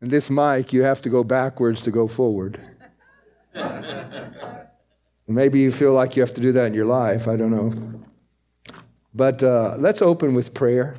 And 0.00 0.10
this 0.10 0.30
mic, 0.30 0.72
you 0.72 0.82
have 0.82 1.02
to 1.02 1.10
go 1.10 1.22
backwards 1.22 1.82
to 1.82 1.90
go 1.90 2.08
forward. 2.08 2.60
Maybe 5.28 5.60
you 5.60 5.70
feel 5.70 5.92
like 5.92 6.16
you 6.16 6.22
have 6.22 6.34
to 6.34 6.40
do 6.40 6.52
that 6.52 6.66
in 6.66 6.74
your 6.74 6.86
life. 6.86 7.28
I 7.28 7.36
don't 7.36 7.50
know. 7.50 8.02
But 9.14 9.42
uh, 9.42 9.76
let's 9.78 10.00
open 10.00 10.34
with 10.34 10.54
prayer. 10.54 10.96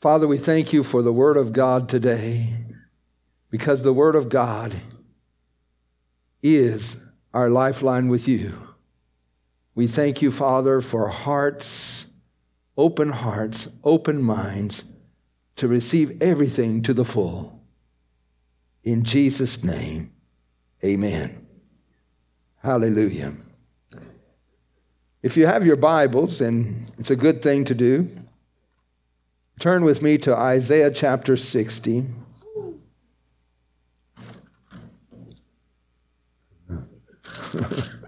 Father, 0.00 0.26
we 0.26 0.38
thank 0.38 0.72
you 0.72 0.82
for 0.82 1.02
the 1.02 1.12
Word 1.12 1.36
of 1.36 1.52
God 1.52 1.88
today 1.88 2.54
because 3.50 3.82
the 3.82 3.92
Word 3.92 4.16
of 4.16 4.28
God 4.28 4.74
is 6.42 7.08
our 7.32 7.48
lifeline 7.48 8.08
with 8.08 8.26
you. 8.26 8.54
We 9.74 9.86
thank 9.86 10.20
you, 10.20 10.30
Father, 10.30 10.80
for 10.80 11.08
hearts, 11.08 12.12
open 12.76 13.10
hearts, 13.10 13.78
open 13.84 14.22
minds 14.22 14.95
to 15.56 15.68
receive 15.68 16.22
everything 16.22 16.82
to 16.82 16.94
the 16.94 17.04
full. 17.04 17.60
In 18.84 19.02
Jesus' 19.02 19.64
name, 19.64 20.12
amen. 20.84 21.46
Hallelujah. 22.62 23.32
If 25.22 25.36
you 25.36 25.46
have 25.46 25.66
your 25.66 25.76
Bibles, 25.76 26.40
and 26.40 26.90
it's 26.98 27.10
a 27.10 27.16
good 27.16 27.42
thing 27.42 27.64
to 27.64 27.74
do, 27.74 28.08
turn 29.58 29.84
with 29.84 30.02
me 30.02 30.18
to 30.18 30.36
Isaiah 30.36 30.90
chapter 30.90 31.36
60. 31.36 32.06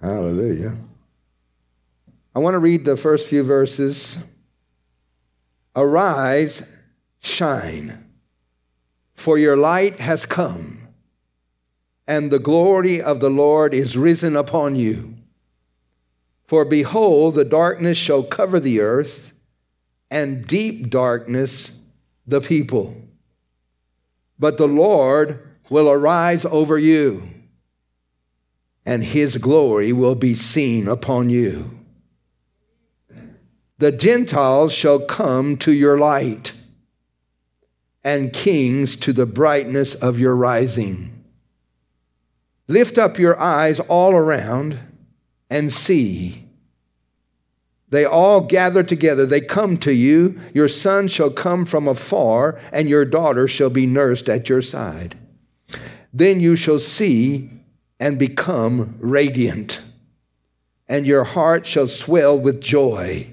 Hallelujah. 0.00 0.76
I 2.34 2.38
want 2.38 2.54
to 2.54 2.58
read 2.58 2.84
the 2.84 2.96
first 2.96 3.26
few 3.26 3.42
verses. 3.42 4.30
Arise, 5.76 6.82
shine, 7.20 8.04
for 9.12 9.38
your 9.38 9.56
light 9.56 10.00
has 10.00 10.26
come, 10.26 10.88
and 12.06 12.30
the 12.30 12.38
glory 12.38 13.00
of 13.00 13.20
the 13.20 13.30
Lord 13.30 13.72
is 13.72 13.96
risen 13.96 14.36
upon 14.36 14.74
you. 14.74 15.14
For 16.44 16.64
behold, 16.64 17.34
the 17.34 17.44
darkness 17.44 17.96
shall 17.96 18.22
cover 18.22 18.58
the 18.58 18.80
earth, 18.80 19.32
and 20.10 20.44
deep 20.44 20.90
darkness 20.90 21.86
the 22.26 22.40
people. 22.40 22.96
But 24.38 24.58
the 24.58 24.66
Lord 24.66 25.40
will 25.68 25.88
arise 25.88 26.44
over 26.44 26.78
you 26.78 27.28
and 28.86 29.04
his 29.04 29.36
glory 29.38 29.92
will 29.92 30.14
be 30.14 30.34
seen 30.34 30.88
upon 30.88 31.30
you. 31.30 31.79
The 33.80 33.92
Gentiles 33.92 34.74
shall 34.74 35.00
come 35.00 35.56
to 35.56 35.72
your 35.72 35.98
light, 35.98 36.52
and 38.04 38.30
kings 38.30 38.94
to 38.96 39.14
the 39.14 39.24
brightness 39.24 39.94
of 39.94 40.18
your 40.18 40.36
rising. 40.36 41.24
Lift 42.68 42.98
up 42.98 43.18
your 43.18 43.40
eyes 43.40 43.80
all 43.80 44.12
around 44.12 44.78
and 45.48 45.72
see. 45.72 46.44
They 47.88 48.04
all 48.04 48.42
gather 48.42 48.82
together. 48.82 49.24
They 49.24 49.40
come 49.40 49.78
to 49.78 49.94
you. 49.94 50.38
Your 50.52 50.68
son 50.68 51.08
shall 51.08 51.30
come 51.30 51.64
from 51.64 51.88
afar, 51.88 52.60
and 52.72 52.86
your 52.86 53.06
daughter 53.06 53.48
shall 53.48 53.70
be 53.70 53.86
nursed 53.86 54.28
at 54.28 54.50
your 54.50 54.60
side. 54.60 55.16
Then 56.12 56.38
you 56.38 56.54
shall 56.54 56.80
see 56.80 57.48
and 57.98 58.18
become 58.18 58.96
radiant, 58.98 59.82
and 60.86 61.06
your 61.06 61.24
heart 61.24 61.64
shall 61.64 61.88
swell 61.88 62.38
with 62.38 62.60
joy, 62.60 63.26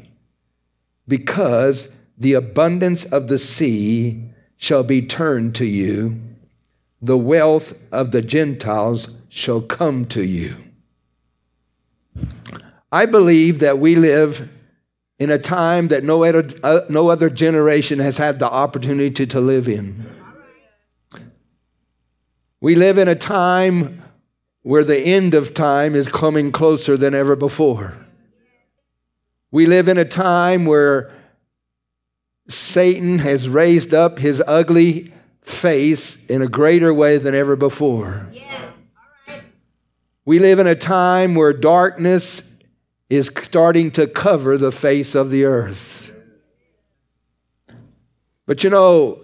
because 1.07 1.95
the 2.17 2.33
abundance 2.33 3.11
of 3.11 3.27
the 3.27 3.39
sea 3.39 4.23
shall 4.57 4.83
be 4.83 5.01
turned 5.01 5.55
to 5.55 5.65
you, 5.65 6.19
the 7.01 7.17
wealth 7.17 7.87
of 7.93 8.11
the 8.11 8.21
Gentiles 8.21 9.21
shall 9.29 9.61
come 9.61 10.05
to 10.05 10.23
you. 10.23 10.57
I 12.91 13.05
believe 13.05 13.59
that 13.59 13.77
we 13.77 13.95
live 13.95 14.53
in 15.19 15.29
a 15.29 15.37
time 15.37 15.89
that 15.89 16.03
no 16.03 16.23
other, 16.23 16.47
uh, 16.63 16.81
no 16.89 17.09
other 17.09 17.29
generation 17.29 17.99
has 17.99 18.17
had 18.17 18.39
the 18.39 18.49
opportunity 18.49 19.11
to, 19.11 19.25
to 19.27 19.41
live 19.41 19.67
in. 19.67 20.05
We 22.59 22.75
live 22.75 22.97
in 22.97 23.07
a 23.07 23.15
time 23.15 24.01
where 24.63 24.83
the 24.83 24.99
end 24.99 25.33
of 25.33 25.53
time 25.53 25.95
is 25.95 26.09
coming 26.09 26.51
closer 26.51 26.97
than 26.97 27.13
ever 27.13 27.35
before. 27.35 27.97
We 29.51 29.65
live 29.65 29.87
in 29.87 29.97
a 29.97 30.05
time 30.05 30.65
where 30.65 31.11
Satan 32.49 33.19
has 33.19 33.47
raised 33.47 33.93
up 33.93 34.19
his 34.19 34.41
ugly 34.45 35.13
face 35.41 36.25
in 36.27 36.41
a 36.41 36.47
greater 36.47 36.93
way 36.93 37.17
than 37.17 37.33
ever 37.33 37.55
before. 37.55 38.25
Yes. 38.31 38.73
We 40.25 40.39
live 40.39 40.59
in 40.59 40.67
a 40.67 40.75
time 40.75 41.35
where 41.35 41.53
darkness 41.53 42.59
is 43.09 43.27
starting 43.27 43.91
to 43.91 44.07
cover 44.07 44.57
the 44.57 44.73
face 44.73 45.15
of 45.15 45.29
the 45.29 45.45
earth. 45.45 46.13
But 48.45 48.63
you 48.63 48.69
know, 48.69 49.19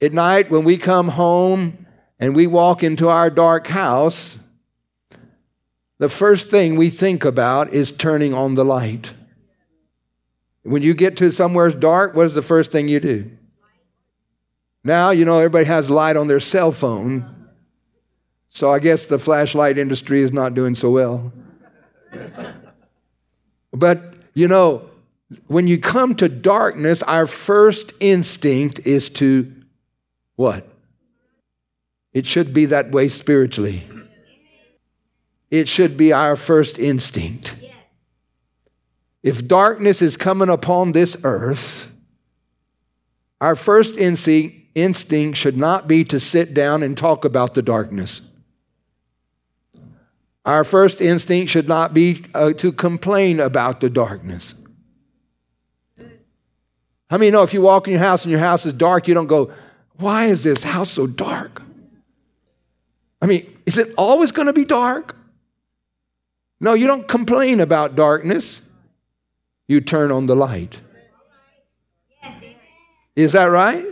at 0.00 0.14
night 0.14 0.50
when 0.50 0.64
we 0.64 0.78
come 0.78 1.08
home 1.08 1.86
and 2.18 2.34
we 2.34 2.46
walk 2.46 2.82
into 2.82 3.08
our 3.08 3.28
dark 3.28 3.66
house, 3.66 4.39
the 6.00 6.08
first 6.08 6.48
thing 6.48 6.76
we 6.76 6.88
think 6.88 7.26
about 7.26 7.74
is 7.74 7.92
turning 7.92 8.32
on 8.32 8.54
the 8.54 8.64
light. 8.64 9.12
When 10.62 10.82
you 10.82 10.94
get 10.94 11.18
to 11.18 11.30
somewhere 11.30 11.68
dark, 11.68 12.14
what 12.14 12.24
is 12.24 12.32
the 12.32 12.40
first 12.40 12.72
thing 12.72 12.88
you 12.88 13.00
do? 13.00 13.30
Now, 14.82 15.10
you 15.10 15.26
know, 15.26 15.36
everybody 15.36 15.66
has 15.66 15.90
light 15.90 16.16
on 16.16 16.26
their 16.26 16.40
cell 16.40 16.72
phone. 16.72 17.50
So 18.48 18.72
I 18.72 18.78
guess 18.78 19.04
the 19.04 19.18
flashlight 19.18 19.76
industry 19.76 20.22
is 20.22 20.32
not 20.32 20.54
doing 20.54 20.74
so 20.74 20.90
well. 20.90 21.34
but, 23.70 24.14
you 24.32 24.48
know, 24.48 24.88
when 25.48 25.66
you 25.68 25.78
come 25.78 26.14
to 26.14 26.30
darkness, 26.30 27.02
our 27.02 27.26
first 27.26 27.92
instinct 28.00 28.86
is 28.86 29.10
to 29.10 29.52
what? 30.36 30.66
It 32.14 32.24
should 32.24 32.54
be 32.54 32.64
that 32.64 32.90
way 32.90 33.08
spiritually. 33.08 33.86
It 35.50 35.68
should 35.68 35.96
be 35.96 36.12
our 36.12 36.36
first 36.36 36.78
instinct. 36.78 37.56
If 39.22 39.46
darkness 39.46 40.00
is 40.00 40.16
coming 40.16 40.48
upon 40.48 40.92
this 40.92 41.24
earth, 41.24 41.94
our 43.40 43.56
first 43.56 43.98
instinct 43.98 45.36
should 45.36 45.56
not 45.56 45.88
be 45.88 46.04
to 46.04 46.20
sit 46.20 46.54
down 46.54 46.82
and 46.82 46.96
talk 46.96 47.24
about 47.24 47.54
the 47.54 47.62
darkness. 47.62 48.30
Our 50.44 50.64
first 50.64 51.00
instinct 51.00 51.50
should 51.50 51.68
not 51.68 51.92
be 51.92 52.24
uh, 52.34 52.52
to 52.54 52.72
complain 52.72 53.40
about 53.40 53.80
the 53.80 53.90
darkness. 53.90 54.66
How 57.10 57.18
many 57.18 57.30
know 57.30 57.42
if 57.42 57.52
you 57.52 57.60
walk 57.60 57.88
in 57.88 57.92
your 57.94 58.02
house 58.02 58.24
and 58.24 58.30
your 58.30 58.40
house 58.40 58.64
is 58.64 58.72
dark, 58.72 59.08
you 59.08 59.14
don't 59.14 59.26
go, 59.26 59.52
Why 59.96 60.26
is 60.26 60.44
this 60.44 60.64
house 60.64 60.90
so 60.90 61.06
dark? 61.06 61.60
I 63.20 63.26
mean, 63.26 63.46
is 63.66 63.76
it 63.76 63.92
always 63.98 64.32
going 64.32 64.46
to 64.46 64.52
be 64.52 64.64
dark? 64.64 65.16
No, 66.60 66.74
you 66.74 66.86
don't 66.86 67.08
complain 67.08 67.60
about 67.60 67.94
darkness. 67.94 68.70
You 69.66 69.80
turn 69.80 70.12
on 70.12 70.26
the 70.26 70.36
light. 70.36 70.80
Is 73.16 73.32
that 73.32 73.46
right? 73.46 73.84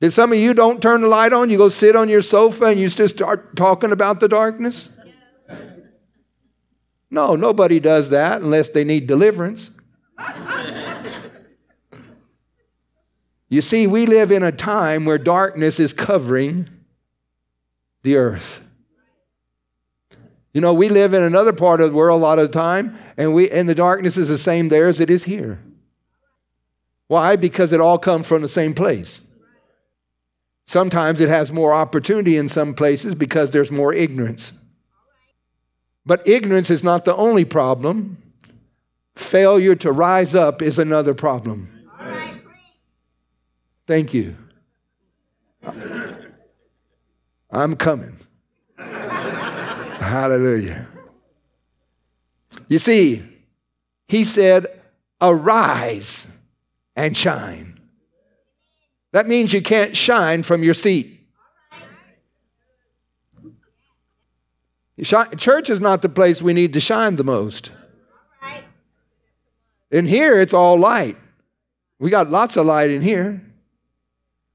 Did 0.00 0.10
some 0.12 0.32
of 0.32 0.38
you 0.38 0.54
don't 0.54 0.80
turn 0.80 1.02
the 1.02 1.08
light 1.08 1.32
on? 1.32 1.50
You 1.50 1.58
go 1.58 1.68
sit 1.68 1.94
on 1.94 2.08
your 2.08 2.22
sofa 2.22 2.66
and 2.66 2.80
you 2.80 2.88
just 2.88 3.16
start 3.16 3.54
talking 3.54 3.92
about 3.92 4.20
the 4.20 4.28
darkness? 4.28 4.96
No, 7.10 7.36
nobody 7.36 7.80
does 7.80 8.10
that 8.10 8.40
unless 8.40 8.68
they 8.70 8.84
need 8.84 9.06
deliverance. 9.06 9.78
you 13.48 13.60
see, 13.60 13.86
we 13.86 14.06
live 14.06 14.32
in 14.32 14.42
a 14.42 14.52
time 14.52 15.04
where 15.04 15.18
darkness 15.18 15.78
is 15.80 15.92
covering 15.92 16.70
the 18.02 18.16
earth. 18.16 18.69
You 20.52 20.60
know, 20.60 20.74
we 20.74 20.88
live 20.88 21.14
in 21.14 21.22
another 21.22 21.52
part 21.52 21.80
of 21.80 21.90
the 21.90 21.96
world 21.96 22.20
a 22.20 22.24
lot 22.24 22.38
of 22.38 22.50
the 22.50 22.58
time, 22.58 22.98
and 23.16 23.32
we 23.34 23.50
and 23.50 23.68
the 23.68 23.74
darkness 23.74 24.16
is 24.16 24.28
the 24.28 24.38
same 24.38 24.68
there 24.68 24.88
as 24.88 25.00
it 25.00 25.10
is 25.10 25.24
here. 25.24 25.60
Why? 27.06 27.36
Because 27.36 27.72
it 27.72 27.80
all 27.80 27.98
comes 27.98 28.26
from 28.26 28.42
the 28.42 28.48
same 28.48 28.74
place. 28.74 29.20
Sometimes 30.66 31.20
it 31.20 31.28
has 31.28 31.50
more 31.50 31.72
opportunity 31.72 32.36
in 32.36 32.48
some 32.48 32.74
places 32.74 33.14
because 33.14 33.50
there's 33.50 33.72
more 33.72 33.92
ignorance. 33.92 34.64
But 36.06 36.26
ignorance 36.26 36.70
is 36.70 36.84
not 36.84 37.04
the 37.04 37.14
only 37.16 37.44
problem. 37.44 38.22
Failure 39.16 39.74
to 39.76 39.92
rise 39.92 40.34
up 40.34 40.62
is 40.62 40.78
another 40.78 41.14
problem. 41.14 41.68
Thank 43.86 44.14
you. 44.14 44.36
I'm 47.50 47.74
coming. 47.74 48.16
Hallelujah. 50.10 50.88
You 52.66 52.80
see, 52.80 53.22
he 54.08 54.24
said, 54.24 54.66
Arise 55.20 56.26
and 56.96 57.16
shine. 57.16 57.78
That 59.12 59.28
means 59.28 59.52
you 59.52 59.62
can't 59.62 59.96
shine 59.96 60.42
from 60.42 60.64
your 60.64 60.74
seat. 60.74 61.20
Church 65.00 65.70
is 65.70 65.80
not 65.80 66.02
the 66.02 66.08
place 66.08 66.42
we 66.42 66.54
need 66.54 66.72
to 66.72 66.80
shine 66.80 67.14
the 67.14 67.22
most. 67.22 67.70
In 69.92 70.06
here, 70.06 70.40
it's 70.40 70.52
all 70.52 70.76
light. 70.76 71.18
We 72.00 72.10
got 72.10 72.28
lots 72.28 72.56
of 72.56 72.66
light 72.66 72.90
in 72.90 73.02
here. 73.02 73.42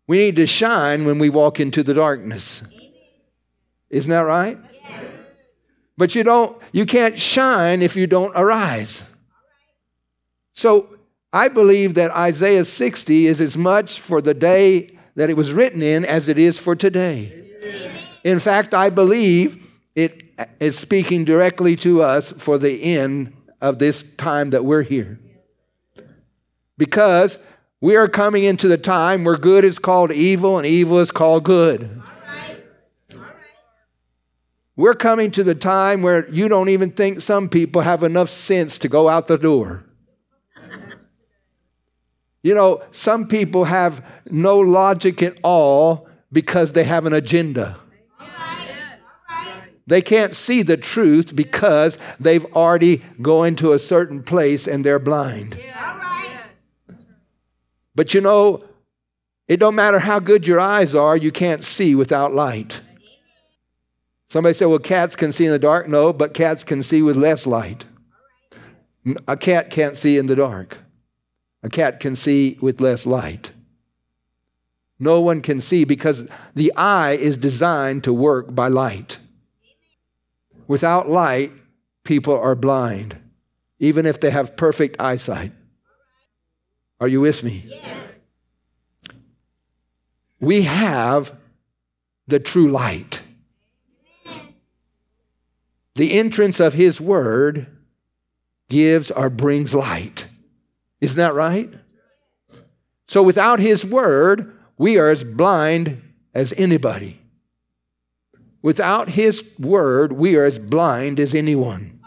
We 0.06 0.18
need 0.18 0.36
to 0.36 0.48
shine 0.48 1.06
when 1.06 1.18
we 1.18 1.30
walk 1.30 1.62
into 1.62 1.82
the 1.82 1.94
darkness. 1.94 2.76
Isn't 3.90 4.12
that 4.12 4.20
right? 4.20 4.58
But 5.98 6.16
you 6.16 6.24
don't 6.24 6.62
you 6.72 6.86
can't 6.86 7.20
shine 7.20 7.82
if 7.82 7.96
you 7.96 8.08
don't 8.08 8.34
arise. 8.36 9.10
So 10.54 10.98
I 11.32 11.48
believe 11.48 11.96
that 11.96 12.12
Isaiah 12.12 12.66
60 12.66 13.26
is 13.28 13.42
as 13.42 13.58
much 13.58 14.00
for 14.00 14.22
the 14.22 14.34
day 14.34 14.98
that 15.16 15.30
it 15.30 15.38
was 15.38 15.52
written 15.52 15.82
in 15.82 16.06
as 16.06 16.30
it 16.30 16.38
is 16.38 16.58
for 16.58 16.76
today. 16.76 17.44
In 18.24 18.40
fact, 18.40 18.74
I 18.74 18.90
believe 18.90 19.66
it 19.96 20.24
is 20.60 20.78
speaking 20.78 21.26
directly 21.26 21.76
to 21.78 22.02
us 22.02 22.32
for 22.32 22.58
the 22.58 22.84
end 22.84 23.34
of 23.62 23.80
this 23.80 24.16
time 24.16 24.50
that 24.52 24.66
we're 24.66 24.82
here. 24.82 25.20
Because 26.78 27.40
we 27.80 27.96
are 27.96 28.08
coming 28.08 28.44
into 28.44 28.68
the 28.68 28.78
time 28.78 29.24
where 29.24 29.38
good 29.38 29.64
is 29.64 29.80
called 29.80 30.12
evil 30.12 30.58
and 30.58 30.66
evil 30.66 31.00
is 31.00 31.12
called 31.12 31.44
good. 31.44 32.02
We're 34.78 34.96
coming 34.96 35.32
to 35.32 35.44
the 35.44 35.56
time 35.56 36.02
where 36.02 36.30
you 36.30 36.48
don't 36.48 36.70
even 36.70 36.92
think 36.92 37.22
some 37.22 37.48
people 37.48 37.82
have 37.82 38.04
enough 38.04 38.30
sense 38.30 38.78
to 38.80 38.90
go 38.90 39.08
out 39.08 39.28
the 39.28 39.38
door. 39.38 39.86
You 42.44 42.54
know, 42.54 42.84
some 42.92 43.28
people 43.28 43.64
have 43.64 44.06
no 44.30 44.60
logic 44.60 45.24
at 45.24 45.40
all 45.44 46.08
because 46.32 46.74
they 46.74 46.84
have 46.84 47.06
an 47.06 47.14
agenda. 47.14 47.78
They 49.88 50.02
can't 50.02 50.36
see 50.36 50.62
the 50.62 50.78
truth 50.78 51.36
because 51.36 51.98
they've 52.20 52.46
already 52.54 53.04
gone 53.22 53.56
to 53.56 53.74
a 53.74 53.80
certain 53.80 54.24
place 54.24 54.68
and 54.68 54.84
they're 54.84 55.00
blind. 55.00 55.60
But 57.94 58.14
you 58.14 58.20
know, 58.20 58.64
it 59.48 59.58
don't 59.58 59.76
matter 59.76 60.00
how 60.00 60.20
good 60.20 60.46
your 60.46 60.60
eyes 60.60 60.96
are, 60.96 61.16
you 61.16 61.32
can't 61.32 61.64
see 61.64 61.96
without 61.96 62.34
light. 62.34 62.82
Somebody 64.28 64.54
said, 64.54 64.66
well, 64.66 64.80
cats 64.80 65.16
can 65.16 65.32
see 65.32 65.46
in 65.46 65.52
the 65.52 65.60
dark. 65.60 65.88
No, 65.88 66.12
but 66.12 66.34
cats 66.34 66.64
can 66.64 66.84
see 66.84 67.02
with 67.02 67.16
less 67.16 67.46
light. 67.46 67.86
A 69.28 69.38
cat 69.38 69.70
can't 69.70 69.96
see 69.96 70.18
in 70.18 70.26
the 70.26 70.36
dark. 70.36 70.80
A 71.62 71.70
cat 71.70 72.00
can 72.00 72.16
see 72.16 72.58
with 72.62 72.82
less 72.82 73.06
light. 73.06 73.52
No 75.00 75.22
one 75.22 75.42
can 75.42 75.60
see 75.62 75.84
because 75.84 76.30
the 76.54 76.74
eye 76.76 77.12
is 77.12 77.38
designed 77.38 78.04
to 78.06 78.14
work 78.14 78.56
by 78.56 78.68
light. 78.68 79.18
Without 80.68 81.10
light, 81.10 81.52
people 82.04 82.38
are 82.38 82.56
blind, 82.56 83.18
even 83.80 84.06
if 84.06 84.20
they 84.20 84.32
have 84.32 84.56
perfect 84.56 85.00
eyesight. 85.00 85.52
Are 87.00 87.08
you 87.08 87.22
with 87.22 87.44
me? 87.44 87.66
Yes. 87.68 87.98
We 90.40 90.64
have 90.64 91.38
the 92.28 92.40
true 92.40 92.68
light. 92.68 93.22
The 95.96 96.14
entrance 96.14 96.60
of 96.60 96.74
His 96.74 97.00
Word 97.02 97.68
gives 98.70 99.12
or 99.12 99.30
brings 99.30 99.74
light. 99.74 100.28
Isn't 101.02 101.18
that 101.18 101.34
right? 101.34 101.74
So 103.08 103.24
without 103.24 103.60
His 103.60 103.86
Word, 103.86 104.54
we 104.78 104.98
are 104.98 105.10
as 105.10 105.24
blind 105.24 106.02
as 106.34 106.54
anybody. 106.58 107.22
Without 108.62 109.10
His 109.10 109.54
word, 109.60 110.14
we 110.14 110.36
are 110.36 110.44
as 110.44 110.58
blind 110.58 111.20
as 111.20 111.36
anyone. 111.36 112.00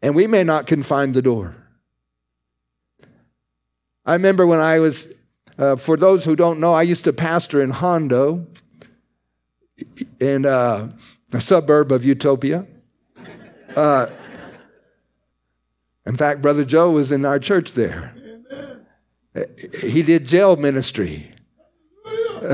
And 0.00 0.14
we 0.14 0.26
may 0.26 0.42
not 0.42 0.66
can 0.66 0.82
find 0.82 1.14
the 1.14 1.22
door. 1.22 1.54
I 4.04 4.14
remember 4.14 4.46
when 4.46 4.60
I 4.60 4.78
was, 4.78 5.12
uh, 5.58 5.76
for 5.76 5.96
those 5.96 6.24
who 6.24 6.34
don't 6.36 6.60
know, 6.60 6.74
I 6.74 6.82
used 6.82 7.04
to 7.04 7.12
pastor 7.12 7.62
in 7.62 7.70
Hondo, 7.70 8.46
And 10.20 10.46
uh, 10.46 10.88
a 11.34 11.40
suburb 11.40 11.90
of 11.90 12.04
Utopia. 12.04 12.66
Uh, 13.76 14.06
in 16.06 16.16
fact, 16.16 16.42
Brother 16.42 16.64
Joe 16.64 16.90
was 16.90 17.10
in 17.10 17.24
our 17.24 17.38
church 17.38 17.72
there. 17.72 18.14
He 19.82 20.02
did 20.02 20.26
jail 20.26 20.56
ministry. 20.56 21.32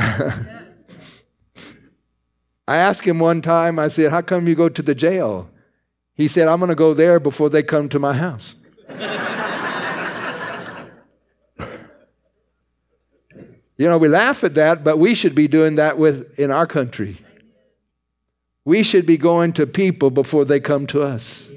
I 2.66 2.76
asked 2.76 3.04
him 3.04 3.18
one 3.18 3.42
time, 3.42 3.78
I 3.78 3.88
said, 3.88 4.12
How 4.12 4.22
come 4.22 4.46
you 4.46 4.54
go 4.54 4.68
to 4.68 4.80
the 4.80 4.94
jail? 4.94 5.50
He 6.14 6.28
said, 6.28 6.48
I'm 6.48 6.60
going 6.60 6.68
to 6.68 6.74
go 6.74 6.94
there 6.94 7.18
before 7.20 7.50
they 7.50 7.62
come 7.62 7.88
to 7.88 7.98
my 7.98 8.12
house. 8.12 8.54
you 13.76 13.88
know, 13.88 13.98
we 13.98 14.08
laugh 14.08 14.44
at 14.44 14.54
that, 14.54 14.84
but 14.84 14.98
we 14.98 15.14
should 15.14 15.34
be 15.34 15.48
doing 15.48 15.74
that 15.74 15.98
with 15.98 16.38
in 16.38 16.50
our 16.50 16.66
country. 16.66 17.18
We 18.70 18.84
should 18.84 19.04
be 19.04 19.16
going 19.16 19.52
to 19.54 19.66
people 19.66 20.10
before 20.10 20.44
they 20.44 20.60
come 20.60 20.86
to 20.86 21.02
us. 21.02 21.52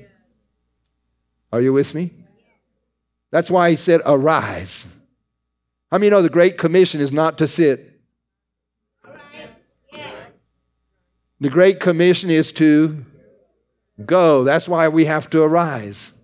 Are 1.52 1.62
you 1.62 1.72
with 1.72 1.94
me? 1.94 2.10
That's 3.30 3.52
why 3.52 3.70
he 3.70 3.76
said, 3.76 4.02
Arise. 4.04 4.88
I 5.92 6.00
mean, 6.00 6.06
you 6.06 6.10
know, 6.10 6.24
the 6.24 6.30
Great 6.32 6.58
Commission 6.58 7.02
is 7.02 7.12
not 7.12 7.38
to 7.38 7.48
sit 7.48 7.92
The 11.40 11.50
Great 11.50 11.80
Commission 11.80 12.32
is 12.32 12.52
to 12.54 13.06
go. 14.04 14.44
That's 14.44 14.68
why 14.68 14.88
we 14.88 15.06
have 15.06 15.30
to 15.30 15.44
arise. 15.44 16.18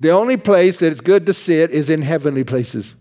The 0.00 0.08
only 0.08 0.36
place 0.36 0.80
that 0.80 0.90
it's 0.90 1.00
good 1.00 1.26
to 1.26 1.32
sit 1.32 1.70
is 1.70 1.90
in 1.90 2.02
heavenly 2.02 2.42
places. 2.42 2.96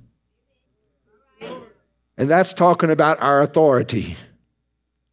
And 2.16 2.30
that's 2.30 2.54
talking 2.54 2.92
about 2.92 3.20
our 3.24 3.42
authority. 3.42 4.18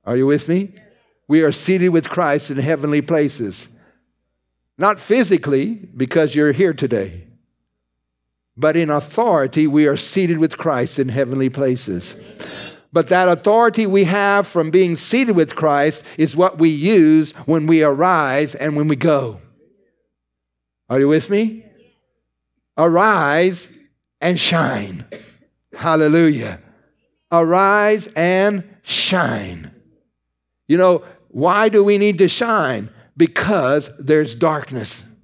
Are 0.04 0.19
you 0.19 0.26
with 0.26 0.46
me? 0.46 0.75
We 1.31 1.44
are 1.44 1.53
seated 1.53 1.91
with 1.91 2.11
Christ 2.11 2.50
in 2.50 2.56
heavenly 2.56 3.00
places. 3.03 3.79
Not 4.77 4.99
physically, 4.99 5.75
because 5.97 6.35
you're 6.35 6.50
here 6.50 6.73
today, 6.73 7.23
but 8.56 8.75
in 8.75 8.91
authority, 8.91 9.69
we 9.69 9.87
are 9.87 9.97
seated 9.97 10.38
with 10.38 10.59
Christ 10.59 10.99
in 10.99 11.09
heavenly 11.09 11.49
places. 11.49 12.21
But 12.93 13.07
that 13.11 13.28
authority 13.28 13.87
we 13.87 14.04
have 14.04 14.49
from 14.49 14.73
being 14.73 14.97
seated 14.97 15.37
with 15.37 15.54
Christ 15.54 16.04
is 16.19 16.35
what 16.35 16.59
we 16.59 16.69
use 16.69 17.31
when 17.47 17.69
we 17.69 17.85
arise 17.85 18.57
and 18.57 18.75
when 18.75 18.88
we 18.88 18.97
go. 18.97 19.40
Are 20.88 20.99
you 20.99 21.07
with 21.07 21.31
me? 21.31 21.64
Arise 22.76 23.73
and 24.21 24.40
shine. 24.40 25.04
Hallelujah. 25.78 26.59
Arise 27.31 28.09
and 28.14 28.64
shine. 28.83 29.71
You 30.66 30.76
know, 30.76 31.04
why 31.30 31.68
do 31.68 31.82
we 31.84 31.99
need 31.99 32.18
to 32.18 32.28
shine? 32.28 32.90
Because 33.16 33.96
there's 33.99 34.34
darkness. 34.34 35.16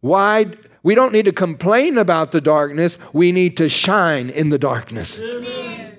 Why? 0.00 0.46
We 0.82 0.94
don't 0.94 1.12
need 1.12 1.26
to 1.26 1.32
complain 1.32 1.98
about 1.98 2.32
the 2.32 2.40
darkness, 2.40 2.98
we 3.12 3.32
need 3.32 3.56
to 3.58 3.68
shine 3.68 4.30
in 4.30 4.48
the 4.48 4.58
darkness. 4.58 5.20
Amen. 5.20 5.98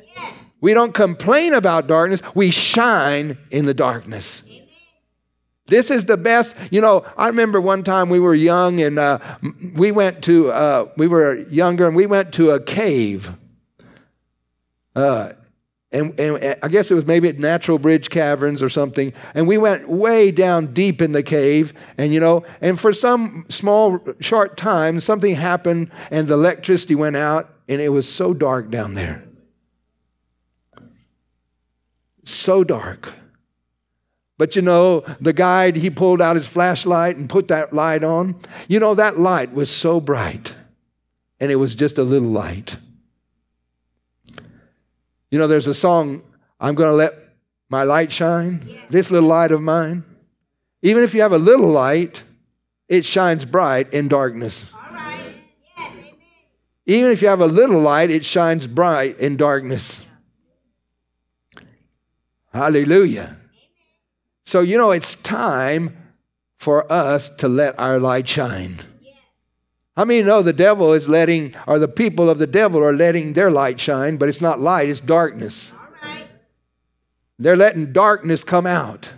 We 0.59 0.73
don't 0.75 0.93
complain 0.93 1.53
about 1.53 1.87
darkness, 1.87 2.21
we 2.35 2.51
shine 2.51 3.37
in 3.49 3.65
the 3.65 3.73
darkness. 3.73 4.47
This 5.67 5.89
is 5.89 6.05
the 6.05 6.17
best. 6.17 6.55
You 6.69 6.81
know, 6.81 7.05
I 7.17 7.27
remember 7.27 7.61
one 7.61 7.83
time 7.83 8.09
we 8.09 8.19
were 8.19 8.35
young 8.35 8.81
and 8.81 8.99
uh, 8.99 9.19
we 9.75 9.91
went 9.91 10.21
to, 10.25 10.51
uh, 10.51 10.89
we 10.97 11.07
were 11.07 11.37
younger 11.47 11.87
and 11.87 11.95
we 11.95 12.05
went 12.07 12.33
to 12.33 12.51
a 12.51 12.59
cave. 12.59 13.33
Uh, 14.95 15.31
and, 15.91 16.17
and, 16.19 16.57
I 16.63 16.67
guess 16.69 16.89
it 16.89 16.95
was 16.95 17.05
maybe 17.05 17.27
at 17.27 17.37
Natural 17.37 17.77
Bridge 17.77 18.09
Caverns 18.09 18.63
or 18.63 18.69
something. 18.69 19.11
And 19.33 19.47
we 19.47 19.57
went 19.57 19.89
way 19.89 20.31
down 20.31 20.73
deep 20.73 21.01
in 21.01 21.11
the 21.11 21.23
cave. 21.23 21.73
And, 21.97 22.13
you 22.13 22.19
know, 22.19 22.45
and 22.61 22.79
for 22.79 22.93
some 22.93 23.45
small, 23.49 23.99
short 24.21 24.55
time, 24.55 25.01
something 25.01 25.35
happened 25.35 25.91
and 26.09 26.27
the 26.27 26.35
electricity 26.35 26.95
went 26.95 27.17
out 27.17 27.53
and 27.67 27.81
it 27.81 27.89
was 27.89 28.11
so 28.11 28.33
dark 28.33 28.69
down 28.71 28.93
there 28.93 29.23
so 32.23 32.63
dark. 32.63 33.13
But 34.37 34.55
you 34.55 34.61
know, 34.61 35.01
the 35.19 35.33
guide, 35.33 35.75
he 35.75 35.89
pulled 35.89 36.21
out 36.21 36.35
his 36.35 36.47
flashlight 36.47 37.15
and 37.15 37.29
put 37.29 37.47
that 37.49 37.73
light 37.73 38.03
on. 38.03 38.39
You 38.67 38.79
know, 38.79 38.95
that 38.95 39.19
light 39.19 39.53
was 39.53 39.69
so 39.69 39.99
bright, 39.99 40.55
and 41.39 41.51
it 41.51 41.57
was 41.57 41.75
just 41.75 41.97
a 41.97 42.03
little 42.03 42.29
light. 42.29 42.77
You 45.31 45.39
know, 45.39 45.47
there's 45.47 45.67
a 45.67 45.73
song, 45.73 46.21
I'm 46.59 46.75
going 46.75 46.89
to 46.89 46.95
let 46.95 47.15
my 47.69 47.83
light 47.83 48.11
shine, 48.11 48.69
this 48.89 49.09
little 49.09 49.29
light 49.29 49.51
of 49.51 49.61
mine. 49.61 50.03
Even 50.81 51.03
if 51.03 51.13
you 51.13 51.21
have 51.21 51.31
a 51.31 51.37
little 51.37 51.69
light, 51.69 52.23
it 52.89 53.05
shines 53.05 53.45
bright 53.45 53.93
in 53.93 54.09
darkness. 54.09 54.71
Even 56.85 57.11
if 57.11 57.21
you 57.21 57.29
have 57.29 57.39
a 57.39 57.47
little 57.47 57.79
light, 57.79 58.09
it 58.09 58.25
shines 58.25 58.67
bright 58.67 59.17
in 59.19 59.37
darkness. 59.37 60.05
Hallelujah. 62.53 63.37
So, 64.43 64.59
you 64.59 64.77
know, 64.77 64.91
it's 64.91 65.15
time 65.15 65.95
for 66.57 66.91
us 66.91 67.29
to 67.35 67.47
let 67.47 67.79
our 67.79 67.99
light 67.99 68.27
shine. 68.27 68.79
How 69.97 70.05
many 70.05 70.23
know 70.23 70.41
the 70.41 70.53
devil 70.53 70.93
is 70.93 71.09
letting, 71.09 71.53
or 71.67 71.77
the 71.77 71.87
people 71.87 72.29
of 72.29 72.37
the 72.39 72.47
devil 72.47 72.81
are 72.81 72.95
letting 72.95 73.33
their 73.33 73.51
light 73.51 73.79
shine, 73.79 74.17
but 74.17 74.29
it's 74.29 74.39
not 74.39 74.59
light, 74.59 74.87
it's 74.87 75.01
darkness. 75.01 75.73
They're 77.37 77.57
letting 77.57 77.91
darkness 77.91 78.43
come 78.43 78.65
out. 78.65 79.13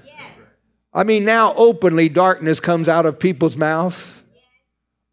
I 0.94 1.04
mean, 1.04 1.26
now 1.26 1.54
openly 1.56 2.10
darkness 2.10 2.60
comes 2.60 2.88
out 2.88 3.06
of 3.06 3.20
people's 3.20 3.58
mouth, 3.58 4.24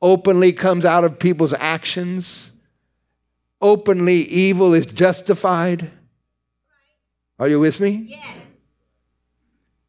openly 0.01 0.53
comes 0.53 0.85
out 0.85 1.05
of 1.05 1.19
people's 1.19 1.55
actions, 1.55 2.53
openly 3.61 4.23
evil 4.23 4.73
is 4.73 4.87
justified. 4.87 5.91
Are 7.39 7.49
you 7.49 7.61
with 7.61 7.81
me? 7.81 8.19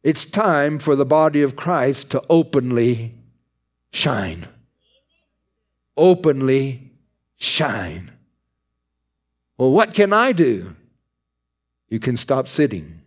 It's 0.02 0.26
time 0.26 0.78
for 0.78 0.96
the 0.96 1.06
body 1.06 1.42
of 1.42 1.56
Christ 1.56 2.10
to 2.10 2.22
openly 2.28 3.14
shine. 3.92 4.48
Openly 6.02 6.90
shine. 7.36 8.10
Well, 9.56 9.70
what 9.70 9.94
can 9.94 10.12
I 10.12 10.32
do? 10.32 10.74
You 11.88 12.00
can 12.00 12.16
stop 12.16 12.48
sitting. 12.48 13.02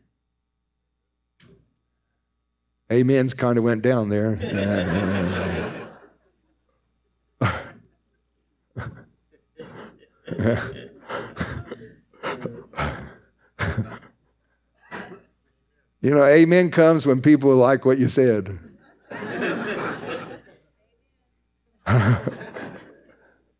Amens 2.89 3.33
kind 3.33 3.57
of 3.57 3.65
went 3.65 3.81
down 3.81 4.07
there. 4.07 4.39
you 15.99 16.11
know, 16.11 16.23
amen 16.23 16.71
comes 16.71 17.05
when 17.05 17.21
people 17.21 17.53
like 17.55 17.83
what 17.83 17.97
you 17.97 18.07
said. 18.07 18.57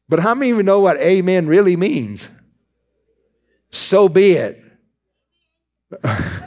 but 0.07 0.19
how 0.19 0.35
many 0.35 0.51
of 0.51 0.57
you 0.57 0.63
know 0.63 0.79
what 0.79 0.97
amen 0.97 1.47
really 1.47 1.75
means? 1.75 2.29
So 3.71 4.07
be 4.09 4.33
it. 4.33 4.63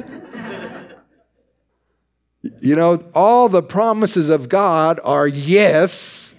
You 2.61 2.77
know, 2.77 3.05
all 3.15 3.49
the 3.49 3.62
promises 3.62 4.29
of 4.29 4.49
God 4.49 5.00
are 5.05 5.27
yes 5.27 6.35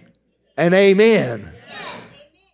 and 0.58 0.74
amen. 0.74 1.52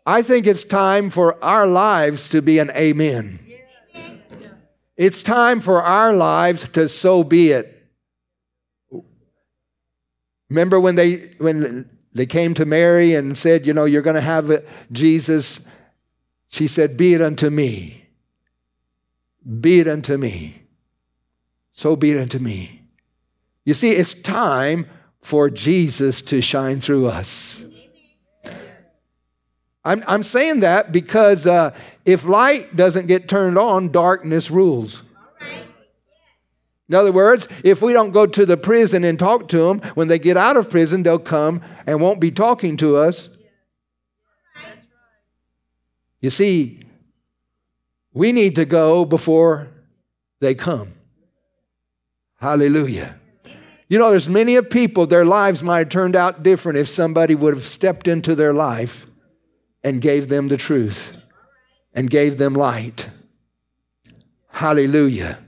I 0.06 0.22
think 0.22 0.46
it's 0.46 0.64
time 0.64 1.10
for 1.10 1.44
our 1.44 1.66
lives 1.66 2.30
to 2.30 2.42
be 2.42 2.60
an 2.60 2.72
amen. 2.72 3.40
It's 4.98 5.22
time 5.22 5.62
for 5.62 5.82
our 5.84 6.14
lives 6.14 6.70
to 6.70 6.88
so 6.88 7.24
be 7.24 7.52
it. 7.52 7.72
Remember 10.50 10.80
when 10.80 10.96
they 10.96 11.32
when 11.40 11.90
they 12.16 12.26
came 12.26 12.54
to 12.54 12.66
Mary 12.66 13.14
and 13.14 13.38
said, 13.38 13.68
you 13.68 13.74
know, 13.74 13.84
you're 13.84 14.02
going 14.02 14.16
to 14.16 14.22
have 14.22 14.66
Jesus. 14.92 15.68
She 16.48 16.66
said, 16.66 16.96
"Be 16.96 17.14
it 17.14 17.22
unto 17.22 17.50
me. 17.50 18.06
Be 19.60 19.82
it 19.82 19.88
unto 19.88 20.18
me. 20.18 20.62
So 21.74 21.98
be 21.98 22.12
it 22.12 22.20
unto 22.20 22.40
me." 22.40 22.82
You 23.66 23.74
see, 23.74 23.92
it's 23.92 24.16
time 24.16 24.88
for 25.22 25.50
Jesus 25.50 26.22
to 26.22 26.40
shine 26.40 26.80
through 26.80 27.08
us. 27.08 27.66
I'm, 29.84 30.04
I'm 30.08 30.24
saying 30.24 30.62
that 30.62 30.92
because 30.92 31.46
uh, 31.46 31.76
if 32.06 32.26
light 32.26 32.76
doesn't 32.76 33.08
get 33.08 33.28
turned 33.28 33.58
on, 33.58 33.92
darkness 33.92 34.50
rules. 34.50 35.04
In 36.88 36.96
other 36.96 37.12
words, 37.12 37.48
if 37.64 37.82
we 37.82 37.94
don't 37.94 38.12
go 38.12 38.28
to 38.28 38.46
the 38.46 38.58
prison 38.58 39.04
and 39.04 39.18
talk 39.18 39.48
to 39.50 39.58
them, 39.58 39.80
when 39.96 40.08
they 40.08 40.20
get 40.20 40.38
out 40.38 40.56
of 40.56 40.70
prison, 40.70 41.04
they'll 41.04 41.18
come 41.18 41.62
and 41.88 42.00
won't 42.00 42.22
be 42.22 42.32
talking 42.32 42.78
to 42.78 42.98
us. 42.98 43.30
You 46.22 46.30
see, 46.30 46.80
we 48.14 48.32
need 48.32 48.56
to 48.56 48.66
go 48.66 49.04
before 49.04 49.68
they 50.40 50.56
come. 50.56 50.94
Hallelujah. 52.40 53.16
You 53.88 54.00
know, 54.00 54.10
there's 54.10 54.30
many 54.30 54.56
of 54.56 54.70
people, 54.70 55.06
their 55.06 55.26
lives 55.26 55.62
might 55.62 55.80
have 55.80 55.90
turned 55.90 56.16
out 56.16 56.44
different 56.44 56.78
if 56.78 56.88
somebody 56.88 57.36
would 57.36 57.54
have 57.54 57.64
stepped 57.64 58.08
into 58.08 58.36
their 58.36 58.54
life 58.54 59.06
and 59.84 60.02
gave 60.02 60.28
them 60.28 60.48
the 60.48 60.58
truth 60.58 61.22
and 61.94 62.10
gave 62.10 62.38
them 62.38 62.54
light. 62.54 63.10
Hallelujah. 64.50 65.45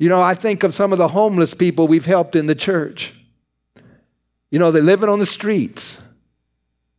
You 0.00 0.08
know, 0.08 0.22
I 0.22 0.32
think 0.32 0.62
of 0.62 0.72
some 0.72 0.92
of 0.92 0.98
the 0.98 1.08
homeless 1.08 1.52
people 1.52 1.86
we've 1.86 2.06
helped 2.06 2.34
in 2.34 2.46
the 2.46 2.54
church. 2.54 3.12
You 4.50 4.58
know, 4.58 4.70
they're 4.70 4.82
living 4.82 5.10
on 5.10 5.18
the 5.18 5.26
streets, 5.26 6.02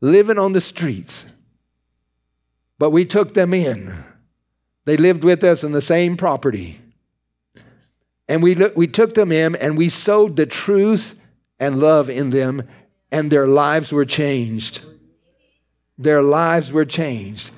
living 0.02 0.38
on 0.38 0.54
the 0.54 0.62
streets. 0.62 1.36
But 2.78 2.92
we 2.92 3.06
took 3.06 3.34
them 3.34 3.56
in. 3.56 3.92
They 4.86 4.98
lived 4.98 5.24
with 5.24 5.44
us 5.44 5.64
in 5.64 5.72
the 5.72 5.82
same 5.82 6.16
property. 6.16 6.80
And 8.28 8.44
we, 8.44 8.54
we 8.76 8.86
took 8.86 9.16
them 9.16 9.32
in 9.32 9.56
and 9.56 9.80
we 9.80 9.90
sowed 9.90 10.36
the 10.36 10.46
truth 10.46 11.20
and 11.60 11.80
love 11.80 12.08
in 12.08 12.30
them, 12.30 12.68
and 13.12 13.32
their 13.32 13.48
lives 13.48 13.92
were 13.92 14.06
changed. 14.06 14.86
Their 15.98 16.22
lives 16.22 16.72
were 16.72 16.86
changed. 16.86 17.50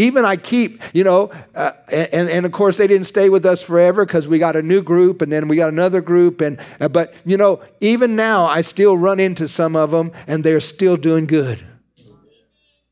Even 0.00 0.24
I 0.24 0.36
keep, 0.36 0.80
you 0.94 1.04
know, 1.04 1.30
uh, 1.54 1.72
and, 1.92 2.30
and 2.30 2.46
of 2.46 2.52
course 2.52 2.78
they 2.78 2.86
didn't 2.86 3.04
stay 3.04 3.28
with 3.28 3.44
us 3.44 3.62
forever 3.62 4.06
because 4.06 4.26
we 4.26 4.38
got 4.38 4.56
a 4.56 4.62
new 4.62 4.80
group 4.80 5.20
and 5.20 5.30
then 5.30 5.46
we 5.46 5.56
got 5.56 5.68
another 5.68 6.00
group. 6.00 6.40
And, 6.40 6.58
uh, 6.80 6.88
but, 6.88 7.12
you 7.26 7.36
know, 7.36 7.60
even 7.82 8.16
now 8.16 8.46
I 8.46 8.62
still 8.62 8.96
run 8.96 9.20
into 9.20 9.46
some 9.46 9.76
of 9.76 9.90
them 9.90 10.12
and 10.26 10.42
they're 10.42 10.58
still 10.58 10.96
doing 10.96 11.26
good. 11.26 11.62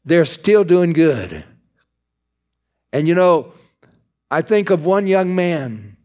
They're 0.04 0.26
still 0.26 0.64
doing 0.64 0.92
good. 0.92 1.44
And, 2.92 3.08
you 3.08 3.14
know, 3.14 3.54
I 4.30 4.42
think 4.42 4.68
of 4.68 4.84
one 4.84 5.06
young 5.06 5.34
man 5.34 5.96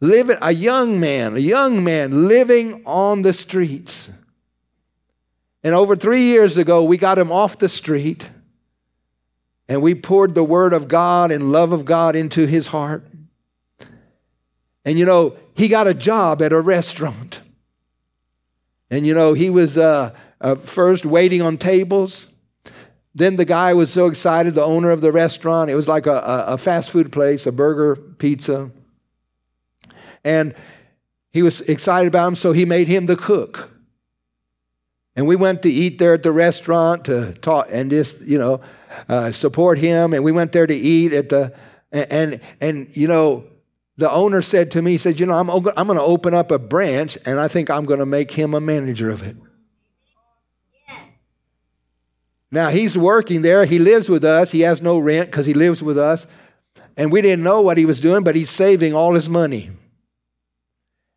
living, 0.00 0.38
a 0.42 0.50
young 0.50 0.98
man, 0.98 1.36
a 1.36 1.38
young 1.38 1.84
man 1.84 2.26
living 2.26 2.82
on 2.84 3.22
the 3.22 3.32
streets. 3.32 4.10
And 5.62 5.76
over 5.76 5.94
three 5.94 6.22
years 6.22 6.56
ago, 6.56 6.82
we 6.82 6.96
got 6.96 7.16
him 7.16 7.30
off 7.30 7.58
the 7.58 7.68
street 7.68 8.28
and 9.68 9.82
we 9.82 9.94
poured 9.94 10.34
the 10.34 10.44
word 10.44 10.72
of 10.72 10.88
God 10.88 11.30
and 11.30 11.52
love 11.52 11.72
of 11.72 11.84
God 11.84 12.16
into 12.16 12.46
his 12.46 12.68
heart. 12.68 13.06
And 14.84 14.98
you 14.98 15.04
know, 15.04 15.36
he 15.54 15.68
got 15.68 15.86
a 15.86 15.94
job 15.94 16.40
at 16.40 16.52
a 16.52 16.60
restaurant. 16.60 17.42
And 18.90 19.06
you 19.06 19.12
know, 19.12 19.34
he 19.34 19.50
was 19.50 19.76
uh, 19.76 20.14
uh, 20.40 20.54
first 20.54 21.04
waiting 21.04 21.42
on 21.42 21.58
tables. 21.58 22.32
Then 23.14 23.36
the 23.36 23.44
guy 23.44 23.74
was 23.74 23.92
so 23.92 24.06
excited, 24.06 24.54
the 24.54 24.64
owner 24.64 24.90
of 24.90 25.00
the 25.00 25.12
restaurant, 25.12 25.70
it 25.70 25.74
was 25.74 25.88
like 25.88 26.06
a, 26.06 26.12
a, 26.12 26.44
a 26.54 26.58
fast 26.58 26.90
food 26.90 27.12
place, 27.12 27.46
a 27.46 27.52
burger, 27.52 27.96
pizza. 27.96 28.70
And 30.24 30.54
he 31.32 31.42
was 31.42 31.60
excited 31.62 32.08
about 32.08 32.28
him, 32.28 32.34
so 32.34 32.52
he 32.52 32.64
made 32.64 32.86
him 32.86 33.06
the 33.06 33.16
cook. 33.16 33.70
And 35.16 35.26
we 35.26 35.36
went 35.36 35.62
to 35.62 35.70
eat 35.70 35.98
there 35.98 36.14
at 36.14 36.22
the 36.22 36.32
restaurant 36.32 37.06
to 37.06 37.32
talk 37.34 37.66
and 37.70 37.90
just, 37.90 38.20
you 38.20 38.38
know, 38.38 38.60
uh, 39.08 39.32
support 39.32 39.78
him. 39.78 40.12
And 40.12 40.24
we 40.24 40.32
went 40.32 40.52
there 40.52 40.66
to 40.66 40.74
eat 40.74 41.12
at 41.12 41.28
the, 41.28 41.54
and, 41.92 42.12
and, 42.12 42.40
and, 42.60 42.96
you 42.96 43.08
know, 43.08 43.44
the 43.96 44.10
owner 44.10 44.42
said 44.42 44.70
to 44.72 44.82
me, 44.82 44.92
he 44.92 44.98
said, 44.98 45.18
you 45.18 45.26
know, 45.26 45.34
I'm, 45.34 45.50
I'm 45.50 45.62
going 45.62 45.98
to 45.98 46.02
open 46.02 46.32
up 46.32 46.50
a 46.50 46.58
branch 46.58 47.18
and 47.26 47.40
I 47.40 47.48
think 47.48 47.68
I'm 47.68 47.84
going 47.84 47.98
to 47.98 48.06
make 48.06 48.30
him 48.30 48.54
a 48.54 48.60
manager 48.60 49.10
of 49.10 49.22
it. 49.22 49.36
Now 52.50 52.70
he's 52.70 52.96
working 52.96 53.42
there. 53.42 53.64
He 53.64 53.78
lives 53.78 54.08
with 54.08 54.24
us. 54.24 54.50
He 54.50 54.60
has 54.60 54.80
no 54.80 54.98
rent 54.98 55.30
because 55.30 55.46
he 55.46 55.54
lives 55.54 55.82
with 55.82 55.98
us. 55.98 56.26
And 56.96 57.12
we 57.12 57.20
didn't 57.20 57.44
know 57.44 57.60
what 57.60 57.76
he 57.76 57.84
was 57.84 58.00
doing, 58.00 58.24
but 58.24 58.34
he's 58.34 58.50
saving 58.50 58.94
all 58.94 59.14
his 59.14 59.28
money. 59.28 59.70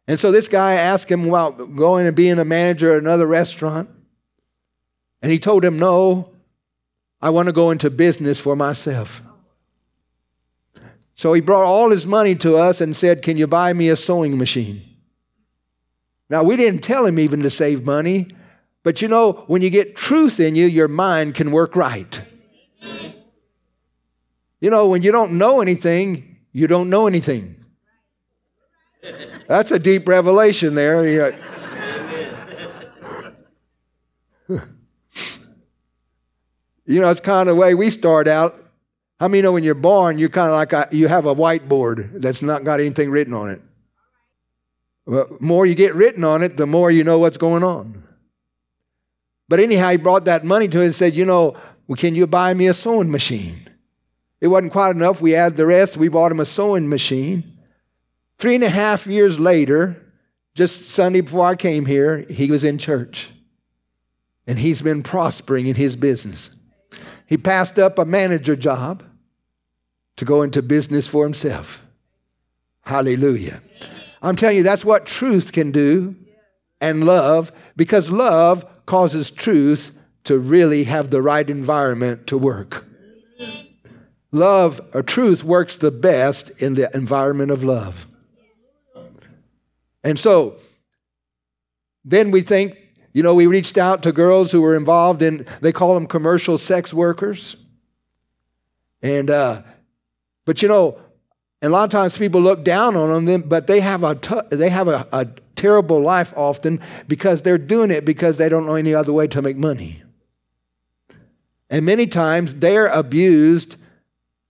And 0.08 0.20
so 0.20 0.32
this 0.32 0.48
guy 0.48 0.74
asked 0.74 1.10
him 1.10 1.28
about 1.28 1.76
going 1.76 2.06
and 2.06 2.16
being 2.16 2.40
a 2.40 2.46
manager 2.46 2.94
at 2.94 3.02
another 3.02 3.28
restaurant. 3.28 3.90
And 5.22 5.32
he 5.32 5.40
told 5.40 5.64
him, 5.64 5.80
No, 5.80 6.32
I 7.22 7.30
want 7.30 7.48
to 7.48 7.54
go 7.54 7.72
into 7.72 7.90
business 7.90 8.40
for 8.40 8.56
myself. 8.56 9.22
So 11.16 11.34
he 11.34 11.42
brought 11.42 11.66
all 11.66 11.92
his 11.92 12.08
money 12.08 12.36
to 12.38 12.58
us 12.58 12.82
and 12.82 12.96
said, 12.96 13.22
Can 13.22 13.38
you 13.38 13.46
buy 13.46 13.74
me 13.74 13.90
a 13.90 13.96
sewing 13.96 14.38
machine? 14.38 14.82
Now, 16.30 16.44
we 16.44 16.56
didn't 16.56 16.82
tell 16.82 17.06
him 17.06 17.20
even 17.20 17.44
to 17.44 17.50
save 17.50 17.86
money, 17.86 18.34
but 18.84 19.02
you 19.02 19.08
know, 19.08 19.44
when 19.48 19.62
you 19.62 19.70
get 19.70 19.96
truth 19.96 20.40
in 20.40 20.56
you, 20.56 20.66
your 20.66 20.88
mind 20.88 21.36
can 21.36 21.52
work 21.52 21.76
right. 21.76 22.22
You 24.60 24.70
know, 24.70 24.88
when 24.88 25.02
you 25.02 25.12
don't 25.12 25.34
know 25.34 25.60
anything, 25.60 26.38
you 26.54 26.68
don't 26.68 26.90
know 26.90 27.06
anything. 27.06 27.64
That's 29.48 29.72
a 29.72 29.80
deep 29.80 30.08
revelation 30.08 30.76
there. 30.76 31.38
You 36.92 37.00
know, 37.00 37.10
it's 37.10 37.22
kind 37.22 37.48
of 37.48 37.56
the 37.56 37.62
way 37.62 37.74
we 37.74 37.90
start 37.90 38.28
out. 38.28 38.62
How 39.20 39.28
many 39.28 39.42
know 39.42 39.54
when 39.54 39.64
you're 39.64 39.76
born, 39.76 40.18
you're 40.18 40.30
kind 40.30 40.50
of 40.50 40.56
like 40.56 40.74
a, 40.74 40.90
you 40.92 41.08
have 41.08 41.26
a 41.26 41.34
whiteboard 41.34 42.20
that's 42.20 42.42
not 42.42 42.64
got 42.64 42.80
anything 42.80 43.10
written 43.10 43.34
on 43.34 43.50
it. 43.50 43.62
The 45.06 45.38
more 45.40 45.66
you 45.66 45.76
get 45.76 45.96
written 45.96 46.24
on 46.24 46.44
it, 46.44 46.58
the 46.58 46.66
more 46.66 46.92
you 46.92 47.04
know 47.04 47.20
what's 47.20 47.38
going 47.38 47.64
on. 47.64 48.04
But 49.48 49.60
anyhow, 49.60 49.90
he 49.92 49.98
brought 49.98 50.26
that 50.26 50.44
money 50.44 50.68
to 50.68 50.80
us 50.80 50.84
and 50.84 50.96
said, 50.96 51.16
You 51.16 51.26
know, 51.26 51.56
well, 51.88 51.96
can 51.96 52.16
you 52.16 52.28
buy 52.28 52.54
me 52.54 52.68
a 52.68 52.74
sewing 52.74 53.12
machine? 53.12 53.70
It 54.40 54.48
wasn't 54.48 54.72
quite 54.72 54.96
enough. 54.96 55.22
We 55.22 55.32
had 55.32 55.56
the 55.56 55.66
rest. 55.66 55.98
We 55.98 56.08
bought 56.08 56.32
him 56.32 56.40
a 56.40 56.46
sewing 56.46 56.90
machine. 56.90 57.60
Three 58.38 58.56
and 58.56 58.64
a 58.64 58.70
half 58.70 59.08
years 59.08 59.40
later, 59.40 60.02
just 60.56 60.90
Sunday 60.90 61.22
before 61.22 61.46
I 61.46 61.56
came 61.56 61.86
here, 61.86 62.26
he 62.30 62.50
was 62.50 62.64
in 62.64 62.78
church. 62.78 63.30
And 64.48 64.58
he's 64.58 64.82
been 64.82 65.04
prospering 65.04 65.68
in 65.68 65.76
his 65.76 65.96
business. 65.96 66.61
He 67.32 67.38
passed 67.38 67.80
up 67.80 67.98
a 67.98 68.04
manager 68.04 68.58
job 68.58 69.04
to 70.18 70.26
go 70.26 70.42
into 70.42 70.62
business 70.62 71.08
for 71.08 71.24
himself. 71.24 71.86
Hallelujah. 72.82 73.62
I'm 74.22 74.36
telling 74.36 74.58
you, 74.58 74.64
that's 74.64 74.84
what 74.84 75.06
truth 75.06 75.54
can 75.54 75.72
do 75.72 76.18
and 76.82 77.06
love, 77.06 77.54
because 77.78 78.12
love 78.12 78.66
causes 78.86 79.32
truth 79.32 79.98
to 80.26 80.38
really 80.40 80.84
have 80.84 81.10
the 81.10 81.22
right 81.22 81.50
environment 81.50 82.28
to 82.28 82.38
work. 82.38 82.86
Love 84.34 84.82
or 84.94 85.02
truth 85.02 85.42
works 85.42 85.78
the 85.78 85.90
best 85.90 86.62
in 86.62 86.76
the 86.76 86.94
environment 86.94 87.50
of 87.50 87.64
love. 87.64 88.08
And 90.04 90.20
so 90.20 90.58
then 92.04 92.30
we 92.30 92.42
think, 92.42 92.78
you 93.14 93.24
know, 93.24 93.34
we 93.34 93.48
reached 93.48 93.78
out 93.78 94.04
to 94.04 94.12
girls 94.12 94.52
who 94.52 94.62
were 94.62 94.76
involved 94.76 95.22
in, 95.22 95.46
they 95.60 95.72
call 95.72 95.94
them 95.94 96.08
commercial 96.08 96.58
sex 96.58 96.94
workers. 96.94 97.56
And, 99.02 99.30
uh, 99.30 99.64
but 100.46 100.62
you 100.62 100.68
know, 100.68 101.00
and 101.62 101.72
a 101.72 101.76
lot 101.76 101.84
of 101.84 101.90
times 101.90 102.18
people 102.18 102.42
look 102.42 102.64
down 102.64 102.96
on 102.96 103.26
them, 103.26 103.44
but 103.44 103.68
they 103.68 103.82
have 103.82 104.04
a 104.04 104.16
t- 104.16 104.40
they 104.50 104.70
have 104.70 104.88
a, 104.88 105.08
a 105.14 105.28
terrible 105.56 106.02
life 106.02 106.34
often 106.36 106.80
because 107.08 107.44
they're 107.44 107.60
doing 107.60 107.92
it 107.92 108.04
because 108.04 108.38
they 108.38 108.50
don't 108.50 108.66
know 108.66 108.76
any 108.76 108.96
other 108.96 109.14
way 109.14 109.28
to 109.28 109.42
make 109.42 109.58
money. 109.58 110.02
And 111.70 111.86
many 111.86 112.08
times 112.08 112.56
they're 112.56 112.88
abused 112.88 113.78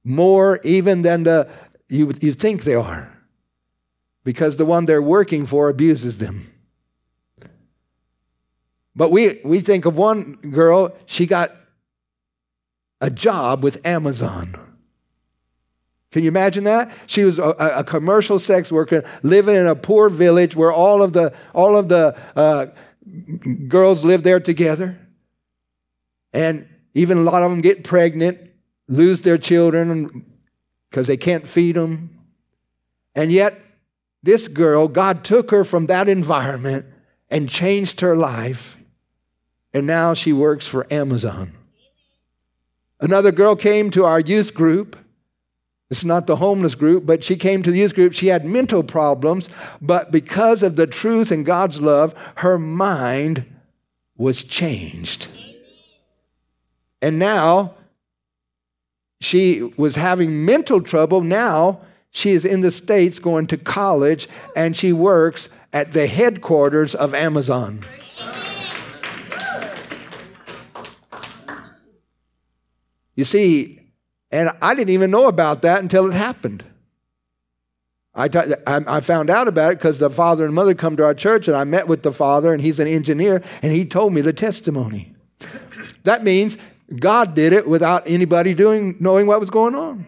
more 0.06 0.60
even 0.64 1.02
than 1.02 1.24
the 1.24 1.50
you, 1.90 2.14
you 2.22 2.32
think 2.32 2.64
they 2.64 2.76
are 2.76 3.12
because 4.24 4.56
the 4.56 4.66
one 4.66 4.86
they're 4.86 5.02
working 5.02 5.46
for 5.46 5.68
abuses 5.68 6.18
them. 6.18 6.51
But 8.96 9.12
we, 9.12 9.40
we 9.44 9.60
think 9.62 9.86
of 9.86 9.98
one 9.98 10.34
girl, 10.36 10.96
she 11.06 11.26
got 11.26 11.52
a 13.00 13.10
job 13.10 13.64
with 13.64 13.86
Amazon. 13.86 14.56
Can 16.12 16.24
you 16.24 16.28
imagine 16.28 16.66
that? 16.66 16.92
She 17.08 17.24
was 17.24 17.40
a, 17.40 17.52
a, 17.52 17.84
commercial 17.86 18.38
sex 18.38 18.70
worker 18.70 19.10
living 19.24 19.56
in 19.56 19.66
a 19.66 19.76
poor 19.76 20.10
village 20.10 20.58
where 20.58 20.72
all 20.72 21.02
of 21.02 21.14
the, 21.14 21.34
all 21.54 21.78
of 21.78 21.88
the 21.88 22.18
uh, 22.36 22.66
girls 23.70 24.04
live 24.04 24.24
there 24.24 24.42
together. 24.42 25.00
And 26.34 26.68
even 26.94 27.18
a 27.18 27.22
lot 27.22 27.44
of 27.44 27.50
them 27.50 27.62
get 27.62 27.86
pregnant, 27.86 28.52
lose 28.90 29.22
their 29.22 29.38
children 29.38 30.26
because 30.90 31.08
they 31.08 31.18
can't 31.18 31.48
feed 31.48 31.76
them. 31.78 32.10
And 33.16 33.32
yet, 33.32 33.58
this 34.22 34.50
girl, 34.50 34.88
God 34.90 35.24
took 35.24 35.50
her 35.52 35.64
from 35.64 35.88
that 35.88 36.10
environment 36.10 36.86
and 37.30 37.50
changed 37.50 38.02
her 38.02 38.16
life. 38.16 38.78
And 39.74 39.88
now 39.88 40.14
she 40.14 40.34
works 40.34 40.68
for 40.68 40.92
Amazon. 40.92 41.54
Another 43.00 43.32
girl 43.32 43.56
came 43.56 43.90
to 43.92 44.06
our 44.06 44.20
youth 44.20 44.54
group 44.54 44.98
it's 45.92 46.06
not 46.06 46.26
the 46.26 46.38
homeless 46.38 46.74
group, 46.74 47.06
but 47.06 47.22
she 47.22 47.36
came 47.36 47.62
to 47.64 47.70
the 47.70 47.80
youth 47.80 47.96
group. 47.96 48.14
She 48.14 48.28
had 48.28 48.46
mental 48.46 48.82
problems, 48.82 49.50
but 49.82 50.10
because 50.10 50.64
of 50.64 50.78
the 50.78 50.88
truth 50.88 51.32
and 51.32 51.46
God's 51.46 51.82
love, 51.82 52.16
her 52.36 52.58
mind 52.58 53.44
was 54.16 54.42
changed. 54.44 55.28
And 57.02 57.20
now 57.20 57.74
she 59.20 59.74
was 59.76 59.98
having 59.98 60.46
mental 60.46 60.82
trouble. 60.82 61.20
Now 61.20 61.82
she 62.10 62.32
is 62.32 62.46
in 62.46 62.62
the 62.62 62.72
States 62.72 63.20
going 63.20 63.48
to 63.48 63.58
college 63.58 64.30
and 64.56 64.78
she 64.78 64.94
works 64.94 65.50
at 65.74 65.92
the 65.92 66.08
headquarters 66.08 66.96
of 66.96 67.14
Amazon. 67.14 67.86
You 73.16 73.24
see, 73.24 73.80
and 74.32 74.52
I 74.62 74.74
didn't 74.74 74.92
even 74.92 75.12
know 75.12 75.28
about 75.28 75.62
that 75.64 75.82
until 75.82 76.08
it 76.08 76.14
happened. 76.14 76.64
I, 78.14 78.28
t- 78.28 78.40
I 78.68 79.00
found 79.00 79.30
out 79.30 79.48
about 79.48 79.74
it 79.74 79.78
because 79.78 80.00
the 80.00 80.10
father 80.10 80.44
and 80.46 80.54
mother 80.54 80.74
come 80.74 80.98
to 80.98 81.06
our 81.06 81.14
church, 81.14 81.48
and 81.48 81.56
I 81.56 81.64
met 81.64 81.88
with 81.88 82.04
the 82.04 82.12
father, 82.12 82.54
and 82.54 82.62
he's 82.62 82.80
an 82.80 82.88
engineer, 82.88 83.42
and 83.62 83.72
he 83.72 83.86
told 83.86 84.14
me 84.14 84.22
the 84.22 84.34
testimony. 84.34 85.16
That 86.04 86.24
means 86.24 86.58
God 87.00 87.36
did 87.36 87.54
it 87.54 87.68
without 87.68 88.04
anybody 88.06 88.54
doing 88.54 88.98
knowing 89.00 89.28
what 89.28 89.40
was 89.40 89.50
going 89.50 89.76
on. 89.76 90.06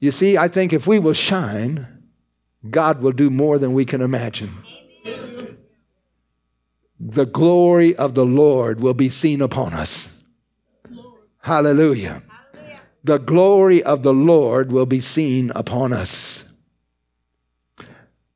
You 0.00 0.10
see, 0.10 0.36
I 0.36 0.48
think 0.48 0.72
if 0.72 0.86
we 0.86 0.98
will 0.98 1.12
shine, 1.12 1.86
God 2.68 3.00
will 3.00 3.12
do 3.12 3.30
more 3.30 3.58
than 3.58 3.72
we 3.72 3.84
can 3.84 4.02
imagine. 4.02 4.50
The 6.98 7.24
glory 7.24 7.96
of 7.96 8.14
the 8.14 8.26
Lord 8.26 8.80
will 8.80 8.92
be 8.92 9.08
seen 9.08 9.40
upon 9.40 9.72
us. 9.72 10.19
Hallelujah. 11.40 12.22
The 13.02 13.18
glory 13.18 13.82
of 13.82 14.02
the 14.02 14.12
Lord 14.12 14.72
will 14.72 14.86
be 14.86 15.00
seen 15.00 15.50
upon 15.54 15.92
us. 15.92 16.52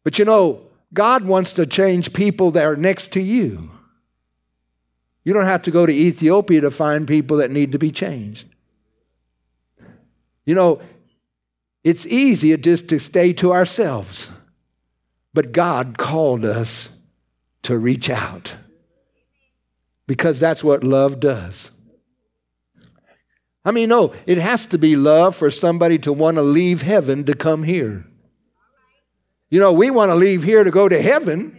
But 0.02 0.18
you 0.18 0.24
know, 0.24 0.62
God 0.92 1.24
wants 1.24 1.54
to 1.54 1.66
change 1.66 2.12
people 2.12 2.50
that 2.52 2.64
are 2.64 2.76
next 2.76 3.12
to 3.12 3.20
you. 3.20 3.70
You 5.24 5.32
don't 5.32 5.46
have 5.46 5.62
to 5.62 5.70
go 5.70 5.86
to 5.86 5.92
Ethiopia 5.92 6.60
to 6.60 6.70
find 6.70 7.08
people 7.08 7.38
that 7.38 7.50
need 7.50 7.72
to 7.72 7.78
be 7.78 7.90
changed. 7.90 8.46
You 10.44 10.54
know, 10.54 10.80
it's 11.82 12.06
easier 12.06 12.56
just 12.56 12.88
to 12.90 13.00
stay 13.00 13.32
to 13.34 13.52
ourselves, 13.52 14.30
but 15.32 15.52
God 15.52 15.98
called 15.98 16.44
us 16.44 17.00
to 17.62 17.78
reach 17.78 18.10
out 18.10 18.54
because 20.06 20.38
that's 20.38 20.62
what 20.62 20.84
love 20.84 21.20
does. 21.20 21.70
I 23.64 23.70
mean, 23.70 23.88
no, 23.88 24.12
it 24.26 24.38
has 24.38 24.66
to 24.66 24.78
be 24.78 24.94
love 24.94 25.34
for 25.34 25.50
somebody 25.50 25.98
to 26.00 26.12
want 26.12 26.36
to 26.36 26.42
leave 26.42 26.82
heaven 26.82 27.24
to 27.24 27.34
come 27.34 27.62
here. 27.62 28.04
You 29.48 29.60
know, 29.60 29.72
we 29.72 29.90
want 29.90 30.10
to 30.10 30.16
leave 30.16 30.42
here 30.42 30.64
to 30.64 30.70
go 30.70 30.88
to 30.88 31.00
heaven, 31.00 31.56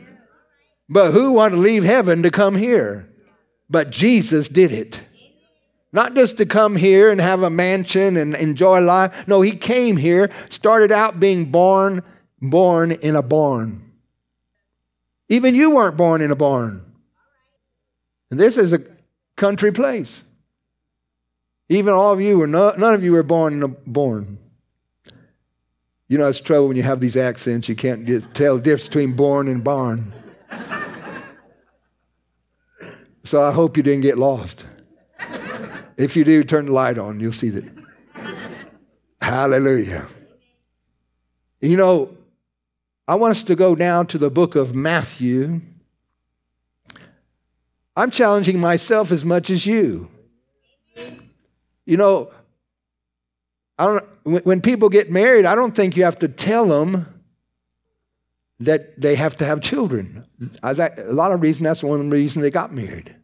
but 0.88 1.12
who 1.12 1.32
want 1.32 1.54
to 1.54 1.60
leave 1.60 1.84
heaven 1.84 2.22
to 2.24 2.30
come 2.30 2.56
here? 2.56 3.10
But 3.70 3.90
Jesus 3.90 4.48
did 4.48 4.72
it. 4.72 5.02
Not 5.92 6.14
just 6.14 6.38
to 6.38 6.46
come 6.46 6.76
here 6.76 7.10
and 7.10 7.22
have 7.22 7.42
a 7.42 7.50
mansion 7.50 8.18
and 8.18 8.36
enjoy 8.36 8.82
life. 8.82 9.28
No, 9.28 9.42
he 9.42 9.54
came 9.54 9.96
here, 9.96 10.30
started 10.50 10.92
out 10.92 11.22
being 11.22 11.46
born, 11.46 12.04
born 12.42 12.92
in 12.92 13.16
a 13.16 13.22
barn. 13.22 13.94
Even 15.30 15.56
you 15.56 15.72
weren't 15.72 15.96
born 15.96 16.22
in 16.22 16.32
a 16.32 16.36
barn. 16.36 16.84
And 18.30 18.38
this 18.38 18.58
is 18.58 18.74
a 18.74 18.82
country 19.38 19.72
place. 19.72 20.25
Even 21.70 21.94
all 21.94 22.14
of 22.14 22.22
you 22.22 22.38
were 22.38 22.48
not, 22.48 22.78
none 22.78 22.94
of 22.94 23.04
you 23.04 23.12
were 23.12 23.24
born 23.24 23.64
a 23.64 23.68
born. 23.68 24.38
You 26.08 26.20
know, 26.20 26.28
it's 26.28 26.40
trouble 26.40 26.68
when 26.68 26.78
you 26.78 26.84
have 26.84 27.00
these 27.00 27.18
accents, 27.18 27.68
you 27.68 27.76
can't 27.76 28.06
tell 28.36 28.58
the 28.58 28.62
difference 28.62 28.88
between 28.88 29.14
born 29.14 29.48
and 29.48 29.64
barn. 29.64 30.14
so 33.24 33.42
I 33.42 33.52
hope 33.52 33.76
you 33.76 33.82
didn't 33.82 34.04
get 34.04 34.18
lost. 34.18 34.66
If 35.98 36.16
you 36.16 36.24
do, 36.24 36.44
turn 36.44 36.68
the 36.68 36.74
light 36.74 36.98
on, 37.00 37.20
you'll 37.20 37.32
see 37.32 37.50
that. 37.50 37.72
Hallelujah. 39.20 40.08
You 41.62 41.78
know, 41.78 42.16
I 43.08 43.16
want 43.16 43.32
us 43.32 43.44
to 43.44 43.56
go 43.56 43.74
now 43.74 44.04
to 44.04 44.20
the 44.20 44.30
book 44.30 44.56
of 44.56 44.76
Matthew. 44.76 45.62
I'm 47.96 48.12
challenging 48.12 48.60
myself 48.60 49.12
as 49.12 49.26
much 49.26 49.50
as 49.50 49.66
you. 49.66 50.12
You 51.86 51.98
know, 51.98 52.32
I 53.78 53.86
don't, 53.86 54.46
when 54.46 54.62
people 54.62 54.90
get 54.90 55.12
married, 55.12 55.46
I 55.46 55.56
don't 55.56 55.76
think 55.76 55.98
you 55.98 56.04
have 56.04 56.20
to 56.20 56.28
tell 56.28 56.66
them 56.66 57.08
that 58.60 59.00
they 59.00 59.16
have 59.16 59.36
to 59.38 59.46
have 59.46 59.62
children. 59.62 60.26
I, 60.64 60.74
that, 60.74 60.98
a 61.00 61.14
lot 61.14 61.32
of 61.32 61.42
reason 61.42 61.64
that's 61.64 61.84
one 61.84 62.10
reasons 62.10 62.42
they 62.42 62.52
got 62.52 62.74
married. 62.74 63.16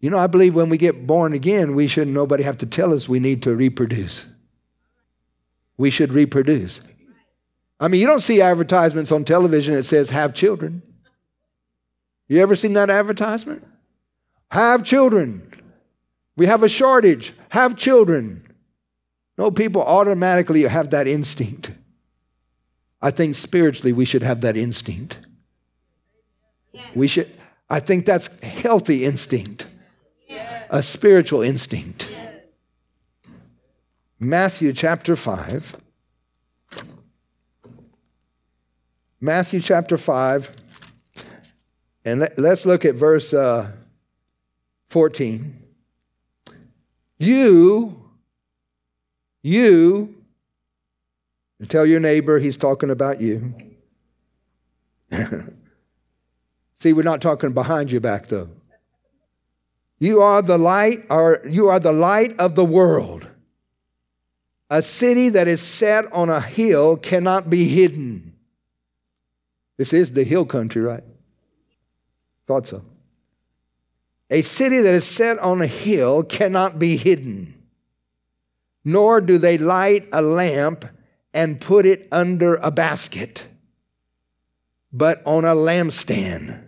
You 0.00 0.10
know, 0.10 0.18
I 0.18 0.26
believe 0.26 0.54
when 0.54 0.68
we 0.68 0.76
get 0.76 1.06
born 1.06 1.32
again, 1.32 1.74
we 1.74 1.86
shouldn't 1.86 2.14
nobody 2.14 2.42
have 2.42 2.58
to 2.58 2.66
tell 2.66 2.92
us 2.92 3.08
we 3.08 3.18
need 3.18 3.42
to 3.44 3.56
reproduce. 3.56 4.34
We 5.78 5.90
should 5.90 6.12
reproduce. 6.12 6.86
I 7.80 7.88
mean, 7.88 8.00
you 8.00 8.06
don't 8.06 8.20
see 8.20 8.40
advertisements 8.40 9.10
on 9.10 9.24
television 9.24 9.74
that 9.74 9.84
says 9.84 10.10
have 10.10 10.34
children. 10.34 10.82
You 12.28 12.40
ever 12.40 12.54
seen 12.54 12.74
that 12.74 12.90
advertisement? 12.90 13.64
Have 14.50 14.84
children. 14.84 15.50
We 16.36 16.46
have 16.46 16.62
a 16.62 16.68
shortage. 16.68 17.32
Have 17.50 17.76
children. 17.76 18.46
No, 19.38 19.50
people 19.50 19.82
automatically 19.82 20.62
have 20.62 20.90
that 20.90 21.06
instinct. 21.06 21.72
I 23.00 23.10
think 23.10 23.34
spiritually 23.34 23.92
we 23.92 24.04
should 24.04 24.22
have 24.22 24.40
that 24.40 24.56
instinct. 24.56 25.18
We 26.94 27.08
should, 27.08 27.30
I 27.68 27.80
think 27.80 28.06
that's 28.06 28.26
healthy 28.42 29.04
instinct, 29.04 29.66
a 30.70 30.82
spiritual 30.82 31.42
instinct. 31.42 32.12
Matthew 34.18 34.72
chapter 34.72 35.14
5. 35.14 35.76
Matthew 39.20 39.60
chapter 39.60 39.96
5. 39.96 40.54
And 42.04 42.20
let, 42.20 42.38
us 42.38 42.64
look 42.64 42.84
at 42.84 42.94
verse 42.94 43.34
uh, 43.34 43.72
14. 44.88 45.65
You, 47.18 48.10
you, 49.42 50.14
tell 51.68 51.86
your 51.86 52.00
neighbor 52.00 52.38
he's 52.38 52.56
talking 52.56 52.90
about 52.90 53.20
you. 53.20 53.54
See, 56.78 56.92
we're 56.92 57.02
not 57.02 57.20
talking 57.20 57.52
behind 57.52 57.90
your 57.90 58.00
back 58.00 58.26
though. 58.26 58.48
You 59.98 60.20
are 60.20 60.42
the 60.42 60.58
light, 60.58 61.04
or 61.08 61.40
you 61.48 61.68
are 61.68 61.80
the 61.80 61.92
light 61.92 62.38
of 62.38 62.54
the 62.54 62.64
world. 62.64 63.26
A 64.68 64.82
city 64.82 65.30
that 65.30 65.48
is 65.48 65.62
set 65.62 66.12
on 66.12 66.28
a 66.28 66.40
hill 66.40 66.96
cannot 66.96 67.48
be 67.48 67.66
hidden. 67.66 68.34
This 69.78 69.92
is 69.92 70.12
the 70.12 70.24
hill 70.24 70.44
country, 70.44 70.82
right? 70.82 71.04
Thought 72.46 72.66
so. 72.66 72.84
A 74.30 74.42
city 74.42 74.80
that 74.80 74.94
is 74.94 75.06
set 75.06 75.38
on 75.38 75.62
a 75.62 75.66
hill 75.66 76.22
cannot 76.22 76.78
be 76.78 76.96
hidden, 76.96 77.54
nor 78.84 79.20
do 79.20 79.38
they 79.38 79.56
light 79.56 80.08
a 80.12 80.20
lamp 80.20 80.84
and 81.32 81.60
put 81.60 81.86
it 81.86 82.08
under 82.10 82.56
a 82.56 82.70
basket, 82.70 83.46
but 84.92 85.22
on 85.24 85.44
a 85.44 85.54
lampstand. 85.54 86.62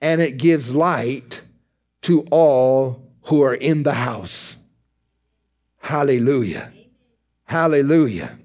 And 0.00 0.20
it 0.20 0.36
gives 0.36 0.74
light 0.74 1.42
to 2.02 2.22
all 2.30 3.02
who 3.24 3.42
are 3.42 3.54
in 3.54 3.82
the 3.82 3.94
house. 3.94 4.56
Hallelujah. 5.78 6.72
Hallelujah. 7.44 8.38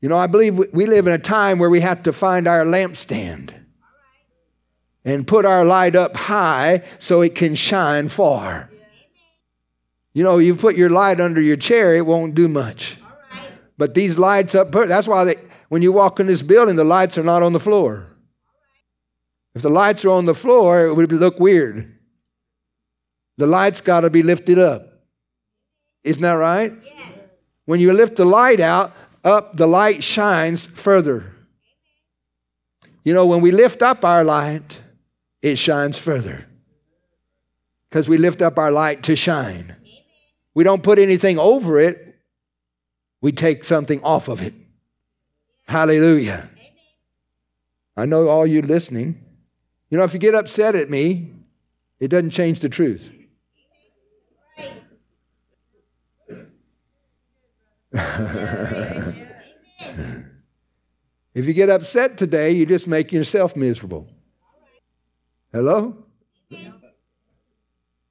You 0.00 0.08
know, 0.08 0.16
I 0.16 0.26
believe 0.26 0.58
we 0.72 0.86
live 0.86 1.06
in 1.06 1.12
a 1.12 1.18
time 1.18 1.58
where 1.58 1.70
we 1.70 1.80
have 1.80 2.02
to 2.04 2.12
find 2.12 2.46
our 2.46 2.64
lampstand 2.64 3.54
and 5.04 5.26
put 5.26 5.44
our 5.44 5.64
light 5.64 5.94
up 5.94 6.16
high 6.16 6.82
so 6.98 7.20
it 7.20 7.34
can 7.34 7.54
shine 7.54 8.08
far. 8.08 8.70
You 10.12 10.22
know, 10.22 10.38
you 10.38 10.54
put 10.54 10.76
your 10.76 10.90
light 10.90 11.20
under 11.20 11.40
your 11.40 11.56
chair, 11.56 11.94
it 11.94 12.06
won't 12.06 12.34
do 12.34 12.48
much. 12.48 12.98
But 13.78 13.94
these 13.94 14.18
lights 14.18 14.54
up, 14.54 14.70
that's 14.70 15.08
why 15.08 15.24
they, 15.24 15.34
when 15.68 15.82
you 15.82 15.90
walk 15.90 16.20
in 16.20 16.26
this 16.26 16.42
building, 16.42 16.76
the 16.76 16.84
lights 16.84 17.16
are 17.16 17.22
not 17.22 17.42
on 17.42 17.52
the 17.52 17.60
floor. 17.60 18.06
If 19.54 19.62
the 19.62 19.70
lights 19.70 20.04
are 20.04 20.10
on 20.10 20.26
the 20.26 20.34
floor, 20.34 20.86
it 20.86 20.94
would 20.94 21.12
look 21.12 21.40
weird. 21.40 21.98
The 23.38 23.46
lights 23.46 23.80
got 23.80 24.00
to 24.00 24.10
be 24.10 24.22
lifted 24.22 24.58
up. 24.58 24.86
Isn't 26.04 26.22
that 26.22 26.34
right? 26.34 26.72
When 27.64 27.80
you 27.80 27.92
lift 27.92 28.16
the 28.16 28.24
light 28.24 28.60
out, 28.60 28.92
up, 29.24 29.56
the 29.56 29.66
light 29.66 30.04
shines 30.04 30.66
further. 30.66 31.32
You 33.04 33.14
know, 33.14 33.26
when 33.26 33.40
we 33.40 33.50
lift 33.50 33.82
up 33.82 34.04
our 34.04 34.24
light, 34.24 34.81
it 35.42 35.56
shines 35.56 35.98
further. 35.98 36.46
Because 37.90 38.08
we 38.08 38.16
lift 38.16 38.40
up 38.40 38.58
our 38.58 38.70
light 38.70 39.02
to 39.04 39.16
shine. 39.16 39.76
We 40.54 40.64
don't 40.64 40.82
put 40.82 40.98
anything 40.98 41.38
over 41.38 41.78
it, 41.78 42.16
we 43.20 43.32
take 43.32 43.64
something 43.64 44.02
off 44.02 44.28
of 44.28 44.40
it. 44.42 44.54
Hallelujah. 45.66 46.48
I 47.96 48.06
know 48.06 48.28
all 48.28 48.46
you 48.46 48.62
listening. 48.62 49.22
You 49.90 49.98
know, 49.98 50.04
if 50.04 50.14
you 50.14 50.18
get 50.18 50.34
upset 50.34 50.74
at 50.74 50.88
me, 50.90 51.30
it 52.00 52.08
doesn't 52.08 52.30
change 52.30 52.60
the 52.60 52.68
truth. 52.68 53.10
if 61.34 61.46
you 61.46 61.52
get 61.52 61.68
upset 61.68 62.16
today, 62.16 62.52
you 62.52 62.64
just 62.64 62.88
make 62.88 63.12
yourself 63.12 63.54
miserable. 63.54 64.08
Hello? 65.52 65.96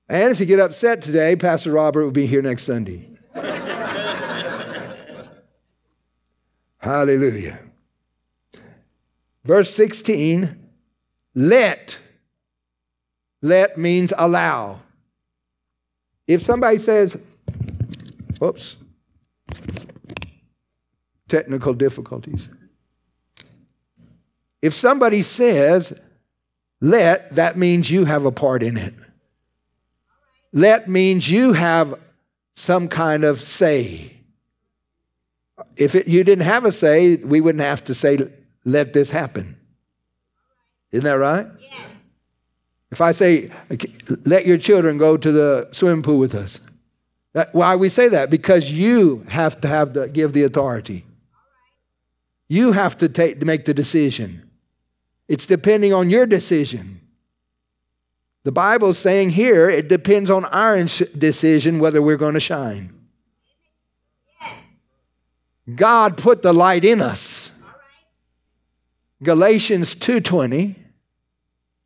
And 0.07 0.31
if 0.31 0.39
you 0.39 0.45
get 0.45 0.59
upset 0.59 1.01
today, 1.01 1.35
Pastor 1.35 1.71
Robert 1.71 2.03
will 2.03 2.11
be 2.11 2.27
here 2.27 2.41
next 2.41 2.63
Sunday. 2.63 3.09
Hallelujah. 6.77 7.59
Verse 9.43 9.73
16 9.73 10.57
let. 11.33 11.97
Let 13.41 13.77
means 13.77 14.13
allow. 14.17 14.81
If 16.27 16.41
somebody 16.41 16.77
says, 16.77 17.17
oops, 18.43 18.77
technical 21.27 21.73
difficulties. 21.73 22.49
If 24.61 24.73
somebody 24.73 25.23
says, 25.23 26.05
let, 26.81 27.29
that 27.35 27.57
means 27.57 27.89
you 27.91 28.05
have 28.05 28.25
a 28.25 28.31
part 28.31 28.63
in 28.63 28.75
it. 28.75 28.93
Let 30.51 30.89
means 30.89 31.29
you 31.29 31.53
have 31.53 31.97
some 32.55 32.87
kind 32.87 33.23
of 33.23 33.39
say. 33.39 34.17
If 35.77 35.95
it, 35.95 36.07
you 36.07 36.23
didn't 36.23 36.45
have 36.45 36.65
a 36.65 36.71
say, 36.71 37.17
we 37.17 37.39
wouldn't 37.39 37.63
have 37.63 37.85
to 37.85 37.93
say, 37.93 38.17
let 38.65 38.93
this 38.93 39.11
happen. 39.11 39.55
Isn't 40.91 41.05
that 41.05 41.13
right? 41.13 41.47
Yeah. 41.59 41.83
If 42.91 42.99
I 42.99 43.11
say, 43.11 43.51
let 44.25 44.45
your 44.45 44.57
children 44.57 44.97
go 44.97 45.15
to 45.15 45.31
the 45.31 45.69
swimming 45.71 46.01
pool 46.01 46.17
with 46.17 46.35
us, 46.35 46.67
that, 47.33 47.53
why 47.53 47.75
we 47.77 47.87
say 47.87 48.09
that? 48.09 48.29
Because 48.29 48.71
you 48.71 49.25
have 49.29 49.61
to 49.61 49.67
have 49.67 49.93
the, 49.93 50.09
give 50.09 50.33
the 50.33 50.43
authority. 50.43 51.05
You 52.49 52.73
have 52.73 52.97
to 52.97 53.07
take 53.07 53.39
to 53.39 53.45
make 53.45 53.63
the 53.63 53.73
decision. 53.73 54.50
It's 55.31 55.45
depending 55.45 55.93
on 55.93 56.09
your 56.09 56.25
decision. 56.25 56.99
The 58.43 58.51
Bible's 58.51 58.97
saying 58.97 59.29
here 59.29 59.69
it 59.69 59.87
depends 59.87 60.29
on 60.29 60.43
our 60.43 60.75
decision 60.83 61.79
whether 61.79 62.01
we're 62.01 62.17
going 62.17 62.33
to 62.33 62.41
shine. 62.41 62.93
God 65.73 66.17
put 66.17 66.41
the 66.41 66.51
light 66.51 66.83
in 66.83 67.01
us. 67.01 67.53
Galatians 69.23 69.95
2:20 69.95 70.75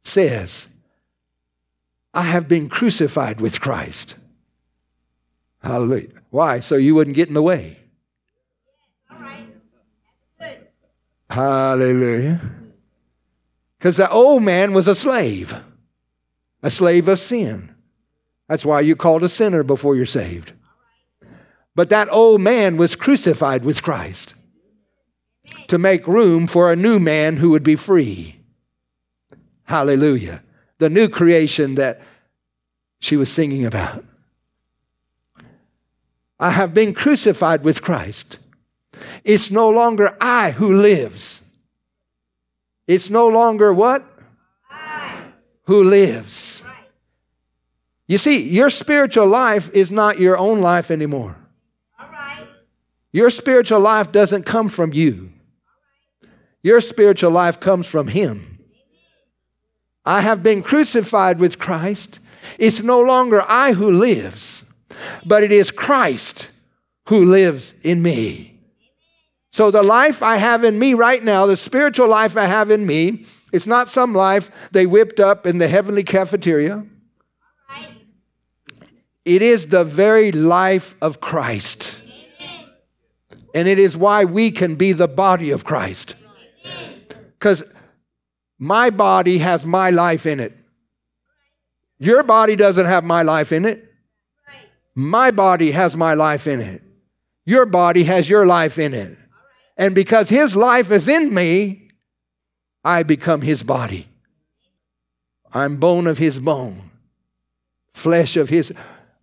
says, 0.01 0.67
I 2.15 2.23
have 2.23 2.47
been 2.47 2.67
crucified 2.67 3.41
with 3.41 3.61
Christ. 3.61 4.17
Hallelujah. 5.61 6.09
Why? 6.31 6.61
So 6.61 6.77
you 6.77 6.95
wouldn't 6.95 7.15
get 7.15 7.27
in 7.27 7.35
the 7.35 7.43
way. 7.43 7.77
Hallelujah. 11.29 12.64
Because 13.77 13.97
the 13.97 14.09
old 14.09 14.43
man 14.43 14.73
was 14.73 14.87
a 14.87 14.95
slave, 14.95 15.55
a 16.63 16.69
slave 16.69 17.07
of 17.07 17.19
sin. 17.19 17.75
That's 18.47 18.65
why 18.65 18.81
you're 18.81 18.95
called 18.95 19.23
a 19.23 19.29
sinner 19.29 19.63
before 19.63 19.95
you're 19.95 20.05
saved. 20.05 20.53
But 21.75 21.89
that 21.89 22.07
old 22.09 22.41
man 22.41 22.77
was 22.77 22.95
crucified 22.95 23.65
with 23.65 23.83
Christ 23.83 24.35
to 25.67 25.77
make 25.77 26.07
room 26.07 26.47
for 26.47 26.71
a 26.71 26.75
new 26.75 26.99
man 26.99 27.37
who 27.37 27.49
would 27.49 27.63
be 27.63 27.75
free. 27.75 28.39
Hallelujah. 29.63 30.41
The 30.77 30.89
new 30.89 31.09
creation 31.09 31.75
that 31.75 32.01
she 32.99 33.17
was 33.17 33.31
singing 33.31 33.65
about. 33.65 34.05
I 36.39 36.51
have 36.51 36.73
been 36.73 36.93
crucified 36.93 37.63
with 37.63 37.81
Christ. 37.81 38.39
It's 39.23 39.51
no 39.51 39.69
longer 39.69 40.15
I 40.19 40.51
who 40.51 40.73
lives. 40.73 41.41
It's 42.87 43.09
no 43.09 43.27
longer 43.27 43.73
what? 43.73 44.03
I. 44.69 45.23
Who 45.63 45.83
lives. 45.83 46.63
You 48.07 48.17
see, 48.17 48.49
your 48.49 48.69
spiritual 48.69 49.27
life 49.27 49.71
is 49.73 49.89
not 49.89 50.19
your 50.19 50.37
own 50.37 50.61
life 50.61 50.91
anymore. 50.91 51.37
Your 53.15 53.29
spiritual 53.29 53.79
life 53.79 54.11
doesn't 54.11 54.43
come 54.43 54.67
from 54.67 54.91
you. 54.91 55.31
Your 56.61 56.81
spiritual 56.81 57.31
life 57.31 57.61
comes 57.61 57.87
from 57.87 58.09
Him. 58.09 58.59
I 60.05 60.19
have 60.19 60.43
been 60.43 60.61
crucified 60.61 61.39
with 61.39 61.57
Christ. 61.57 62.19
It's 62.59 62.83
no 62.83 62.99
longer 62.99 63.41
I 63.47 63.71
who 63.71 63.89
lives, 63.89 64.69
but 65.25 65.43
it 65.43 65.53
is 65.53 65.71
Christ 65.71 66.51
who 67.07 67.23
lives 67.23 67.79
in 67.83 68.01
me. 68.01 68.54
So, 69.55 69.71
the 69.71 69.83
life 69.83 70.21
I 70.21 70.35
have 70.35 70.65
in 70.65 70.77
me 70.77 70.95
right 70.95 71.23
now, 71.23 71.45
the 71.45 71.55
spiritual 71.55 72.09
life 72.09 72.35
I 72.35 72.43
have 72.43 72.69
in 72.69 72.85
me, 72.85 73.25
It's 73.53 73.65
not 73.65 73.87
some 73.87 74.13
life 74.13 74.51
they 74.71 74.85
whipped 74.85 75.21
up 75.21 75.47
in 75.47 75.59
the 75.59 75.69
heavenly 75.69 76.03
cafeteria. 76.03 76.85
It 79.23 79.41
is 79.41 79.67
the 79.67 79.85
very 79.85 80.33
life 80.33 80.97
of 81.01 81.21
Christ. 81.21 82.01
And 83.53 83.69
it 83.69 83.79
is 83.79 83.95
why 83.95 84.25
we 84.25 84.51
can 84.51 84.75
be 84.75 84.91
the 84.91 85.07
body 85.07 85.51
of 85.51 85.63
Christ. 85.63 86.15
Because 87.39 87.63
my 88.59 88.89
body 88.89 89.37
has 89.37 89.65
my 89.65 89.89
life 89.89 90.25
in 90.25 90.41
it. 90.41 90.51
Your 91.97 92.23
body 92.23 92.57
doesn't 92.57 92.87
have 92.87 93.05
my 93.05 93.21
life 93.21 93.53
in 93.53 93.63
it. 93.63 93.89
My 94.95 95.31
body 95.31 95.71
has 95.71 95.95
my 95.95 96.13
life 96.13 96.45
in 96.45 96.59
it. 96.59 96.83
Your 97.45 97.65
body 97.65 98.03
has 98.03 98.29
your 98.29 98.45
life 98.45 98.77
in 98.77 98.93
it. 98.93 99.17
And 99.77 99.93
because 99.93 100.29
his 100.29 100.55
life 100.55 100.91
is 100.91 101.07
in 101.07 101.33
me, 101.33 101.89
I 102.83 103.03
become 103.03 103.41
his 103.41 103.63
body. 103.63 104.07
I'm 105.53 105.77
bone 105.77 106.07
of 106.07 106.17
his 106.17 106.39
bone, 106.39 106.91
flesh 107.93 108.35
of 108.37 108.49
his. 108.49 108.73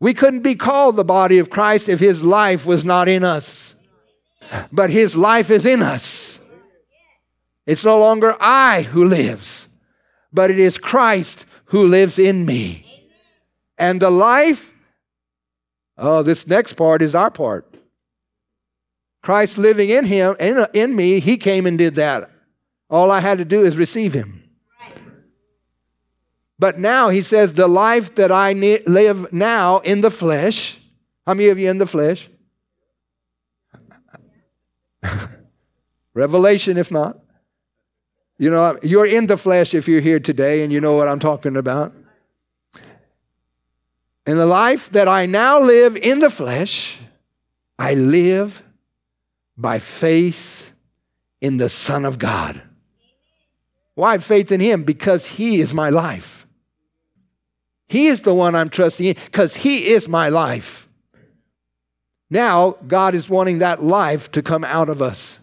We 0.01 0.15
couldn't 0.15 0.41
be 0.43 0.55
called 0.55 0.97
the 0.97 1.05
body 1.05 1.38
of 1.38 1.51
Christ 1.51 1.88
if 1.88 2.01
his 2.01 2.23
life 2.23 2.67
was 2.67 2.85
not 2.85 3.09
in 3.09 3.23
us. 3.23 3.75
But 4.73 4.91
his 4.91 5.17
life 5.17 5.51
is 5.51 5.65
in 5.65 5.83
us. 5.83 6.41
It's 7.67 7.85
no 7.85 7.99
longer 7.99 8.37
I 8.41 8.83
who 8.83 9.05
lives, 9.05 9.69
but 10.33 10.51
it 10.51 10.59
is 10.59 10.79
Christ 10.79 11.47
who 11.67 11.87
lives 11.87 12.19
in 12.19 12.45
me. 12.45 13.09
And 13.79 14.01
the 14.01 14.11
life, 14.11 14.75
oh, 15.97 16.23
this 16.23 16.47
next 16.47 16.75
part 16.75 17.03
is 17.03 17.15
our 17.15 17.31
part. 17.31 17.72
Christ 19.23 19.57
living 19.57 19.89
in 19.89 20.05
him, 20.05 20.35
in, 20.41 20.67
in 20.75 20.97
me, 20.97 21.21
he 21.21 21.37
came 21.37 21.65
and 21.67 21.79
did 21.79 21.95
that. 21.95 22.29
All 22.91 23.11
I 23.11 23.21
had 23.21 23.39
to 23.39 23.45
do 23.45 23.63
is 23.63 23.77
receive 23.77 24.13
him. 24.13 24.43
But 26.59 26.79
now 26.79 27.09
he 27.09 27.23
says, 27.23 27.55
the 27.55 27.67
life 27.67 28.15
that 28.17 28.31
I 28.31 28.53
live 28.53 29.33
now 29.33 29.79
in 29.79 30.01
the 30.01 30.11
flesh. 30.11 30.79
How 31.27 31.35
many 31.35 31.49
of 31.49 31.59
you 31.59 31.71
in 31.71 31.79
the 31.79 31.87
flesh? 31.87 32.29
Revelation, 36.15 36.77
if 36.77 36.91
not. 36.91 37.19
You 38.39 38.51
know, 38.51 38.79
you're 38.83 39.07
in 39.07 39.27
the 39.27 39.37
flesh 39.37 39.75
if 39.75 39.89
you're 39.89 40.01
here 40.01 40.21
today 40.21 40.63
and 40.63 40.73
you 40.73 40.81
know 40.81 40.95
what 40.95 41.09
I'm 41.09 41.19
talking 41.19 41.57
about. 41.57 41.95
In 44.27 44.37
the 44.37 44.47
life 44.47 44.91
that 44.91 45.09
I 45.09 45.27
now 45.27 45.61
live 45.61 45.97
in 45.97 46.21
the 46.21 46.31
flesh, 46.31 46.99
I 47.79 47.95
live 47.95 48.63
by 49.57 49.79
faith 49.79 50.73
in 51.41 51.57
the 51.57 51.69
Son 51.69 52.05
of 52.05 52.19
God. 52.19 52.62
Why 53.95 54.19
faith 54.19 54.51
in 54.51 54.61
Him? 54.61 54.85
Because 54.85 55.27
He 55.27 55.61
is 55.61 55.75
my 55.75 55.91
life. 55.91 56.47
He 57.88 58.07
is 58.07 58.23
the 58.23 58.35
one 58.35 58.55
I'm 58.55 58.71
trusting 58.71 59.05
in 59.05 59.17
because 59.27 59.57
He 59.57 59.88
is 59.88 60.09
my 60.09 60.29
life. 60.31 60.88
Now, 62.31 62.77
God 62.87 63.15
is 63.15 63.29
wanting 63.29 63.59
that 63.59 63.83
life 63.83 64.31
to 64.33 64.43
come 64.43 64.65
out 64.65 64.88
of 64.88 65.03
us 65.03 65.38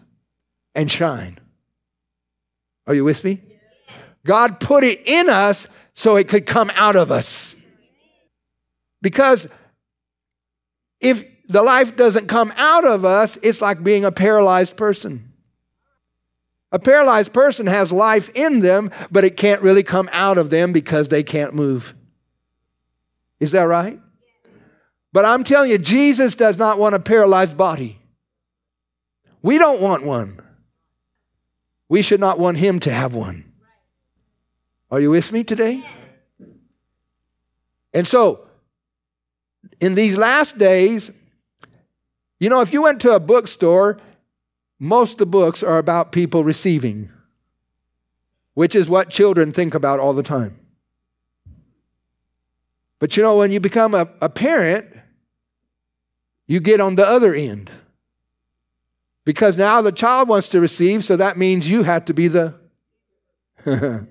and 0.74 0.90
shine. 0.90 1.38
Are 2.86 2.94
you 2.94 3.04
with 3.04 3.22
me? 3.22 3.40
God 4.26 4.58
put 4.58 4.82
it 4.82 5.06
in 5.06 5.28
us 5.28 5.68
so 5.94 6.16
it 6.16 6.26
could 6.26 6.46
come 6.46 6.70
out 6.74 6.96
of 6.96 7.12
us. 7.12 7.54
Because 9.00 9.46
if 11.00 11.24
the 11.50 11.62
life 11.64 11.96
doesn't 11.96 12.28
come 12.28 12.52
out 12.56 12.84
of 12.84 13.04
us, 13.04 13.36
it's 13.42 13.60
like 13.60 13.82
being 13.82 14.04
a 14.04 14.12
paralyzed 14.12 14.76
person. 14.76 15.32
A 16.70 16.78
paralyzed 16.78 17.32
person 17.32 17.66
has 17.66 17.90
life 17.90 18.30
in 18.36 18.60
them, 18.60 18.92
but 19.10 19.24
it 19.24 19.36
can't 19.36 19.60
really 19.60 19.82
come 19.82 20.08
out 20.12 20.38
of 20.38 20.50
them 20.50 20.72
because 20.72 21.08
they 21.08 21.24
can't 21.24 21.52
move. 21.52 21.92
Is 23.40 23.50
that 23.50 23.64
right? 23.64 23.98
But 25.12 25.24
I'm 25.24 25.42
telling 25.42 25.72
you, 25.72 25.78
Jesus 25.78 26.36
does 26.36 26.56
not 26.56 26.78
want 26.78 26.94
a 26.94 27.00
paralyzed 27.00 27.56
body. 27.56 27.98
We 29.42 29.58
don't 29.58 29.80
want 29.80 30.04
one. 30.04 30.40
We 31.88 32.02
should 32.02 32.20
not 32.20 32.38
want 32.38 32.58
him 32.58 32.78
to 32.80 32.92
have 32.92 33.16
one. 33.16 33.52
Are 34.88 35.00
you 35.00 35.10
with 35.10 35.32
me 35.32 35.42
today? 35.42 35.84
And 37.92 38.06
so, 38.06 38.46
in 39.80 39.96
these 39.96 40.16
last 40.16 40.56
days, 40.56 41.10
you 42.40 42.48
know, 42.48 42.60
if 42.62 42.72
you 42.72 42.82
went 42.82 43.00
to 43.02 43.14
a 43.14 43.20
bookstore, 43.20 44.00
most 44.78 45.12
of 45.12 45.18
the 45.18 45.26
books 45.26 45.62
are 45.62 45.78
about 45.78 46.10
people 46.10 46.42
receiving, 46.42 47.10
which 48.54 48.74
is 48.74 48.88
what 48.88 49.10
children 49.10 49.52
think 49.52 49.74
about 49.74 50.00
all 50.00 50.14
the 50.14 50.22
time. 50.22 50.58
But 52.98 53.16
you 53.16 53.22
know, 53.22 53.36
when 53.36 53.52
you 53.52 53.60
become 53.60 53.94
a, 53.94 54.08
a 54.22 54.28
parent, 54.28 54.86
you 56.46 56.60
get 56.60 56.80
on 56.80 56.96
the 56.96 57.06
other 57.06 57.34
end. 57.34 57.70
Because 59.24 59.58
now 59.58 59.82
the 59.82 59.92
child 59.92 60.28
wants 60.28 60.48
to 60.48 60.60
receive, 60.60 61.04
so 61.04 61.16
that 61.16 61.36
means 61.36 61.70
you 61.70 61.82
have 61.82 62.06
to 62.06 62.14
be 62.14 62.26
the. 62.26 62.54
In 63.66 64.08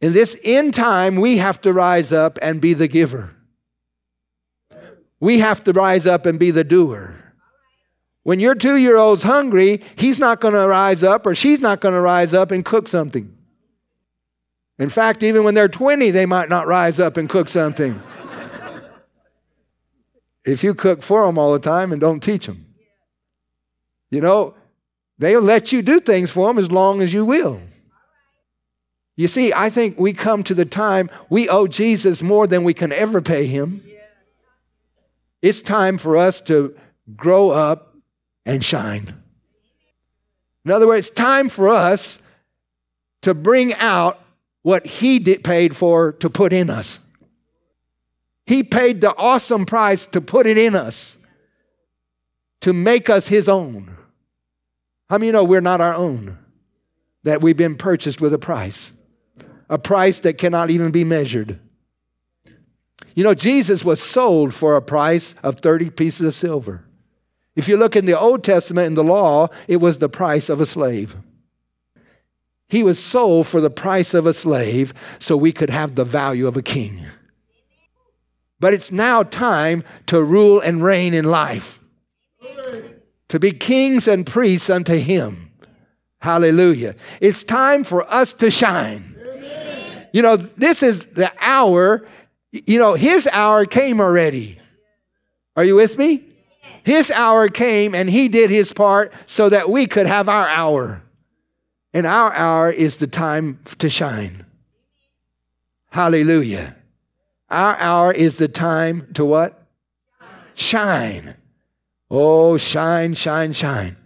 this 0.00 0.38
end 0.44 0.74
time, 0.74 1.16
we 1.16 1.38
have 1.38 1.60
to 1.62 1.72
rise 1.72 2.12
up 2.12 2.38
and 2.42 2.60
be 2.60 2.74
the 2.74 2.88
giver. 2.88 3.37
We 5.20 5.38
have 5.40 5.64
to 5.64 5.72
rise 5.72 6.06
up 6.06 6.26
and 6.26 6.38
be 6.38 6.50
the 6.50 6.64
doer. 6.64 7.14
When 8.22 8.40
your 8.40 8.54
two 8.54 8.76
year 8.76 8.96
old's 8.96 9.22
hungry, 9.22 9.82
he's 9.96 10.18
not 10.18 10.40
going 10.40 10.54
to 10.54 10.66
rise 10.66 11.02
up 11.02 11.26
or 11.26 11.34
she's 11.34 11.60
not 11.60 11.80
going 11.80 11.94
to 11.94 12.00
rise 12.00 12.34
up 12.34 12.50
and 12.50 12.64
cook 12.64 12.86
something. 12.88 13.34
In 14.78 14.90
fact, 14.90 15.22
even 15.22 15.44
when 15.44 15.54
they're 15.54 15.68
20, 15.68 16.10
they 16.10 16.26
might 16.26 16.48
not 16.48 16.66
rise 16.66 17.00
up 17.00 17.16
and 17.16 17.28
cook 17.28 17.48
something. 17.48 18.00
if 20.44 20.62
you 20.62 20.74
cook 20.74 21.02
for 21.02 21.26
them 21.26 21.38
all 21.38 21.52
the 21.52 21.58
time 21.58 21.90
and 21.90 22.00
don't 22.00 22.22
teach 22.22 22.46
them, 22.46 22.66
you 24.10 24.20
know, 24.20 24.54
they'll 25.18 25.40
let 25.40 25.72
you 25.72 25.82
do 25.82 25.98
things 25.98 26.30
for 26.30 26.46
them 26.48 26.58
as 26.58 26.70
long 26.70 27.02
as 27.02 27.12
you 27.12 27.24
will. 27.24 27.60
You 29.16 29.26
see, 29.26 29.52
I 29.52 29.68
think 29.68 29.98
we 29.98 30.12
come 30.12 30.44
to 30.44 30.54
the 30.54 30.64
time 30.64 31.10
we 31.28 31.48
owe 31.48 31.66
Jesus 31.66 32.22
more 32.22 32.46
than 32.46 32.62
we 32.62 32.72
can 32.72 32.92
ever 32.92 33.20
pay 33.20 33.46
him. 33.46 33.82
It's 35.40 35.60
time 35.60 35.98
for 35.98 36.16
us 36.16 36.40
to 36.42 36.76
grow 37.16 37.50
up 37.50 37.94
and 38.44 38.64
shine. 38.64 39.14
In 40.64 40.70
other 40.70 40.86
words, 40.86 41.08
it's 41.08 41.16
time 41.16 41.48
for 41.48 41.68
us 41.68 42.20
to 43.22 43.34
bring 43.34 43.74
out 43.74 44.20
what 44.62 44.86
He 44.86 45.18
did, 45.18 45.44
paid 45.44 45.76
for 45.76 46.12
to 46.12 46.28
put 46.28 46.52
in 46.52 46.70
us. 46.70 47.00
He 48.46 48.62
paid 48.62 49.00
the 49.00 49.14
awesome 49.16 49.66
price 49.66 50.06
to 50.06 50.20
put 50.20 50.46
it 50.46 50.58
in 50.58 50.74
us, 50.74 51.16
to 52.62 52.72
make 52.72 53.08
us 53.08 53.28
His 53.28 53.48
own. 53.48 53.96
How 55.08 55.18
many 55.18 55.32
know 55.32 55.44
we're 55.44 55.60
not 55.60 55.80
our 55.80 55.94
own? 55.94 56.38
That 57.22 57.40
we've 57.40 57.56
been 57.56 57.76
purchased 57.76 58.20
with 58.20 58.32
a 58.32 58.38
price, 58.38 58.92
a 59.68 59.78
price 59.78 60.20
that 60.20 60.38
cannot 60.38 60.70
even 60.70 60.90
be 60.90 61.04
measured. 61.04 61.60
You 63.18 63.24
know, 63.24 63.34
Jesus 63.34 63.84
was 63.84 64.00
sold 64.00 64.54
for 64.54 64.76
a 64.76 64.80
price 64.80 65.34
of 65.42 65.56
30 65.56 65.90
pieces 65.90 66.24
of 66.24 66.36
silver. 66.36 66.84
If 67.56 67.66
you 67.66 67.76
look 67.76 67.96
in 67.96 68.04
the 68.04 68.16
Old 68.16 68.44
Testament 68.44 68.86
in 68.86 68.94
the 68.94 69.02
law, 69.02 69.48
it 69.66 69.78
was 69.78 69.98
the 69.98 70.08
price 70.08 70.48
of 70.48 70.60
a 70.60 70.66
slave. 70.66 71.16
He 72.68 72.84
was 72.84 72.96
sold 72.96 73.48
for 73.48 73.60
the 73.60 73.70
price 73.70 74.14
of 74.14 74.24
a 74.24 74.32
slave 74.32 74.94
so 75.18 75.36
we 75.36 75.50
could 75.50 75.68
have 75.68 75.96
the 75.96 76.04
value 76.04 76.46
of 76.46 76.56
a 76.56 76.62
king. 76.62 77.00
But 78.60 78.72
it's 78.72 78.92
now 78.92 79.24
time 79.24 79.82
to 80.06 80.22
rule 80.22 80.60
and 80.60 80.84
reign 80.84 81.12
in 81.12 81.24
life, 81.24 81.80
to 83.30 83.40
be 83.40 83.50
kings 83.50 84.06
and 84.06 84.24
priests 84.24 84.70
unto 84.70 84.96
Him. 84.96 85.50
Hallelujah. 86.20 86.94
It's 87.20 87.42
time 87.42 87.82
for 87.82 88.08
us 88.14 88.32
to 88.34 88.48
shine. 88.48 89.16
You 90.12 90.22
know, 90.22 90.36
this 90.36 90.84
is 90.84 91.04
the 91.06 91.32
hour 91.40 92.06
you 92.52 92.78
know, 92.78 92.94
his 92.94 93.26
hour 93.32 93.66
came 93.66 94.00
already. 94.00 94.58
Are 95.56 95.64
you 95.64 95.76
with 95.76 95.98
me? 95.98 96.24
His 96.84 97.10
hour 97.10 97.48
came 97.48 97.94
and 97.94 98.08
he 98.08 98.28
did 98.28 98.50
his 98.50 98.72
part 98.72 99.12
so 99.26 99.48
that 99.48 99.68
we 99.68 99.86
could 99.86 100.06
have 100.06 100.28
our 100.28 100.48
hour. 100.48 101.02
And 101.92 102.06
our 102.06 102.32
hour 102.32 102.70
is 102.70 102.96
the 102.96 103.06
time 103.06 103.60
to 103.78 103.90
shine. 103.90 104.46
Hallelujah. 105.90 106.76
Our 107.50 107.76
hour 107.76 108.12
is 108.12 108.36
the 108.36 108.48
time 108.48 109.08
to 109.14 109.24
what? 109.24 109.66
Shine. 110.54 111.34
Oh, 112.10 112.56
shine, 112.56 113.14
shine, 113.14 113.52
shine. 113.52 113.96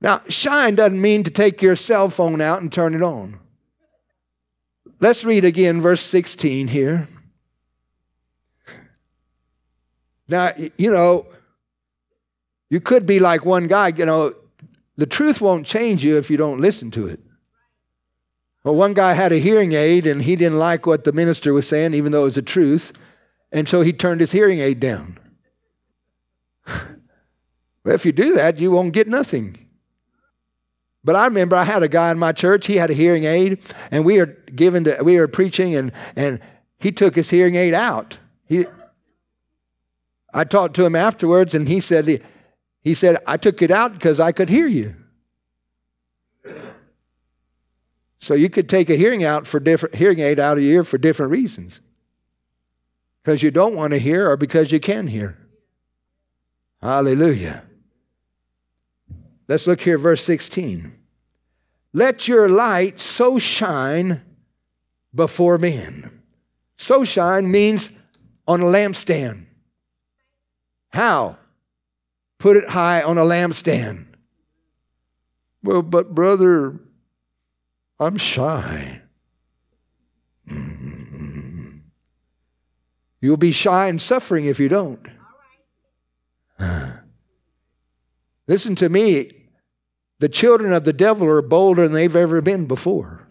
Now, 0.00 0.22
shine 0.28 0.74
doesn't 0.74 1.00
mean 1.00 1.22
to 1.24 1.30
take 1.30 1.62
your 1.62 1.76
cell 1.76 2.08
phone 2.10 2.40
out 2.40 2.60
and 2.60 2.72
turn 2.72 2.94
it 2.94 3.02
on. 3.02 3.38
Let's 5.00 5.24
read 5.24 5.44
again 5.44 5.80
verse 5.80 6.02
16 6.02 6.68
here. 6.68 7.08
Now, 10.32 10.54
you 10.78 10.90
know, 10.90 11.26
you 12.70 12.80
could 12.80 13.04
be 13.04 13.20
like 13.20 13.44
one 13.44 13.66
guy, 13.66 13.92
you 13.94 14.06
know, 14.06 14.34
the 14.96 15.04
truth 15.04 15.42
won't 15.42 15.66
change 15.66 16.02
you 16.02 16.16
if 16.16 16.30
you 16.30 16.38
don't 16.38 16.58
listen 16.58 16.90
to 16.92 17.06
it. 17.06 17.20
Well, 18.64 18.74
one 18.74 18.94
guy 18.94 19.12
had 19.12 19.30
a 19.32 19.36
hearing 19.36 19.74
aid 19.74 20.06
and 20.06 20.22
he 20.22 20.36
didn't 20.36 20.58
like 20.58 20.86
what 20.86 21.04
the 21.04 21.12
minister 21.12 21.52
was 21.52 21.68
saying, 21.68 21.92
even 21.92 22.12
though 22.12 22.22
it 22.22 22.24
was 22.32 22.36
the 22.36 22.42
truth. 22.42 22.94
And 23.52 23.68
so 23.68 23.82
he 23.82 23.92
turned 23.92 24.20
his 24.20 24.32
hearing 24.32 24.60
aid 24.60 24.80
down. 24.80 25.18
well, 26.66 27.94
if 27.94 28.06
you 28.06 28.12
do 28.12 28.34
that, 28.34 28.58
you 28.58 28.70
won't 28.70 28.94
get 28.94 29.08
nothing. 29.08 29.68
But 31.04 31.14
I 31.14 31.26
remember 31.26 31.56
I 31.56 31.64
had 31.64 31.82
a 31.82 31.88
guy 31.88 32.10
in 32.10 32.18
my 32.18 32.32
church, 32.32 32.68
he 32.68 32.76
had 32.76 32.88
a 32.88 32.94
hearing 32.94 33.24
aid, 33.24 33.58
and 33.90 34.02
we 34.02 34.16
were 34.16 34.34
giving 34.54 34.84
the, 34.84 34.96
we 35.02 35.18
were 35.18 35.28
preaching, 35.28 35.76
and, 35.76 35.92
and 36.16 36.40
he 36.78 36.90
took 36.90 37.16
his 37.16 37.28
hearing 37.28 37.56
aid 37.56 37.74
out. 37.74 38.18
He, 38.46 38.64
I 40.32 40.44
talked 40.44 40.74
to 40.76 40.84
him 40.84 40.96
afterwards, 40.96 41.54
and 41.54 41.68
he 41.68 41.80
said, 41.80 42.22
he 42.82 42.94
said, 42.94 43.18
I 43.26 43.36
took 43.36 43.62
it 43.62 43.70
out 43.70 43.92
because 43.92 44.18
I 44.18 44.32
could 44.32 44.48
hear 44.48 44.66
you. 44.66 44.96
So 48.18 48.34
you 48.34 48.48
could 48.48 48.68
take 48.68 48.88
a 48.88 48.94
hearing 48.94 49.24
out 49.24 49.46
for 49.46 49.58
different 49.58 49.96
hearing 49.96 50.20
aid 50.20 50.38
out 50.38 50.56
of 50.56 50.62
your 50.62 50.74
ear 50.74 50.84
for 50.84 50.96
different 50.96 51.32
reasons. 51.32 51.80
Because 53.22 53.42
you 53.42 53.50
don't 53.50 53.74
want 53.74 53.92
to 53.92 53.98
hear 53.98 54.30
or 54.30 54.36
because 54.36 54.70
you 54.70 54.80
can 54.80 55.08
hear. 55.08 55.38
Hallelujah. 56.80 57.64
Let's 59.48 59.66
look 59.66 59.80
here, 59.80 59.98
verse 59.98 60.22
16. 60.22 60.92
Let 61.92 62.26
your 62.26 62.48
light 62.48 63.00
so 63.00 63.38
shine 63.38 64.22
before 65.14 65.58
men. 65.58 66.22
So 66.76 67.04
shine 67.04 67.50
means 67.50 68.02
on 68.46 68.60
a 68.60 68.66
lampstand. 68.66 69.46
How? 70.92 71.38
Put 72.38 72.56
it 72.56 72.70
high 72.70 73.02
on 73.02 73.18
a 73.18 73.22
lampstand. 73.22 74.06
Well, 75.62 75.82
but 75.82 76.14
brother, 76.14 76.80
I'm 77.98 78.16
shy. 78.16 79.02
You'll 83.20 83.36
be 83.36 83.52
shy 83.52 83.86
and 83.86 84.02
suffering 84.02 84.46
if 84.46 84.58
you 84.58 84.68
don't. 84.68 85.06
Listen 88.48 88.74
to 88.74 88.88
me. 88.88 89.30
The 90.18 90.28
children 90.28 90.72
of 90.72 90.84
the 90.84 90.92
devil 90.92 91.28
are 91.28 91.42
bolder 91.42 91.84
than 91.84 91.94
they've 91.94 92.14
ever 92.14 92.40
been 92.40 92.66
before. 92.66 93.28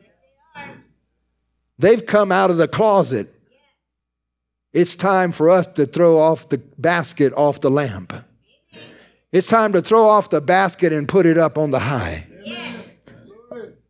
They've 1.77 2.05
come 2.05 2.31
out 2.31 2.49
of 2.49 2.57
the 2.57 2.67
closet. 2.67 3.33
It's 4.73 4.95
time 4.95 5.31
for 5.31 5.49
us 5.49 5.67
to 5.67 5.85
throw 5.85 6.19
off 6.19 6.49
the 6.49 6.57
basket 6.77 7.33
off 7.33 7.59
the 7.59 7.69
lamp. 7.69 8.13
It's 9.31 9.47
time 9.47 9.73
to 9.73 9.81
throw 9.81 10.07
off 10.07 10.29
the 10.29 10.41
basket 10.41 10.93
and 10.93 11.07
put 11.07 11.25
it 11.25 11.37
up 11.37 11.57
on 11.57 11.71
the 11.71 11.79
high. 11.79 12.27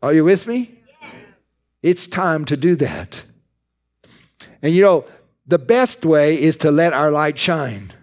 Are 0.02 0.14
you 0.14 0.24
with 0.26 0.48
me? 0.48 0.80
It's 1.84 2.08
time 2.08 2.46
to 2.46 2.58
do 2.58 2.76
that. 2.78 3.24
And 4.62 4.74
you 4.74 4.82
know, 4.82 5.06
the 5.46 5.60
best 5.60 6.06
way 6.06 6.42
is 6.42 6.56
to 6.58 6.72
let 6.72 6.94
our 6.94 7.12
light 7.12 7.38
shine. 7.38 7.94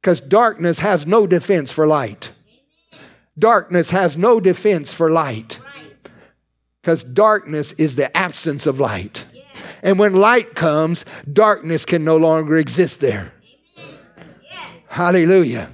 Because 0.00 0.20
darkness 0.20 0.78
has 0.78 1.06
no 1.06 1.26
defense 1.26 1.72
for 1.72 1.86
light. 1.86 2.30
Darkness 3.38 3.90
has 3.90 4.16
no 4.16 4.40
defense 4.40 4.92
for 4.92 5.10
light. 5.10 5.60
Because 6.80 7.04
darkness 7.04 7.72
is 7.72 7.96
the 7.96 8.16
absence 8.16 8.66
of 8.66 8.80
light. 8.80 9.24
And 9.82 9.98
when 9.98 10.14
light 10.14 10.54
comes, 10.54 11.04
darkness 11.30 11.84
can 11.84 12.04
no 12.04 12.16
longer 12.16 12.56
exist 12.56 13.00
there. 13.00 13.32
Hallelujah. 14.88 15.70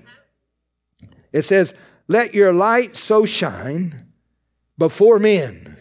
It 1.32 1.42
says, 1.42 1.74
Let 2.08 2.34
your 2.34 2.52
light 2.52 2.96
so 2.96 3.24
shine 3.24 4.06
before 4.76 5.18
men, 5.18 5.76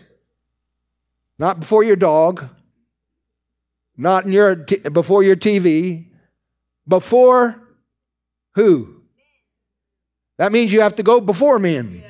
not 1.37 1.59
before 1.59 1.83
your 1.83 1.95
dog, 1.95 2.47
not 3.97 4.25
in 4.25 4.31
your 4.31 4.55
t- 4.55 4.77
before 4.77 5.23
your 5.23 5.35
TV, 5.35 6.07
before 6.87 7.61
who? 8.55 9.01
That 10.37 10.51
means 10.51 10.71
you 10.71 10.81
have 10.81 10.95
to 10.95 11.03
go 11.03 11.19
before 11.19 11.59
men. 11.59 12.03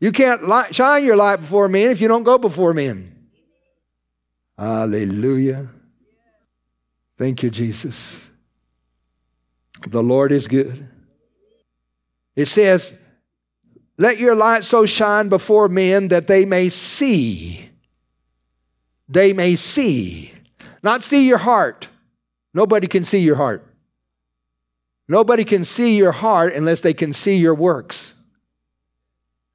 You 0.00 0.12
can't 0.12 0.46
light, 0.46 0.74
shine 0.74 1.04
your 1.04 1.16
light 1.16 1.36
before 1.36 1.68
men 1.68 1.90
if 1.90 2.00
you 2.00 2.08
don't 2.08 2.24
go 2.24 2.38
before 2.38 2.74
men. 2.74 3.13
Hallelujah. 4.58 5.68
Thank 7.16 7.42
you, 7.42 7.50
Jesus. 7.50 8.28
The 9.88 10.02
Lord 10.02 10.32
is 10.32 10.46
good. 10.46 10.88
It 12.36 12.46
says, 12.46 12.96
Let 13.98 14.18
your 14.18 14.34
light 14.34 14.64
so 14.64 14.86
shine 14.86 15.28
before 15.28 15.68
men 15.68 16.08
that 16.08 16.26
they 16.26 16.44
may 16.44 16.68
see. 16.68 17.70
They 19.08 19.32
may 19.32 19.56
see. 19.56 20.32
Not 20.82 21.02
see 21.02 21.26
your 21.26 21.38
heart. 21.38 21.88
Nobody 22.52 22.86
can 22.86 23.04
see 23.04 23.18
your 23.18 23.36
heart. 23.36 23.66
Nobody 25.08 25.44
can 25.44 25.64
see 25.64 25.96
your 25.96 26.12
heart 26.12 26.54
unless 26.54 26.80
they 26.80 26.94
can 26.94 27.12
see 27.12 27.36
your 27.36 27.54
works. 27.54 28.14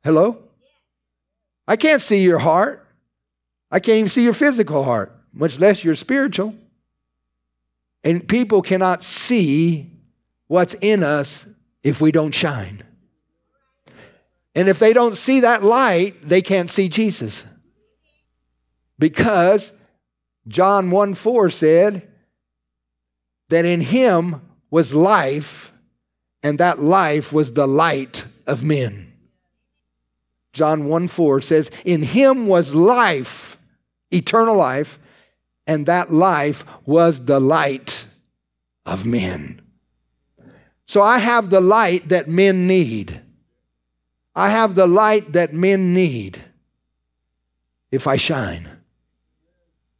Hello? 0.03 0.37
I 1.67 1.75
can't 1.75 2.01
see 2.01 2.23
your 2.23 2.39
heart. 2.39 2.85
I 3.71 3.79
can't 3.79 3.97
even 3.97 4.09
see 4.09 4.23
your 4.23 4.33
physical 4.33 4.83
heart, 4.83 5.15
much 5.33 5.59
less 5.59 5.83
your 5.83 5.95
spiritual. 5.95 6.55
And 8.03 8.27
people 8.27 8.61
cannot 8.61 9.03
see 9.03 9.91
what's 10.47 10.73
in 10.75 11.03
us 11.03 11.45
if 11.83 12.01
we 12.01 12.11
don't 12.11 12.33
shine. 12.33 12.83
And 14.55 14.67
if 14.67 14.79
they 14.79 14.93
don't 14.93 15.15
see 15.15 15.41
that 15.41 15.63
light, 15.63 16.27
they 16.27 16.41
can't 16.41 16.69
see 16.69 16.89
Jesus. 16.89 17.45
Because 18.97 19.71
John 20.47 20.91
1 20.91 21.13
4 21.13 21.49
said 21.49 22.07
that 23.49 23.65
in 23.65 23.81
him 23.81 24.41
was 24.69 24.93
life, 24.93 25.71
and 26.43 26.59
that 26.59 26.79
life 26.79 27.31
was 27.31 27.53
the 27.53 27.67
light 27.67 28.25
of 28.47 28.63
men. 28.63 29.13
John 30.53 30.85
1 30.85 31.07
4 31.07 31.41
says, 31.41 31.71
In 31.85 32.03
him 32.03 32.47
was 32.47 32.75
life, 32.75 33.57
eternal 34.11 34.55
life, 34.55 34.99
and 35.67 35.85
that 35.85 36.11
life 36.11 36.65
was 36.85 37.25
the 37.25 37.39
light 37.39 38.05
of 38.85 39.05
men. 39.05 39.61
So 40.85 41.01
I 41.01 41.19
have 41.19 41.51
the 41.51 41.61
light 41.61 42.09
that 42.09 42.27
men 42.27 42.65
need. 42.65 43.21
I 44.35 44.49
have 44.49 44.73
the 44.75 44.87
light 44.87 45.33
that 45.33 45.53
men 45.53 45.93
need 45.93 46.43
if 47.91 48.07
I 48.07 48.17
shine. 48.17 48.69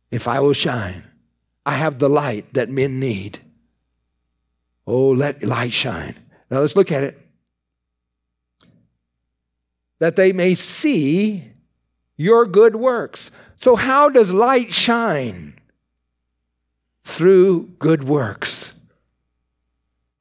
If 0.10 0.28
I 0.28 0.40
will 0.40 0.54
shine, 0.54 1.04
I 1.66 1.74
have 1.74 2.00
the 2.00 2.10
light 2.10 2.54
that 2.54 2.70
men 2.70 3.00
need. 3.00 3.40
Oh, 4.88 5.10
let 5.10 5.44
light 5.44 5.72
shine. 5.72 6.16
Now 6.50 6.62
let's 6.62 6.76
look 6.76 6.92
at 6.92 7.04
it. 7.04 7.20
That 10.00 10.16
they 10.16 10.34
may 10.34 10.56
see 10.56 11.52
your 12.18 12.48
good 12.48 12.76
works. 12.76 13.30
So, 13.60 13.76
how 13.76 14.08
does 14.08 14.32
light 14.32 14.74
shine? 14.74 15.54
Through 17.02 17.74
good 17.78 18.06
works. 18.06 18.74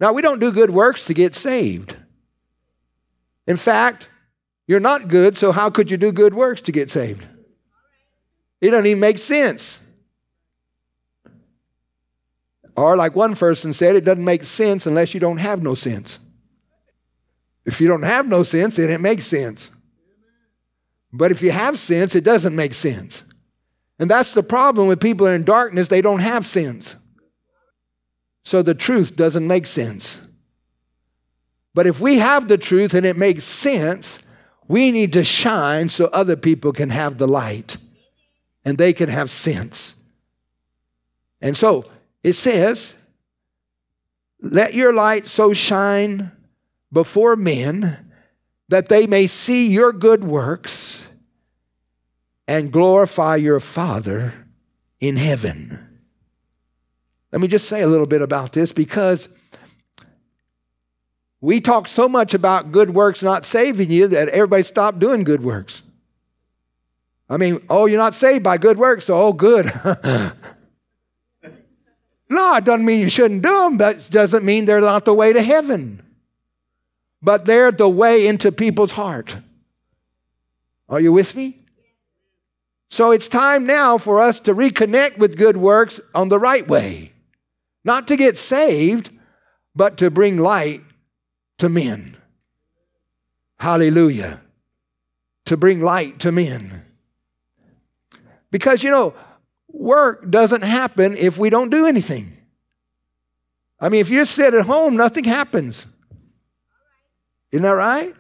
Now, 0.01 0.13
we 0.13 0.23
don't 0.23 0.41
do 0.41 0.51
good 0.51 0.71
works 0.71 1.05
to 1.05 1.15
get 1.15 1.37
saved. 1.37 1.97
In 3.47 3.57
fact, 3.57 4.09
you're 4.67 4.81
not 4.81 5.07
good, 5.07 5.37
so 5.37 5.53
how 5.53 5.71
could 5.71 5.89
you 5.89 5.97
do 5.97 6.11
good 6.11 6.35
works 6.35 6.61
to 6.63 6.73
get 6.73 6.91
saved? 6.91 7.27
It 8.61 8.71
doesn't 8.71 8.87
even 8.87 9.01
make 9.01 9.19
sense. 9.19 9.79
Or, 12.75 12.97
like 12.97 13.15
one 13.15 13.37
person 13.37 13.73
said, 13.73 13.95
it 13.95 14.05
doesn't 14.05 14.25
make 14.25 14.43
sense 14.43 14.85
unless 14.85 15.15
you 15.15 15.21
don't 15.21 15.39
have 15.39 15.63
no 15.63 15.77
sense. 15.77 16.19
If 17.65 17.81
you 17.81 17.87
don't 17.87 18.03
have 18.03 18.27
no 18.27 18.43
sense, 18.43 18.77
then 18.77 18.91
it 18.91 19.01
makes 19.01 19.27
sense. 19.27 19.71
But 21.13 21.31
if 21.31 21.43
you 21.43 21.51
have 21.51 21.79
sense, 21.79 22.15
it 22.15 22.25
doesn't 22.25 22.55
make 22.55 22.75
sense. 22.75 23.25
And 23.99 24.11
that's 24.11 24.35
the 24.35 24.43
problem 24.43 24.89
with 24.89 25.01
people 25.01 25.27
in 25.27 25.45
darkness, 25.45 25.89
they 25.89 26.03
don't 26.03 26.21
have 26.21 26.47
sense. 26.47 26.97
So 28.45 28.63
the 28.63 28.75
truth 28.75 29.17
doesn't 29.17 29.47
make 29.47 29.67
sense. 29.67 30.25
But 31.75 31.87
if 31.87 32.01
we 32.01 32.19
have 32.19 32.49
the 32.49 32.59
truth 32.59 32.95
and 32.95 33.05
it 33.05 33.17
makes 33.17 33.45
sense, 33.45 34.21
we 34.67 34.91
need 34.91 35.13
to 35.15 35.25
shine 35.25 35.89
so 35.89 36.07
other 36.07 36.37
people 36.37 36.73
can 36.73 36.91
have 36.91 37.19
the 37.19 37.29
light 37.29 37.77
and 38.65 38.79
they 38.79 38.93
can 38.93 39.09
have 39.09 39.31
sense. 39.31 40.03
And 41.41 41.57
so 41.57 41.85
it 42.23 42.35
says, 42.35 43.07
Let 44.41 44.75
your 44.75 44.93
light 44.93 45.29
so 45.29 45.53
shine 45.53 46.33
before 46.93 47.37
men 47.37 48.08
that 48.69 48.89
they 48.89 49.07
may 49.07 49.27
see 49.27 49.69
your 49.69 49.93
good 49.93 50.25
works 50.25 51.17
and 52.47 52.73
glorify 52.73 53.37
your 53.37 53.61
Father 53.61 54.35
in 55.01 55.17
heaven. 55.17 55.87
Let 57.33 57.41
me 57.41 57.49
just 57.49 57.69
say 57.69 57.83
a 57.83 57.87
little 57.87 58.07
bit 58.07 58.23
about 58.23 58.53
this 58.53 58.73
because 58.73 59.29
we 61.41 61.61
talk 61.61 61.87
so 61.87 62.09
much 62.09 62.35
about 62.35 62.73
good 62.73 62.91
works 62.91 63.23
not 63.23 63.45
saving 63.45 63.91
you 63.91 64.09
that 64.09 64.29
everybody 64.29 64.63
stopped 64.63 64.99
doing 64.99 65.25
good 65.25 65.45
works. 65.45 65.83
I 67.29 67.37
mean, 67.37 67.61
oh, 67.69 67.87
you're 67.87 67.99
not 67.99 68.15
saved 68.15 68.43
by 68.43 68.57
good 68.57 68.79
works, 68.79 69.05
so 69.05 69.21
oh, 69.21 69.33
good. 69.35 69.67
no, 72.31 72.55
it 72.57 72.65
doesn't 72.65 72.87
mean 72.87 73.01
you 73.01 73.11
shouldn't 73.11 73.43
do 73.43 73.61
them, 73.65 73.77
but 73.77 73.97
it 73.97 74.11
doesn't 74.11 74.45
mean 74.45 74.65
they're 74.65 74.81
not 74.81 75.05
the 75.05 75.13
way 75.13 75.33
to 75.35 75.43
heaven. 75.43 76.03
But 77.23 77.47
they're 77.47 77.73
the 77.73 77.89
way 77.89 78.27
into 78.27 78.53
people's 78.53 78.93
heart. 78.93 79.37
Are 80.89 81.01
you 81.01 81.13
with 81.13 81.35
me? 81.35 81.59
So 82.91 83.11
it's 83.11 83.29
time 83.29 83.67
now 83.67 83.99
for 83.99 84.21
us 84.21 84.41
to 84.41 84.55
reconnect 84.55 85.19
with 85.19 85.37
good 85.37 85.57
works 85.57 86.01
on 86.15 86.29
the 86.29 86.39
right 86.39 86.67
way. 86.67 87.13
Not 87.85 88.09
to 88.09 88.17
get 88.17 88.39
saved, 88.39 89.11
but 89.75 89.99
to 89.99 90.11
bring 90.11 90.39
light 90.39 90.83
to 91.59 91.69
men. 91.69 92.17
Hallelujah. 93.59 94.41
To 95.47 95.57
bring 95.57 95.83
light 95.83 96.21
to 96.21 96.33
men. 96.33 96.85
Because, 98.51 98.83
you 98.83 98.91
know, 98.91 99.15
work 99.69 100.31
doesn't 100.31 100.63
happen 100.63 101.17
if 101.17 101.37
we 101.37 101.51
don't 101.51 101.71
do 101.71 101.87
anything. 101.87 102.37
I 103.81 103.89
mean, 103.89 104.01
if 104.01 104.09
you 104.09 104.25
sit 104.25 104.55
at 104.55 104.65
home, 104.65 104.97
nothing 104.97 105.25
happens. 105.25 105.87
Isn't 107.53 107.63
that 107.63 107.71
right? 107.71 108.15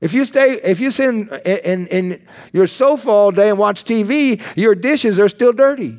If 0.00 0.12
you 0.12 0.24
stay, 0.24 0.60
if 0.62 0.78
you 0.78 0.90
sit 0.90 1.08
in, 1.08 1.28
in, 1.44 1.86
in, 1.88 2.26
your 2.52 2.66
sofa 2.66 3.08
all 3.08 3.30
day 3.30 3.48
and 3.48 3.58
watch 3.58 3.84
TV, 3.84 4.42
your 4.56 4.74
dishes 4.74 5.18
are 5.18 5.28
still 5.28 5.52
dirty. 5.52 5.98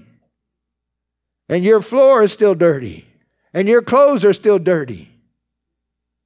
And 1.49 1.63
your 1.63 1.82
floor 1.82 2.24
is 2.24 2.32
still 2.32 2.53
dirty. 2.53 3.07
And 3.53 3.68
your 3.68 3.82
clothes 3.82 4.24
are 4.24 4.34
still 4.34 4.59
dirty. 4.59 5.09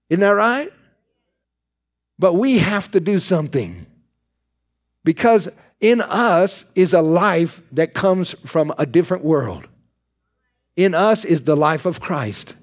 Isn't 0.09 0.21
that 0.21 0.31
right? 0.31 0.71
But 2.19 2.33
we 2.33 2.57
have 2.57 2.91
to 2.91 2.99
do 2.99 3.19
something. 3.19 3.85
Because 5.03 5.49
in 5.79 6.01
us 6.01 6.65
is 6.75 6.93
a 6.93 7.01
life 7.01 7.61
that 7.71 7.93
comes 7.93 8.33
from 8.45 8.73
a 8.77 8.85
different 8.85 9.23
world. 9.23 9.67
In 10.75 10.93
us 10.93 11.25
is 11.25 11.43
the 11.43 11.55
life 11.55 11.85
of 11.85 11.99
Christ. 11.99 12.55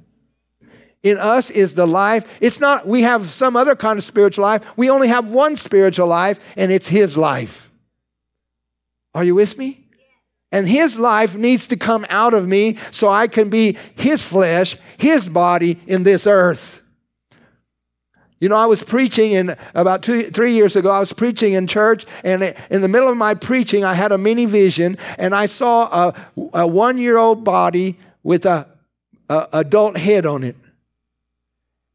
In 1.02 1.16
us 1.18 1.50
is 1.50 1.74
the 1.74 1.86
life. 1.86 2.38
It's 2.40 2.60
not, 2.60 2.86
we 2.86 3.02
have 3.02 3.26
some 3.26 3.56
other 3.56 3.76
kind 3.76 3.98
of 3.98 4.04
spiritual 4.04 4.42
life. 4.42 4.64
We 4.76 4.90
only 4.90 5.08
have 5.08 5.30
one 5.30 5.56
spiritual 5.56 6.08
life, 6.08 6.40
and 6.56 6.72
it's 6.72 6.88
His 6.88 7.16
life. 7.16 7.70
Are 9.14 9.24
you 9.24 9.34
with 9.34 9.56
me? 9.56 9.86
And 10.50 10.66
His 10.66 10.98
life 10.98 11.36
needs 11.36 11.68
to 11.68 11.76
come 11.76 12.06
out 12.08 12.34
of 12.34 12.48
me 12.48 12.78
so 12.90 13.08
I 13.08 13.28
can 13.28 13.48
be 13.48 13.76
His 13.94 14.24
flesh, 14.24 14.76
His 14.96 15.28
body 15.28 15.78
in 15.86 16.02
this 16.02 16.26
earth. 16.26 16.82
You 18.40 18.48
know, 18.48 18.56
I 18.56 18.66
was 18.66 18.82
preaching 18.82 19.32
in 19.32 19.56
about 19.74 20.02
two, 20.02 20.30
three 20.30 20.52
years 20.52 20.76
ago. 20.76 20.90
I 20.90 21.00
was 21.00 21.12
preaching 21.12 21.54
in 21.54 21.66
church, 21.66 22.06
and 22.22 22.54
in 22.70 22.82
the 22.82 22.88
middle 22.88 23.08
of 23.08 23.16
my 23.16 23.34
preaching, 23.34 23.84
I 23.84 23.94
had 23.94 24.12
a 24.12 24.18
mini 24.18 24.46
vision, 24.46 24.96
and 25.18 25.34
I 25.34 25.46
saw 25.46 26.08
a, 26.08 26.14
a 26.54 26.66
one-year-old 26.66 27.42
body 27.42 27.98
with 28.22 28.46
a, 28.46 28.66
a 29.28 29.48
adult 29.52 29.96
head 29.96 30.24
on 30.24 30.44
it. 30.44 30.56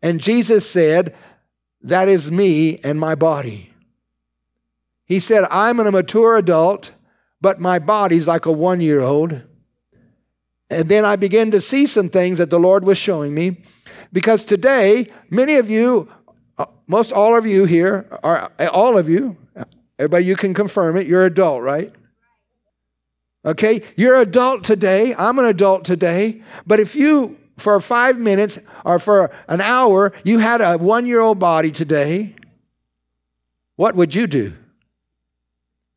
And 0.04 0.20
Jesus 0.20 0.70
said, 0.70 1.16
That 1.82 2.10
is 2.10 2.30
me 2.30 2.78
and 2.84 2.99
my 2.99 3.16
body. 3.16 3.74
He 5.06 5.20
said, 5.20 5.45
I'm 5.49 5.80
a 5.80 5.89
mature 5.91 6.38
adult, 6.38 6.91
but 7.41 7.60
my 7.60 7.80
body's 7.80 8.28
like 8.28 8.45
a 8.45 8.51
one 8.51 8.82
year 8.82 9.01
old. 9.01 9.41
And 10.70 10.89
then 10.89 11.06
I 11.06 11.16
began 11.16 11.51
to 11.51 11.62
see 11.62 11.86
some 11.86 12.10
things 12.10 12.38
that 12.38 12.49
the 12.49 12.60
Lord 12.60 12.84
was 12.84 12.97
showing 12.97 13.34
me. 13.34 13.64
Because 14.12 14.43
today, 14.43 15.08
many 15.30 15.56
of 15.56 15.70
you, 15.70 16.10
uh, 16.58 16.66
most 16.88 17.12
all 17.12 17.36
of 17.36 17.45
you 17.45 17.66
here, 17.66 18.08
are 18.24 18.51
all 18.72 18.97
of 18.97 19.10
you, 19.10 19.38
everybody, 19.97 20.26
you 20.26 20.36
can 20.36 20.54
confirm 20.54 20.97
it, 20.97 21.08
you're 21.08 21.26
adult, 21.26 21.64
right? 21.64 21.91
Okay, 23.45 23.82
you're 23.95 24.20
adult 24.20 24.64
today. 24.64 25.14
I'm 25.16 25.38
an 25.38 25.45
adult 25.45 25.84
today. 25.86 26.41
But 26.66 26.80
if 26.80 26.95
you 26.95 27.38
for 27.58 27.80
five 27.80 28.18
minutes 28.18 28.60
or 28.84 28.99
for 28.99 29.32
an 29.47 29.62
hour, 29.62 30.14
you 30.24 30.39
had 30.39 30.62
a 30.62 30.78
one 30.78 31.06
year 31.06 31.20
old 31.20 31.39
body 31.39 31.72
today, 31.72 32.36
what 33.76 33.95
would 33.95 34.14
you 34.14 34.28
do? 34.28 34.54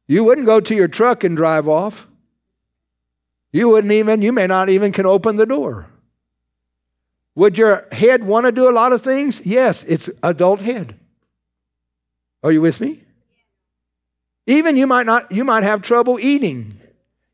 You 0.08 0.24
wouldn't 0.24 0.46
go 0.46 0.60
to 0.60 0.74
your 0.74 0.88
truck 0.88 1.24
and 1.24 1.36
drive 1.36 1.68
off. 1.68 2.06
You 3.52 3.68
wouldn't 3.68 3.92
even, 3.92 4.22
you 4.22 4.32
may 4.32 4.46
not 4.46 4.68
even 4.68 4.92
can 4.92 5.06
open 5.06 5.36
the 5.36 5.46
door. 5.46 5.86
Would 7.34 7.58
your 7.58 7.86
head 7.92 8.24
want 8.24 8.46
to 8.46 8.52
do 8.52 8.68
a 8.68 8.72
lot 8.72 8.92
of 8.92 9.02
things? 9.02 9.44
Yes, 9.44 9.82
it's 9.84 10.08
adult 10.22 10.60
head. 10.60 10.98
Are 12.42 12.52
you 12.52 12.60
with 12.60 12.80
me? 12.80 13.02
Even 14.46 14.76
you 14.76 14.86
might 14.86 15.06
not, 15.06 15.30
you 15.32 15.44
might 15.44 15.64
have 15.64 15.82
trouble 15.82 16.18
eating. 16.20 16.80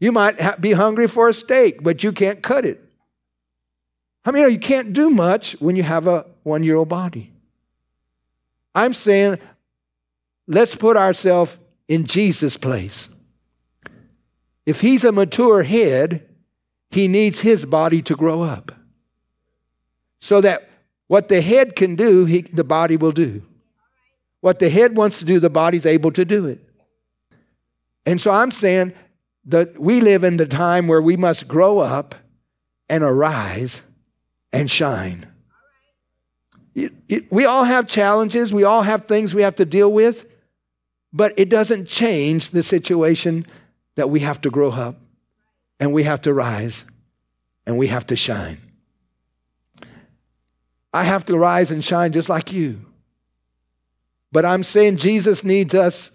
You 0.00 0.10
might 0.10 0.40
ha- 0.40 0.56
be 0.58 0.72
hungry 0.72 1.06
for 1.06 1.28
a 1.28 1.32
steak, 1.32 1.82
but 1.82 2.02
you 2.02 2.12
can't 2.12 2.42
cut 2.42 2.64
it. 2.64 2.80
I 4.24 4.30
mean, 4.30 4.50
you 4.50 4.58
can't 4.58 4.92
do 4.92 5.10
much 5.10 5.52
when 5.60 5.76
you 5.76 5.82
have 5.82 6.06
a 6.06 6.26
one 6.42 6.62
year 6.62 6.76
old 6.76 6.88
body. 6.88 7.32
I'm 8.74 8.94
saying, 8.94 9.38
let's 10.46 10.74
put 10.74 10.96
ourselves 10.96 11.58
in 11.88 12.04
Jesus' 12.04 12.56
place. 12.56 13.14
If 14.64 14.80
he's 14.80 15.04
a 15.04 15.12
mature 15.12 15.62
head, 15.62 16.28
he 16.90 17.08
needs 17.08 17.40
his 17.40 17.64
body 17.64 18.00
to 18.02 18.14
grow 18.14 18.42
up. 18.42 18.72
So 20.20 20.40
that 20.40 20.70
what 21.08 21.28
the 21.28 21.40
head 21.40 21.74
can 21.74 21.96
do, 21.96 22.24
he, 22.24 22.42
the 22.42 22.64
body 22.64 22.96
will 22.96 23.12
do. 23.12 23.42
What 24.40 24.58
the 24.60 24.70
head 24.70 24.96
wants 24.96 25.18
to 25.18 25.24
do, 25.24 25.40
the 25.40 25.50
body's 25.50 25.84
able 25.84 26.12
to 26.12 26.24
do 26.24 26.46
it. 26.46 26.60
And 28.06 28.20
so 28.20 28.30
I'm 28.30 28.50
saying 28.50 28.92
that 29.46 29.78
we 29.78 30.00
live 30.00 30.24
in 30.24 30.36
the 30.36 30.46
time 30.46 30.86
where 30.86 31.02
we 31.02 31.16
must 31.16 31.48
grow 31.48 31.78
up 31.78 32.14
and 32.88 33.02
arise 33.02 33.82
and 34.52 34.70
shine. 34.70 35.26
It, 36.74 36.92
it, 37.08 37.32
we 37.32 37.44
all 37.44 37.64
have 37.64 37.86
challenges, 37.86 38.52
we 38.52 38.64
all 38.64 38.82
have 38.82 39.06
things 39.06 39.34
we 39.34 39.42
have 39.42 39.56
to 39.56 39.64
deal 39.64 39.92
with, 39.92 40.30
but 41.12 41.34
it 41.36 41.48
doesn't 41.48 41.86
change 41.86 42.50
the 42.50 42.62
situation 42.62 43.46
that 43.94 44.08
we 44.08 44.20
have 44.20 44.40
to 44.42 44.50
grow 44.50 44.70
up 44.70 44.96
and 45.78 45.92
we 45.92 46.04
have 46.04 46.22
to 46.22 46.32
rise 46.32 46.84
and 47.66 47.78
we 47.78 47.88
have 47.88 48.06
to 48.06 48.16
shine. 48.16 48.58
I 50.94 51.04
have 51.04 51.24
to 51.26 51.38
rise 51.38 51.70
and 51.70 51.84
shine 51.84 52.12
just 52.12 52.28
like 52.28 52.52
you. 52.52 52.84
But 54.30 54.44
I'm 54.44 54.62
saying 54.62 54.96
Jesus 54.96 55.44
needs 55.44 55.74
us 55.74 56.10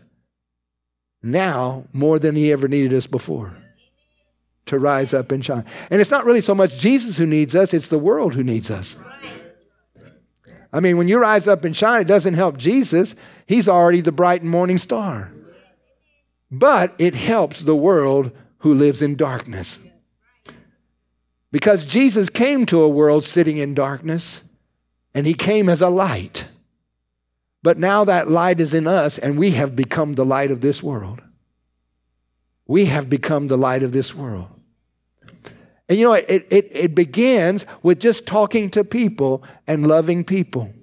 now 1.22 1.86
more 1.94 2.18
than 2.18 2.36
he 2.36 2.52
ever 2.52 2.68
needed 2.68 2.94
us 2.94 3.08
before 3.08 3.56
to 4.68 4.80
rise 4.80 5.14
up 5.14 5.32
and 5.32 5.44
shine. 5.44 5.66
And 5.90 6.00
it's 6.00 6.12
not 6.12 6.26
really 6.26 6.42
so 6.42 6.56
much 6.56 6.78
Jesus 6.78 7.18
who 7.18 7.26
needs 7.26 7.56
us, 7.56 7.74
it's 7.74 7.90
the 7.90 7.98
world 7.98 8.34
who 8.34 8.44
needs 8.44 8.70
us. 8.72 8.96
I 10.72 10.80
mean, 10.80 10.98
when 10.98 11.08
you 11.08 11.18
rise 11.18 11.48
up 11.48 11.64
and 11.64 11.76
shine, 11.76 12.02
it 12.02 12.08
doesn't 12.08 12.34
help 12.34 12.58
Jesus. 12.58 13.16
He's 13.46 13.70
already 13.70 14.02
the 14.02 14.12
bright 14.12 14.42
and 14.42 14.50
morning 14.52 14.78
star. 14.78 15.32
But 16.52 16.94
it 16.98 17.16
helps 17.16 17.62
the 17.62 17.76
world 17.76 18.32
who 18.60 18.74
lives 18.74 19.02
in 19.02 19.16
darkness. 19.16 19.80
Because 21.52 21.86
Jesus 21.86 22.30
came 22.30 22.66
to 22.68 22.82
a 22.82 22.90
world 22.90 23.24
sitting 23.24 23.58
in 23.58 23.74
darkness, 23.74 24.44
and 25.14 25.26
he 25.26 25.34
came 25.34 25.70
as 25.70 25.82
a 25.82 25.90
light. 25.90 26.46
But 27.64 27.78
now 27.78 28.04
that 28.04 28.30
light 28.30 28.60
is 28.60 28.74
in 28.74 28.88
us, 28.88 29.18
and 29.18 29.38
we 29.38 29.52
have 29.52 29.76
become 29.76 30.14
the 30.14 30.26
light 30.26 30.52
of 30.52 30.62
this 30.62 30.84
world. 30.84 31.22
We 32.68 32.86
have 32.86 33.10
become 33.10 33.48
the 33.48 33.58
light 33.58 33.82
of 33.82 33.94
this 33.94 34.14
world. 34.14 34.48
And 35.90 35.98
you 35.98 36.06
know, 36.06 36.14
it, 36.14 36.48
it, 36.50 36.68
it 36.72 36.96
begins 36.96 37.66
with 37.82 38.00
just 38.00 38.28
talking 38.28 38.70
to 38.72 38.84
people 38.84 39.44
and 39.68 39.88
loving 39.88 40.24
people. 40.24 40.74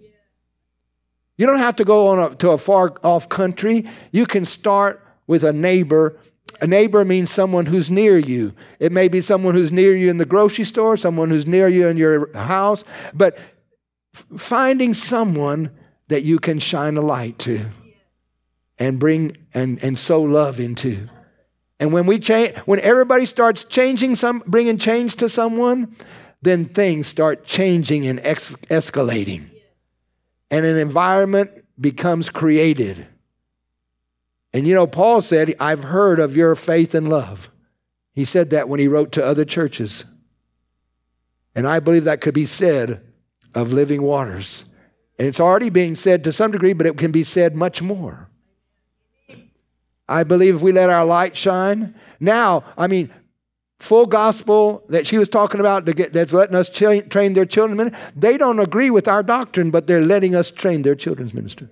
You 1.37 1.47
don't 1.47 1.59
have 1.59 1.77
to 1.77 1.85
go 1.85 2.09
on 2.09 2.19
a, 2.33 2.35
to 2.37 2.51
a 2.51 2.59
far 2.59 2.95
off 3.03 3.29
country. 3.29 3.87
You 4.13 4.25
can 4.25 4.45
start 4.45 5.05
with 5.27 5.45
a 5.45 5.53
neighbor. 5.53 6.19
A 6.61 6.67
neighbor 6.67 7.05
means 7.05 7.31
someone 7.31 7.67
who's 7.67 7.91
near 7.91 8.17
you. 8.17 8.55
It 8.79 8.93
may 8.93 9.09
be 9.09 9.21
someone 9.21 9.55
who's 9.55 9.73
near 9.73 9.97
you 9.97 10.11
in 10.11 10.19
the 10.19 10.25
grocery 10.25 10.65
store, 10.65 10.97
someone 10.97 11.31
who's 11.31 11.47
near 11.47 11.69
you 11.69 11.89
in 11.89 11.97
your 11.97 12.33
house, 12.37 12.85
but 13.13 13.37
f- 14.15 14.27
finding 14.37 14.95
someone 14.95 15.71
that 16.09 16.23
you 16.23 16.39
can 16.39 16.59
shine 16.59 16.97
a 16.97 17.01
light 17.01 17.39
to 17.41 17.67
and 18.79 19.01
bring 19.01 19.37
and, 19.53 19.83
and 19.83 19.99
sow 19.99 20.23
love 20.23 20.61
into. 20.61 21.09
And 21.81 21.93
when 21.93 22.07
we 22.07 22.19
change, 22.19 22.57
when 22.67 22.81
everybody 22.81 23.27
starts 23.27 23.65
changing 23.65 24.15
some, 24.15 24.43
bringing 24.47 24.79
change 24.79 25.17
to 25.17 25.29
someone, 25.29 25.97
then 26.43 26.67
things 26.67 27.07
start 27.07 27.45
changing 27.45 28.07
and 28.07 28.21
ex- 28.21 28.57
escalating, 28.71 29.49
and 30.51 30.65
an 30.65 30.79
environment 30.79 31.51
becomes 31.81 32.31
created. 32.31 33.07
And 34.53 34.67
you 34.67 34.75
know, 34.75 34.87
Paul 34.87 35.21
said, 35.21 35.55
"I've 35.59 35.85
heard 35.85 36.21
of 36.21 36.37
your 36.37 36.55
faith 36.55 36.95
and 36.95 37.09
love." 37.09 37.51
He 38.13 38.25
said 38.25 38.51
that 38.51 38.69
when 38.69 38.79
he 38.79 38.87
wrote 38.87 39.11
to 39.13 39.25
other 39.25 39.45
churches, 39.45 40.05
and 41.55 41.67
I 41.67 41.81
believe 41.81 42.05
that 42.05 42.21
could 42.21 42.35
be 42.35 42.47
said 42.47 43.03
of 43.55 43.73
Living 43.73 44.03
Waters. 44.03 44.65
And 45.19 45.29
it's 45.29 45.41
already 45.41 45.71
being 45.71 45.95
said 45.95 46.25
to 46.25 46.33
some 46.33 46.51
degree, 46.51 46.73
but 46.73 46.87
it 46.87 46.99
can 46.99 47.13
be 47.13 47.23
said 47.23 47.55
much 47.55 47.81
more. 47.81 48.29
I 50.09 50.25
believe 50.25 50.57
if 50.57 50.61
we 50.61 50.73
let 50.73 50.91
our 50.91 51.05
light 51.05 51.37
shine. 51.37 51.95
Now, 52.21 52.65
I 52.77 52.87
mean, 52.87 53.11
full 53.79 54.07
gospel 54.07 54.85
that 54.89 55.07
she 55.07 55.19
was 55.19 55.29
talking 55.29 55.61
about 55.61 55.87
that's 55.87 56.33
letting 56.33 56.57
us 56.57 56.69
train 56.69 57.33
their 57.35 57.45
children, 57.45 57.95
they 58.17 58.37
don't 58.37 58.59
agree 58.59 58.91
with 58.91 59.09
our 59.09 59.23
doctrine, 59.23 59.71
but 59.71 59.87
they're 59.87 60.01
letting 60.01 60.35
us 60.35 60.51
train 60.51 60.83
their 60.83 60.95
children's 60.95 61.35
minister. 61.35 61.71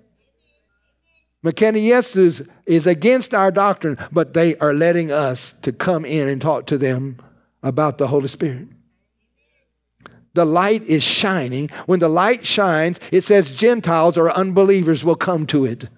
McKenna 1.43 1.79
Yes 1.79 2.15
is, 2.15 2.49
is 2.67 2.87
against 2.87 3.35
our 3.35 3.51
doctrine, 3.51 3.99
but 4.13 4.33
they 4.33 4.57
are 4.59 4.73
letting 4.73 5.11
us 5.11 5.53
to 5.55 5.73
come 5.73 6.05
in 6.05 6.29
and 6.29 6.41
talk 6.41 6.67
to 6.67 6.79
them 6.79 7.19
about 7.63 7.99
the 7.99 8.09
Holy 8.09 8.29
Spirit. 8.29 8.69
The 10.35 10.45
light 10.45 10.83
is 10.85 11.03
shining. 11.03 11.69
When 11.87 11.99
the 11.99 12.09
light 12.09 12.47
shines, 12.47 13.01
it 13.11 13.23
says 13.23 13.57
Gentiles 13.57 14.17
or 14.17 14.31
unbelievers 14.31 15.05
will 15.05 15.17
come 15.17 15.47
to 15.49 15.65
it. 15.65 15.89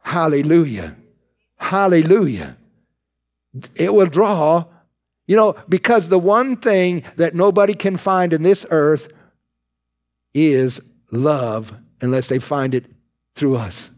Hallelujah. 0.00 0.96
Hallelujah. 1.56 2.56
It 3.76 3.92
will 3.92 4.06
draw, 4.06 4.64
you 5.26 5.36
know, 5.36 5.56
because 5.68 6.08
the 6.08 6.18
one 6.18 6.56
thing 6.56 7.04
that 7.16 7.34
nobody 7.34 7.74
can 7.74 7.96
find 7.96 8.32
in 8.32 8.42
this 8.42 8.64
earth 8.70 9.12
is 10.34 10.80
love 11.10 11.72
unless 12.00 12.28
they 12.28 12.38
find 12.38 12.74
it 12.74 12.86
through 13.34 13.56
us. 13.56 13.90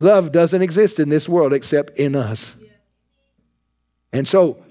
Love 0.00 0.32
doesn't 0.32 0.62
exist 0.62 0.98
in 0.98 1.08
this 1.08 1.28
world 1.28 1.52
except 1.52 1.98
in 1.98 2.14
us. 2.14 2.56
And 4.12 4.28
so, 4.28 4.62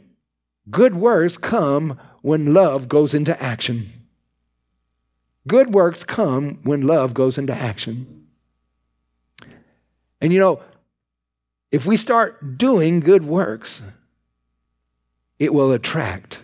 good 0.70 0.96
works 0.96 1.38
come 1.38 2.00
when 2.22 2.54
love 2.54 2.88
goes 2.88 3.14
into 3.14 3.42
action. 3.42 3.92
Good 5.48 5.74
works 5.74 6.04
come 6.04 6.62
when 6.64 6.82
love 6.82 7.14
goes 7.14 7.38
into 7.38 7.54
action. 7.54 8.23
And 10.24 10.32
you 10.32 10.40
know, 10.40 10.62
if 11.70 11.86
we 11.86 11.98
start 11.98 12.58
doing 12.58 13.02
good 13.02 13.26
works, 13.26 13.82
it 15.38 15.54
will 15.54 15.74
attract 15.74 16.42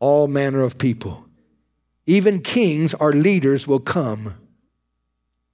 all 0.00 0.26
manner 0.26 0.62
of 0.62 0.78
people. 0.78 1.26
Even 2.06 2.40
kings 2.40 2.94
or 2.94 3.12
leaders 3.12 3.68
will 3.68 3.78
come 3.78 4.36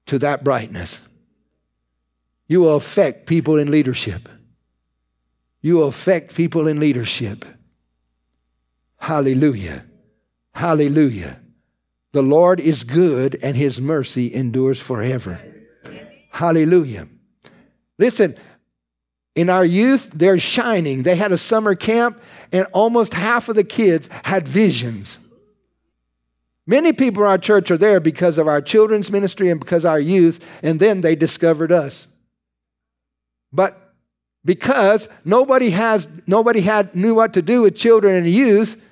to 0.06 0.20
that 0.20 0.44
brightness. 0.44 1.06
You 2.46 2.60
will 2.60 2.76
affect 2.76 3.26
people 3.26 3.58
in 3.58 3.68
leadership. 3.68 4.28
You 5.60 5.74
will 5.74 5.88
affect 5.88 6.36
people 6.36 6.68
in 6.68 6.78
leadership. 6.78 7.44
Hallelujah. 8.98 9.84
Hallelujah. 10.54 11.40
The 12.12 12.22
Lord 12.22 12.60
is 12.60 12.84
good 12.84 13.36
and 13.42 13.56
his 13.56 13.80
mercy 13.80 14.32
endures 14.32 14.80
forever. 14.80 15.40
Hallelujah. 16.31 17.09
Listen, 17.99 18.37
in 19.35 19.51
our 19.51 19.64
youth, 19.64 20.11
they're 20.11 20.39
shining. 20.39 21.03
They 21.03 21.16
had 21.16 21.33
a 21.33 21.39
summer 21.39 21.74
camp, 21.74 22.20
and 22.53 22.66
almost 22.72 23.14
half 23.14 23.49
of 23.49 23.57
the 23.57 23.64
kids 23.64 24.09
had 24.24 24.49
visions. 24.49 25.18
Many 26.66 26.93
people 26.93 27.22
in 27.22 27.29
our 27.29 27.39
church 27.39 27.70
are 27.70 27.79
there 27.79 27.99
because 27.99 28.37
of 28.37 28.47
our 28.47 28.61
children's 28.61 29.11
ministry 29.11 29.49
and 29.49 29.59
because 29.59 29.85
our 29.85 30.01
youth, 30.01 30.45
and 30.62 30.79
then 30.79 31.01
they 31.01 31.16
discovered 31.16 31.72
us. 31.72 32.07
But 33.53 33.95
because 34.45 35.09
nobody 35.24 35.70
has 35.70 36.09
nobody 36.26 36.61
had 36.61 36.95
knew 36.95 37.14
what 37.14 37.35
to 37.35 37.43
do 37.43 37.62
with 37.62 37.76
children 37.76 38.14
and 38.16 38.29
youth, 38.29 38.83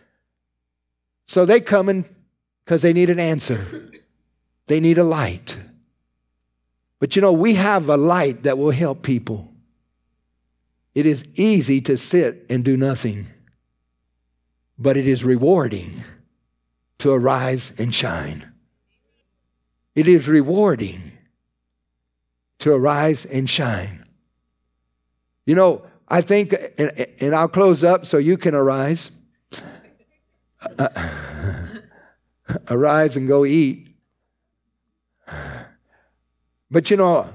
so 1.26 1.44
they 1.44 1.60
come 1.60 1.88
in 1.88 2.04
because 2.64 2.82
they 2.82 2.92
need 2.92 3.10
an 3.10 3.20
answer. 3.20 3.90
They 4.66 4.80
need 4.80 4.98
a 4.98 5.04
light. 5.04 5.58
But 6.98 7.14
you 7.14 7.22
know, 7.22 7.32
we 7.32 7.54
have 7.54 7.88
a 7.88 7.96
light 7.96 8.44
that 8.44 8.58
will 8.58 8.70
help 8.70 9.02
people. 9.02 9.52
It 10.94 11.04
is 11.04 11.38
easy 11.38 11.80
to 11.82 11.98
sit 11.98 12.46
and 12.48 12.64
do 12.64 12.76
nothing, 12.76 13.26
but 14.78 14.96
it 14.96 15.06
is 15.06 15.24
rewarding 15.24 16.04
to 16.98 17.12
arise 17.12 17.72
and 17.78 17.94
shine. 17.94 18.50
It 19.94 20.08
is 20.08 20.26
rewarding 20.26 21.12
to 22.60 22.72
arise 22.72 23.26
and 23.26 23.48
shine. 23.48 24.04
You 25.44 25.54
know, 25.54 25.82
I 26.08 26.20
think, 26.20 26.54
and, 26.78 27.34
I'll 27.34 27.48
close 27.48 27.84
up 27.84 28.06
so 28.06 28.18
you 28.18 28.36
can 28.36 28.54
arise. 28.54 29.10
Uh, 30.78 30.88
arise 32.70 33.16
and 33.16 33.28
go 33.28 33.44
eat. 33.44 33.85
But 36.70 36.90
you 36.90 36.96
know, 36.96 37.32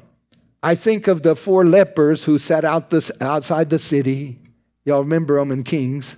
I 0.64 0.76
think 0.76 1.08
of 1.08 1.24
the 1.24 1.36
four 1.36 1.66
lepers 1.66 2.26
who 2.26 2.38
sat 2.38 2.64
out 2.64 2.90
this, 2.90 3.12
outside 3.20 3.70
the 3.70 3.80
city. 3.80 4.38
Y'all 4.86 5.02
remember 5.02 5.40
them 5.40 5.52
in 5.52 5.64
Kings. 5.64 6.18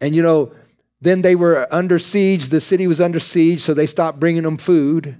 And 0.00 0.14
you 0.14 0.22
know, 0.22 0.52
then 1.00 1.22
they 1.22 1.34
were 1.34 1.66
under 1.72 1.98
siege. 1.98 2.48
The 2.48 2.60
city 2.60 2.86
was 2.86 3.00
under 3.00 3.18
siege, 3.18 3.60
so 3.60 3.74
they 3.74 3.86
stopped 3.86 4.20
bringing 4.20 4.42
them 4.42 4.58
food. 4.58 5.16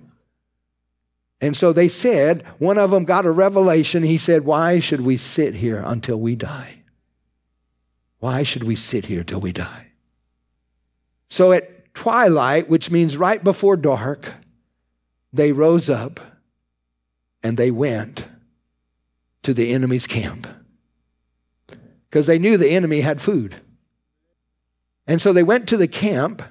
And 1.40 1.56
so 1.56 1.72
they 1.72 1.88
said, 1.88 2.44
one 2.58 2.76
of 2.76 2.90
them 2.90 3.04
got 3.04 3.24
a 3.24 3.30
revelation. 3.30 4.02
He 4.02 4.18
said, 4.18 4.44
Why 4.44 4.78
should 4.78 5.00
we 5.00 5.16
sit 5.16 5.54
here 5.54 5.82
until 5.84 6.20
we 6.20 6.36
die? 6.36 6.82
Why 8.18 8.42
should 8.42 8.64
we 8.64 8.76
sit 8.76 9.06
here 9.06 9.24
till 9.24 9.40
we 9.40 9.52
die? 9.52 9.88
So 11.28 11.52
at 11.52 11.94
twilight, 11.94 12.68
which 12.68 12.90
means 12.90 13.16
right 13.16 13.42
before 13.42 13.78
dark, 13.78 14.34
they 15.32 15.52
rose 15.52 15.88
up 15.88 16.20
and 17.42 17.56
they 17.56 17.70
went 17.70 18.26
to 19.42 19.54
the 19.54 19.72
enemy's 19.72 20.06
camp 20.06 20.46
because 22.08 22.26
they 22.26 22.38
knew 22.38 22.56
the 22.56 22.70
enemy 22.70 23.00
had 23.00 23.20
food. 23.20 23.56
And 25.06 25.20
so 25.20 25.32
they 25.32 25.42
went 25.42 25.68
to 25.68 25.76
the 25.76 25.88
camp 25.88 26.42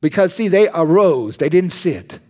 because, 0.00 0.34
see, 0.34 0.48
they 0.48 0.68
arose, 0.68 1.38
they 1.38 1.48
didn't 1.48 1.70
sit. 1.70 2.20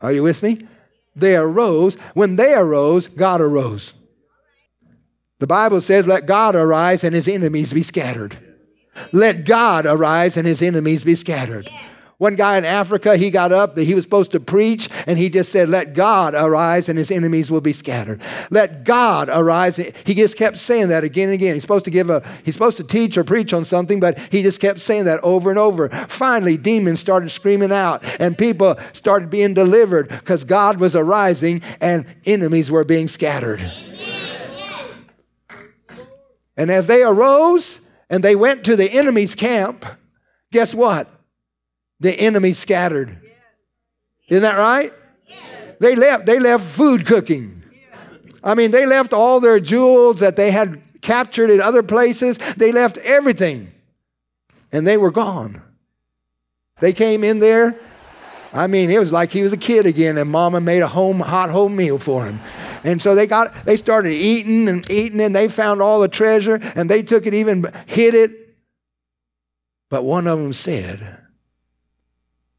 Are 0.00 0.12
you 0.12 0.22
with 0.22 0.42
me? 0.42 0.66
They 1.14 1.36
arose. 1.36 1.94
When 2.14 2.36
they 2.36 2.54
arose, 2.54 3.06
God 3.06 3.40
arose. 3.40 3.92
The 5.38 5.46
Bible 5.46 5.80
says, 5.80 6.06
Let 6.06 6.26
God 6.26 6.54
arise 6.54 7.04
and 7.04 7.14
his 7.14 7.28
enemies 7.28 7.72
be 7.72 7.82
scattered. 7.82 8.38
Let 9.12 9.44
God 9.44 9.86
arise 9.86 10.36
and 10.36 10.46
his 10.46 10.62
enemies 10.62 11.04
be 11.04 11.14
scattered. 11.14 11.68
One 12.20 12.36
guy 12.36 12.58
in 12.58 12.66
Africa, 12.66 13.16
he 13.16 13.30
got 13.30 13.50
up, 13.50 13.76
that 13.76 13.84
he 13.84 13.94
was 13.94 14.04
supposed 14.04 14.32
to 14.32 14.40
preach, 14.40 14.90
and 15.06 15.18
he 15.18 15.30
just 15.30 15.50
said, 15.50 15.70
Let 15.70 15.94
God 15.94 16.34
arise 16.34 16.90
and 16.90 16.98
his 16.98 17.10
enemies 17.10 17.50
will 17.50 17.62
be 17.62 17.72
scattered. 17.72 18.20
Let 18.50 18.84
God 18.84 19.30
arise. 19.32 19.78
He 19.78 20.14
just 20.14 20.36
kept 20.36 20.58
saying 20.58 20.88
that 20.88 21.02
again 21.02 21.30
and 21.30 21.34
again. 21.34 21.54
He's 21.54 21.62
supposed 21.62 21.86
to 21.86 21.90
give 21.90 22.10
a, 22.10 22.22
he's 22.44 22.52
supposed 22.52 22.76
to 22.76 22.84
teach 22.84 23.16
or 23.16 23.24
preach 23.24 23.54
on 23.54 23.64
something, 23.64 24.00
but 24.00 24.18
he 24.30 24.42
just 24.42 24.60
kept 24.60 24.82
saying 24.82 25.06
that 25.06 25.18
over 25.20 25.48
and 25.48 25.58
over. 25.58 25.88
Finally, 26.08 26.58
demons 26.58 27.00
started 27.00 27.30
screaming 27.30 27.72
out, 27.72 28.04
and 28.20 28.36
people 28.36 28.78
started 28.92 29.30
being 29.30 29.54
delivered 29.54 30.10
because 30.10 30.44
God 30.44 30.78
was 30.78 30.94
arising 30.94 31.62
and 31.80 32.04
enemies 32.26 32.70
were 32.70 32.84
being 32.84 33.08
scattered. 33.08 33.64
And 36.54 36.70
as 36.70 36.86
they 36.86 37.02
arose 37.02 37.80
and 38.10 38.22
they 38.22 38.36
went 38.36 38.62
to 38.66 38.76
the 38.76 38.92
enemy's 38.92 39.34
camp, 39.34 39.86
guess 40.52 40.74
what? 40.74 41.08
The 42.00 42.12
enemy 42.12 42.52
scattered. 42.52 43.16
Isn't 44.28 44.42
that 44.42 44.56
right? 44.56 44.92
They 45.78 45.96
left, 45.96 46.26
they 46.26 46.38
left 46.38 46.64
food 46.64 47.06
cooking. 47.06 47.62
I 48.42 48.54
mean, 48.54 48.70
they 48.70 48.86
left 48.86 49.12
all 49.12 49.40
their 49.40 49.60
jewels 49.60 50.20
that 50.20 50.36
they 50.36 50.50
had 50.50 50.80
captured 51.02 51.50
in 51.50 51.60
other 51.60 51.82
places. 51.82 52.38
They 52.56 52.72
left 52.72 52.96
everything. 52.98 53.72
And 54.72 54.86
they 54.86 54.96
were 54.96 55.10
gone. 55.10 55.62
They 56.80 56.92
came 56.92 57.24
in 57.24 57.40
there. 57.40 57.78
I 58.52 58.66
mean, 58.66 58.90
it 58.90 58.98
was 58.98 59.12
like 59.12 59.30
he 59.30 59.42
was 59.42 59.52
a 59.52 59.56
kid 59.56 59.86
again, 59.86 60.18
and 60.18 60.28
mama 60.30 60.60
made 60.60 60.80
a 60.80 60.88
home 60.88 61.20
hot 61.20 61.50
home 61.50 61.76
meal 61.76 61.98
for 61.98 62.24
him. 62.24 62.40
And 62.82 63.00
so 63.00 63.14
they 63.14 63.26
got 63.26 63.64
they 63.64 63.76
started 63.76 64.12
eating 64.12 64.68
and 64.68 64.88
eating, 64.90 65.20
and 65.20 65.34
they 65.34 65.48
found 65.48 65.80
all 65.80 66.00
the 66.00 66.08
treasure, 66.08 66.58
and 66.74 66.90
they 66.90 67.02
took 67.02 67.26
it, 67.26 67.34
even 67.34 67.64
hid 67.86 68.14
it. 68.14 68.30
But 69.88 70.04
one 70.04 70.26
of 70.26 70.38
them 70.38 70.52
said, 70.52 71.18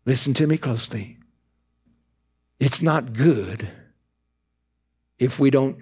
Listen 0.06 0.34
to 0.36 0.48
me 0.48 0.58
closely. 0.58 1.18
It's 2.60 2.82
not 2.82 3.14
good 3.14 3.70
if 5.20 5.40
we 5.40 5.50
don't 5.50 5.78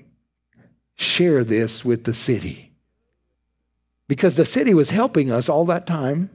share 0.95 1.43
this 1.43 1.85
with 1.85 2.03
the 2.03 2.13
city. 2.13 2.73
Because 4.07 4.35
the 4.35 4.45
city 4.45 4.73
was 4.73 4.89
helping 4.89 5.31
us 5.31 5.47
all 5.47 5.65
that 5.65 5.85
time. 5.85 6.29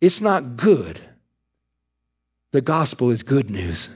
It's 0.00 0.20
not 0.20 0.56
good. 0.56 1.00
The 2.52 2.60
gospel 2.60 3.10
is 3.10 3.22
good 3.22 3.50
news. 3.50 3.88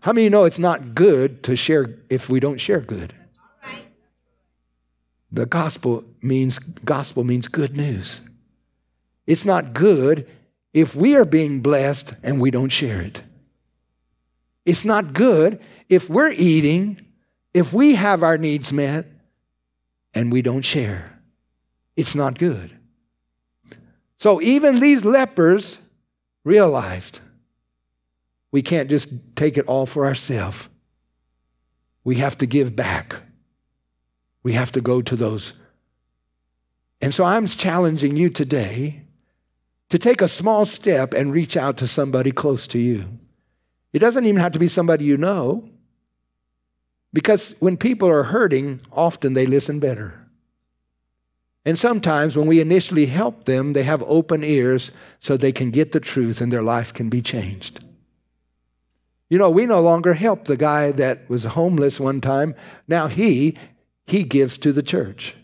How 0.00 0.12
many 0.12 0.24
you 0.24 0.30
know 0.30 0.44
it's 0.44 0.58
not 0.58 0.94
good 0.94 1.44
to 1.44 1.54
share 1.54 1.98
if 2.10 2.28
we 2.28 2.40
don't 2.40 2.60
share 2.60 2.80
good? 2.80 3.14
The 5.30 5.46
gospel 5.46 6.04
means 6.20 6.58
gospel 6.58 7.24
means 7.24 7.48
good 7.48 7.76
news. 7.76 8.28
It's 9.26 9.44
not 9.44 9.72
good 9.72 10.28
if 10.72 10.96
we 10.96 11.16
are 11.16 11.24
being 11.24 11.60
blessed 11.60 12.14
and 12.22 12.40
we 12.40 12.50
don't 12.50 12.70
share 12.70 13.00
it. 13.00 13.22
It's 14.64 14.84
not 14.84 15.12
good 15.12 15.60
if 15.88 16.08
we're 16.08 16.32
eating, 16.32 17.04
if 17.52 17.72
we 17.72 17.94
have 17.94 18.22
our 18.22 18.38
needs 18.38 18.72
met, 18.72 19.06
and 20.14 20.30
we 20.30 20.42
don't 20.42 20.62
share. 20.62 21.18
It's 21.96 22.14
not 22.14 22.38
good. 22.38 22.70
So 24.18 24.40
even 24.40 24.76
these 24.76 25.04
lepers 25.04 25.78
realized 26.44 27.20
we 28.50 28.62
can't 28.62 28.88
just 28.88 29.34
take 29.34 29.56
it 29.56 29.66
all 29.66 29.86
for 29.86 30.06
ourselves. 30.06 30.68
We 32.04 32.16
have 32.16 32.36
to 32.38 32.46
give 32.46 32.76
back. 32.76 33.20
We 34.42 34.52
have 34.52 34.72
to 34.72 34.80
go 34.80 35.02
to 35.02 35.16
those. 35.16 35.54
And 37.00 37.12
so 37.12 37.24
I'm 37.24 37.46
challenging 37.46 38.16
you 38.16 38.28
today 38.28 39.01
to 39.92 39.98
take 39.98 40.22
a 40.22 40.26
small 40.26 40.64
step 40.64 41.12
and 41.12 41.34
reach 41.34 41.54
out 41.54 41.76
to 41.76 41.86
somebody 41.86 42.32
close 42.32 42.66
to 42.66 42.78
you. 42.78 43.04
It 43.92 43.98
doesn't 43.98 44.24
even 44.24 44.40
have 44.40 44.52
to 44.52 44.58
be 44.58 44.66
somebody 44.66 45.04
you 45.04 45.18
know, 45.18 45.68
because 47.12 47.54
when 47.60 47.76
people 47.76 48.08
are 48.08 48.22
hurting, 48.22 48.80
often 48.90 49.34
they 49.34 49.44
listen 49.44 49.80
better. 49.80 50.26
And 51.66 51.78
sometimes 51.78 52.38
when 52.38 52.46
we 52.46 52.58
initially 52.58 53.04
help 53.04 53.44
them, 53.44 53.74
they 53.74 53.82
have 53.82 54.02
open 54.04 54.42
ears 54.42 54.92
so 55.20 55.36
they 55.36 55.52
can 55.52 55.70
get 55.70 55.92
the 55.92 56.00
truth 56.00 56.40
and 56.40 56.50
their 56.50 56.62
life 56.62 56.94
can 56.94 57.10
be 57.10 57.20
changed. 57.20 57.84
You 59.28 59.36
know, 59.36 59.50
we 59.50 59.66
no 59.66 59.82
longer 59.82 60.14
help 60.14 60.46
the 60.46 60.56
guy 60.56 60.90
that 60.92 61.28
was 61.28 61.44
homeless 61.44 62.00
one 62.00 62.22
time. 62.22 62.54
Now 62.88 63.08
he 63.08 63.58
he 64.06 64.24
gives 64.24 64.56
to 64.56 64.72
the 64.72 64.82
church. 64.82 65.36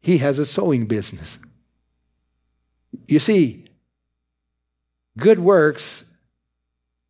He 0.00 0.18
has 0.18 0.38
a 0.38 0.46
sewing 0.46 0.86
business. 0.86 1.40
You 3.06 3.18
see, 3.18 3.66
good 5.18 5.38
works 5.38 6.04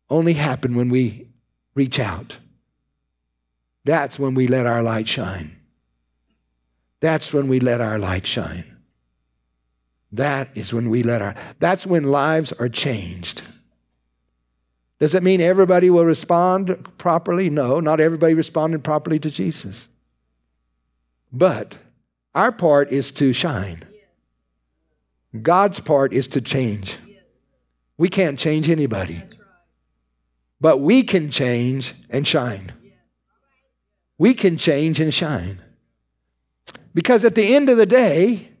only 0.09 0.33
happen 0.33 0.75
when 0.75 0.89
we 0.89 1.29
reach 1.75 1.99
out. 1.99 2.37
That's 3.85 4.19
when 4.19 4.33
we 4.35 4.47
let 4.47 4.65
our 4.65 4.83
light 4.83 5.07
shine. 5.07 5.55
That's 6.99 7.33
when 7.33 7.47
we 7.47 7.59
let 7.59 7.81
our 7.81 7.97
light 7.97 8.25
shine. 8.25 8.65
That 10.11 10.49
is 10.55 10.73
when 10.73 10.89
we 10.89 11.03
let 11.03 11.21
our, 11.21 11.35
that's 11.59 11.87
when 11.87 12.03
lives 12.03 12.51
are 12.53 12.69
changed. 12.69 13.43
Does 14.99 15.15
it 15.15 15.23
mean 15.23 15.41
everybody 15.41 15.89
will 15.89 16.05
respond 16.05 16.85
properly? 16.99 17.49
No, 17.49 17.79
not 17.79 17.99
everybody 17.99 18.35
responded 18.35 18.83
properly 18.83 19.17
to 19.19 19.31
Jesus. 19.31 19.87
But 21.31 21.77
our 22.35 22.51
part 22.51 22.91
is 22.91 23.09
to 23.11 23.33
shine. 23.33 23.83
God's 25.39 25.79
part 25.79 26.13
is 26.13 26.27
to 26.29 26.41
change. 26.41 26.97
We 27.97 28.09
can't 28.09 28.37
change 28.37 28.69
anybody. 28.69 29.23
But 30.59 30.79
we 30.79 31.03
can 31.03 31.31
change 31.31 31.93
and 32.09 32.27
shine. 32.27 32.73
We 34.17 34.33
can 34.33 34.57
change 34.57 34.99
and 34.99 35.13
shine. 35.13 35.61
Because 36.93 37.23
at 37.23 37.35
the 37.35 37.55
end 37.55 37.69
of 37.69 37.77
the 37.77 37.85
day, 37.85 38.51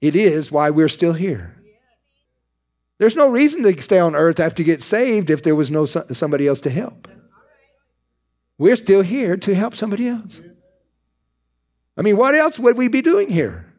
it 0.00 0.16
is 0.16 0.50
why 0.50 0.70
we're 0.70 0.88
still 0.88 1.12
here. 1.12 1.56
There's 2.98 3.16
no 3.16 3.28
reason 3.28 3.62
to 3.62 3.82
stay 3.82 3.98
on 3.98 4.14
earth 4.14 4.40
after 4.40 4.62
you 4.62 4.66
get 4.66 4.82
saved 4.82 5.30
if 5.30 5.42
there 5.42 5.54
was 5.54 5.70
no 5.70 5.86
somebody 5.86 6.46
else 6.46 6.60
to 6.62 6.70
help. 6.70 7.08
We're 8.58 8.76
still 8.76 9.02
here 9.02 9.36
to 9.36 9.54
help 9.54 9.74
somebody 9.74 10.08
else. 10.08 10.40
I 11.96 12.02
mean, 12.02 12.16
what 12.16 12.34
else 12.34 12.58
would 12.58 12.76
we 12.76 12.88
be 12.88 13.02
doing 13.02 13.30
here? 13.30 13.73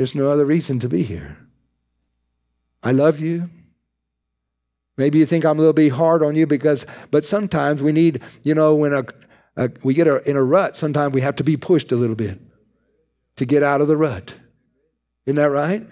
There's 0.00 0.14
no 0.14 0.30
other 0.30 0.46
reason 0.46 0.78
to 0.78 0.88
be 0.88 1.02
here. 1.02 1.36
I 2.82 2.90
love 2.90 3.20
you. 3.20 3.50
Maybe 4.96 5.18
you 5.18 5.26
think 5.26 5.44
I'm 5.44 5.58
a 5.58 5.60
little 5.60 5.74
bit 5.74 5.92
hard 5.92 6.22
on 6.22 6.36
you 6.36 6.46
because, 6.46 6.86
but 7.10 7.22
sometimes 7.22 7.82
we 7.82 7.92
need, 7.92 8.22
you 8.42 8.54
know, 8.54 8.74
when 8.74 8.94
a, 8.94 9.04
uh, 9.58 9.68
we 9.84 9.92
get 9.92 10.06
a, 10.06 10.26
in 10.26 10.38
a 10.38 10.42
rut, 10.42 10.74
sometimes 10.74 11.12
we 11.12 11.20
have 11.20 11.36
to 11.36 11.44
be 11.44 11.58
pushed 11.58 11.92
a 11.92 11.96
little 11.96 12.16
bit 12.16 12.40
to 13.36 13.44
get 13.44 13.62
out 13.62 13.82
of 13.82 13.88
the 13.88 13.96
rut. 13.98 14.32
Isn't 15.26 15.36
that 15.36 15.50
right? 15.50 15.86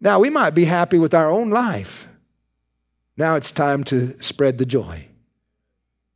Now, 0.00 0.20
we 0.20 0.30
might 0.30 0.54
be 0.54 0.66
happy 0.66 1.00
with 1.00 1.14
our 1.14 1.28
own 1.28 1.50
life. 1.50 2.06
Now 3.16 3.34
it's 3.34 3.50
time 3.50 3.82
to 3.86 4.16
spread 4.22 4.58
the 4.58 4.66
joy. 4.66 5.08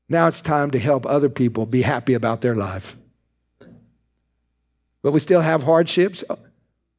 Now 0.08 0.28
it's 0.28 0.40
time 0.40 0.70
to 0.70 0.78
help 0.78 1.06
other 1.06 1.28
people 1.28 1.66
be 1.66 1.82
happy 1.82 2.14
about 2.14 2.40
their 2.40 2.54
life. 2.54 2.94
But 5.02 5.10
we 5.10 5.18
still 5.18 5.40
have 5.40 5.64
hardships? 5.64 6.22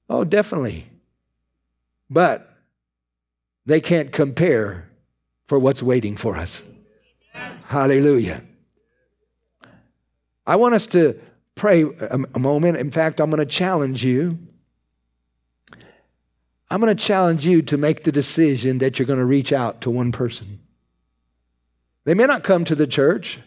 Oh, 0.09 0.23
definitely. 0.23 0.87
But 2.09 2.49
they 3.65 3.79
can't 3.79 4.11
compare 4.11 4.89
for 5.47 5.59
what's 5.59 5.83
waiting 5.83 6.17
for 6.17 6.35
us. 6.35 6.69
Hallelujah. 7.65 8.43
I 10.47 10.55
want 10.55 10.73
us 10.73 10.87
to 10.87 11.19
pray 11.53 11.83
a, 11.83 12.39
moment. 12.39 12.77
In 12.77 12.89
fact, 12.89 13.19
I'm 13.19 13.29
going 13.29 13.39
to 13.39 13.45
challenge 13.45 14.03
you. 14.03 14.39
I'm 16.71 16.79
going 16.81 16.95
to 16.95 17.03
challenge 17.03 17.45
you 17.45 17.61
to 17.63 17.77
make 17.77 18.03
the 18.03 18.11
decision 18.11 18.79
that 18.79 18.97
you're 18.97 19.05
going 19.05 19.19
to 19.19 19.25
reach 19.25 19.53
out 19.53 19.81
to 19.81 19.91
one 19.91 20.11
person. 20.11 20.59
They 22.05 22.13
may 22.13 22.25
not 22.25 22.43
come 22.43 22.63
to 22.65 22.75
the 22.75 22.87
church, 22.87 23.39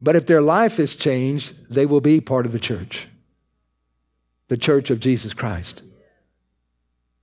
but 0.00 0.16
if 0.16 0.26
their 0.26 0.40
life 0.40 0.78
is 0.78 0.94
changed, 0.94 1.72
they 1.72 1.84
will 1.84 2.00
be 2.00 2.20
part 2.20 2.46
of 2.46 2.52
the 2.52 2.58
church, 2.58 3.08
the 4.48 4.56
church 4.56 4.90
of 4.90 5.00
Jesus 5.00 5.34
Christ. 5.34 5.82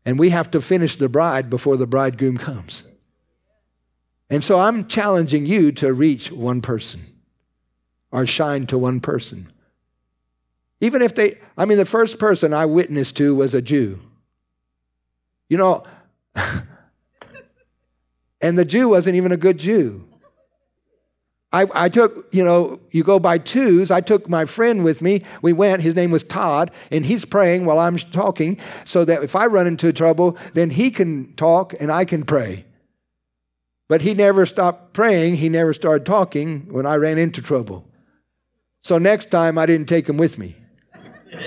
And 0.05 0.19
we 0.19 0.29
have 0.31 0.51
to 0.51 0.61
finish 0.61 0.95
the 0.95 1.09
bride 1.09 1.49
before 1.49 1.77
the 1.77 1.87
bridegroom 1.87 2.37
comes. 2.37 2.83
And 4.29 4.43
so 4.43 4.59
I'm 4.59 4.87
challenging 4.87 5.45
you 5.45 5.71
to 5.73 5.93
reach 5.93 6.31
one 6.31 6.61
person 6.61 7.01
or 8.11 8.25
shine 8.25 8.65
to 8.67 8.77
one 8.77 8.99
person. 8.99 9.51
Even 10.81 11.01
if 11.01 11.15
they, 11.15 11.39
I 11.57 11.65
mean, 11.65 11.77
the 11.77 11.85
first 11.85 12.19
person 12.19 12.53
I 12.53 12.65
witnessed 12.65 13.15
to 13.17 13.33
was 13.35 13.53
a 13.53 13.61
Jew. 13.61 13.99
You 15.49 15.57
know, 15.57 15.83
and 18.41 18.57
the 18.57 18.65
Jew 18.65 18.89
wasn't 18.89 19.15
even 19.15 19.31
a 19.31 19.37
good 19.37 19.59
Jew. 19.59 20.05
I, 21.53 21.85
I, 21.85 21.89
took, 21.89 22.33
you 22.33 22.43
know, 22.43 22.79
you 22.89 23.03
go 23.03 23.19
by 23.19 23.37
twos. 23.37 23.91
I 23.91 24.01
took 24.01 24.27
my 24.27 24.45
friend 24.45 24.83
with 24.83 25.03
me. 25.03 25.21
We 25.43 25.53
went, 25.53 25.83
his 25.83 25.95
name 25.95 26.09
was 26.09 26.23
Todd, 26.23 26.71
and 26.91 27.05
he's 27.05 27.25
praying 27.25 27.65
while 27.65 27.77
I'm 27.77 27.97
talking 27.97 28.59
so 28.83 29.05
that 29.05 29.23
if 29.23 29.35
I 29.35 29.45
run 29.45 29.67
into 29.67 29.93
trouble, 29.93 30.35
then 30.53 30.71
he 30.71 30.89
can 30.89 31.31
talk 31.33 31.75
and 31.79 31.91
I 31.91 32.05
can 32.05 32.25
pray. 32.25 32.65
But 33.87 34.01
he 34.01 34.15
never 34.15 34.47
stopped 34.47 34.93
praying. 34.93 35.35
He 35.35 35.47
never 35.47 35.73
started 35.73 36.07
talking 36.07 36.73
when 36.73 36.87
I 36.87 36.95
ran 36.95 37.19
into 37.19 37.39
trouble. 37.39 37.87
So 38.81 38.97
next 38.97 39.27
time 39.27 39.59
I 39.59 39.67
didn't 39.67 39.87
take 39.87 40.09
him 40.09 40.17
with 40.17 40.39
me. 40.39 40.55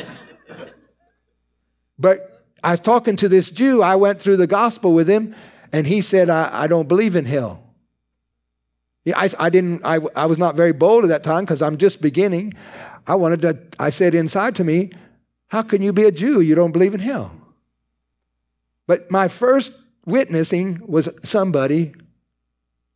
but 1.99 2.45
I 2.63 2.71
was 2.71 2.81
talking 2.81 3.17
to 3.17 3.29
this 3.29 3.51
Jew. 3.51 3.83
I 3.83 3.97
went 3.97 4.21
through 4.21 4.37
the 4.37 4.47
gospel 4.47 4.95
with 4.95 5.09
him, 5.09 5.35
and 5.73 5.85
he 5.85 6.01
said, 6.01 6.31
I, 6.31 6.63
I 6.63 6.67
don't 6.69 6.87
believe 6.87 7.17
in 7.17 7.25
hell. 7.25 7.66
I, 9.15 9.29
I, 9.39 9.51
didn't, 9.51 9.85
I, 9.85 10.01
I 10.17 10.27
was 10.27 10.39
not 10.39 10.57
very 10.57 10.73
bold 10.73 11.05
at 11.05 11.09
that 11.09 11.23
time 11.23 11.45
because 11.45 11.63
I'm 11.63 11.77
just 11.77 12.03
beginning. 12.03 12.55
I 13.07 13.15
wanted 13.15 13.43
to, 13.43 13.59
I 13.79 13.91
said 13.91 14.15
inside 14.15 14.57
to 14.57 14.65
me, 14.65 14.91
How 15.49 15.63
can 15.63 15.83
you 15.83 15.93
be 15.93 16.05
a 16.05 16.11
Jew? 16.11 16.41
You 16.41 16.55
don't 16.55 16.73
believe 16.73 16.95
in 16.95 17.01
hell. 17.01 17.33
But 18.87 19.11
my 19.11 19.29
first 19.29 19.81
witnessing 20.05 20.81
was 20.87 21.09
somebody 21.23 21.95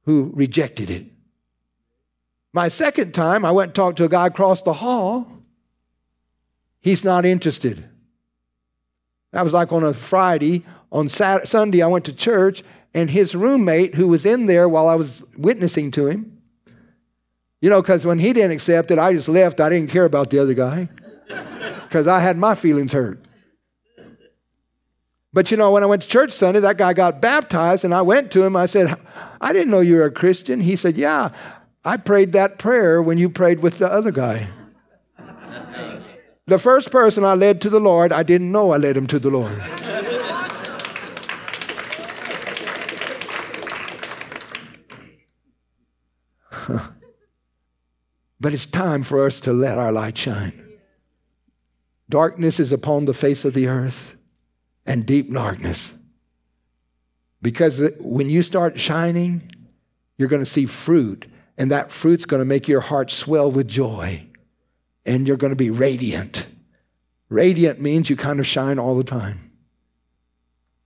who 0.05 0.33
rejected 0.35 0.91
it. 0.91 1.07
My 2.53 2.69
second 2.69 3.13
time, 3.13 3.45
I 3.45 3.53
went 3.53 3.69
and 3.69 3.75
talked 3.75 3.99
to 3.99 4.05
a 4.05 4.09
guy 4.09 4.27
across 4.27 4.63
the 4.63 4.73
hall. 4.73 5.31
He's 6.81 7.05
not 7.05 7.25
interested. 7.25 7.89
That 9.33 9.45
was 9.45 9.53
like 9.53 9.73
on 9.73 9.85
a 9.85 9.93
Friday. 9.93 10.65
On 10.91 11.09
Saturday, 11.09 11.47
Sunday, 11.47 11.83
I 11.83 11.87
went 11.87 12.05
to 12.07 12.13
church, 12.13 12.65
and 12.95 13.11
his 13.11 13.35
roommate, 13.35 13.95
who 13.95 14.09
was 14.09 14.27
in 14.27 14.47
there 14.47 14.69
while 14.69 14.89
I 14.89 14.95
was 14.95 15.25
witnessing 15.37 15.91
to 15.93 16.07
him, 16.07 16.39
you 17.61 17.71
know, 17.71 17.83
because 17.83 18.07
when 18.07 18.19
he 18.19 18.33
didn't 18.33 18.53
accept 18.53 18.91
it, 18.91 18.99
I 18.99 19.13
just 19.13 19.29
left. 19.29 19.61
I 19.61 19.69
didn't 19.69 19.91
care 19.91 20.05
about 20.05 20.31
the 20.31 20.39
other 20.39 20.55
guy 20.55 20.89
because 21.85 22.07
I 22.07 22.21
had 22.21 22.37
my 22.37 22.55
feelings 22.55 22.93
hurt. 22.93 23.21
But 25.33 25.51
you 25.51 25.57
know, 25.57 25.71
when 25.71 25.83
I 25.83 25.87
went 25.87 26.03
to 26.03 26.09
church 26.09 26.33
Sunday, 26.33 26.61
that 26.61 26.77
guy 26.77 26.93
got 26.93 27.21
baptized, 27.21 27.85
and 27.85 27.95
I 27.95 28.03
went 28.03 28.33
to 28.33 28.43
him. 28.43 28.57
I 28.57 28.67
said, 28.67 28.99
I 29.41 29.53
didn't 29.53 29.71
know 29.71 29.81
you 29.81 29.97
were 29.97 30.05
a 30.05 30.11
Christian. 30.11 30.61
He 30.61 30.75
said, 30.75 30.97
Yeah, 30.97 31.31
I 31.85 31.99
prayed 31.99 32.33
that 32.33 32.59
prayer 32.59 33.01
when 33.01 33.19
you 33.19 33.31
prayed 33.31 33.61
with 33.61 33.79
the 33.79 33.91
other 33.91 34.11
guy. 34.11 34.49
The 36.47 36.59
first 36.59 36.91
person 36.91 37.23
I 37.23 37.35
led 37.35 37.61
to 37.61 37.71
the 37.71 37.79
Lord, 37.79 38.11
I 38.13 38.25
didn't 38.25 38.51
know 38.51 38.73
I 38.73 38.77
led 38.77 38.97
him 38.97 39.07
to 39.07 39.21
the 39.21 39.31
Lord. 39.31 39.63
but 48.41 48.53
it's 48.53 48.67
time 48.67 49.03
for 49.03 49.25
us 49.27 49.41
to 49.41 49.53
let 49.53 49.79
our 49.79 49.93
light 49.93 50.17
shine. 50.17 50.67
Darkness 52.09 52.59
is 52.59 52.73
upon 52.73 53.05
the 53.05 53.15
face 53.15 53.45
of 53.45 53.55
the 53.55 53.69
earth, 53.69 54.17
and 54.85 55.07
deep 55.07 55.33
darkness. 55.33 55.95
Because 57.43 57.81
when 58.01 58.29
you 58.29 58.43
start 58.43 58.79
shining, 58.79 59.51
you're 60.19 60.29
going 60.29 60.43
to 60.43 60.47
see 60.47 60.67
fruit, 60.67 61.27
and 61.57 61.71
that 61.71 61.91
fruit's 61.91 62.25
going 62.25 62.41
to 62.41 62.47
make 62.47 62.69
your 62.69 62.81
heart 62.81 63.11
swell 63.11 63.51
with 63.51 63.69
joy, 63.69 64.27
and 65.07 65.27
you're 65.27 65.37
going 65.37 65.53
to 65.53 65.57
be 65.57 65.71
radiant. 65.71 66.47
Radiant 67.29 67.81
means 67.81 68.11
you 68.11 68.17
kind 68.17 68.41
of 68.41 68.47
shine 68.47 68.79
all 68.79 68.97
the 68.97 69.05
time. 69.05 69.53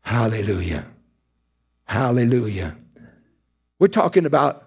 Hallelujah. 0.02 0.84
Hallelujah. 1.84 2.76
We're 3.78 3.88
talking 3.88 4.26
about 4.26 4.63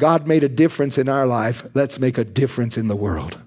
God 0.00 0.26
made 0.26 0.42
a 0.42 0.48
difference 0.48 0.96
in 0.96 1.08
our 1.08 1.26
life. 1.26 1.62
Let's 1.74 2.00
make 2.00 2.16
a 2.16 2.24
difference 2.24 2.78
in 2.78 2.88
the 2.88 2.96
world 2.96 3.38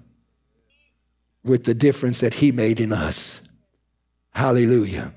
with 1.42 1.64
the 1.64 1.74
difference 1.74 2.20
that 2.20 2.34
He 2.34 2.52
made 2.52 2.78
in 2.78 2.92
us. 2.92 3.46
Hallelujah. 4.30 5.12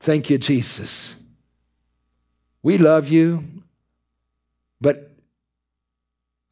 Thank 0.00 0.28
you, 0.30 0.36
Jesus. 0.36 1.22
We 2.62 2.76
love 2.76 3.08
you, 3.08 3.44
but 4.80 5.12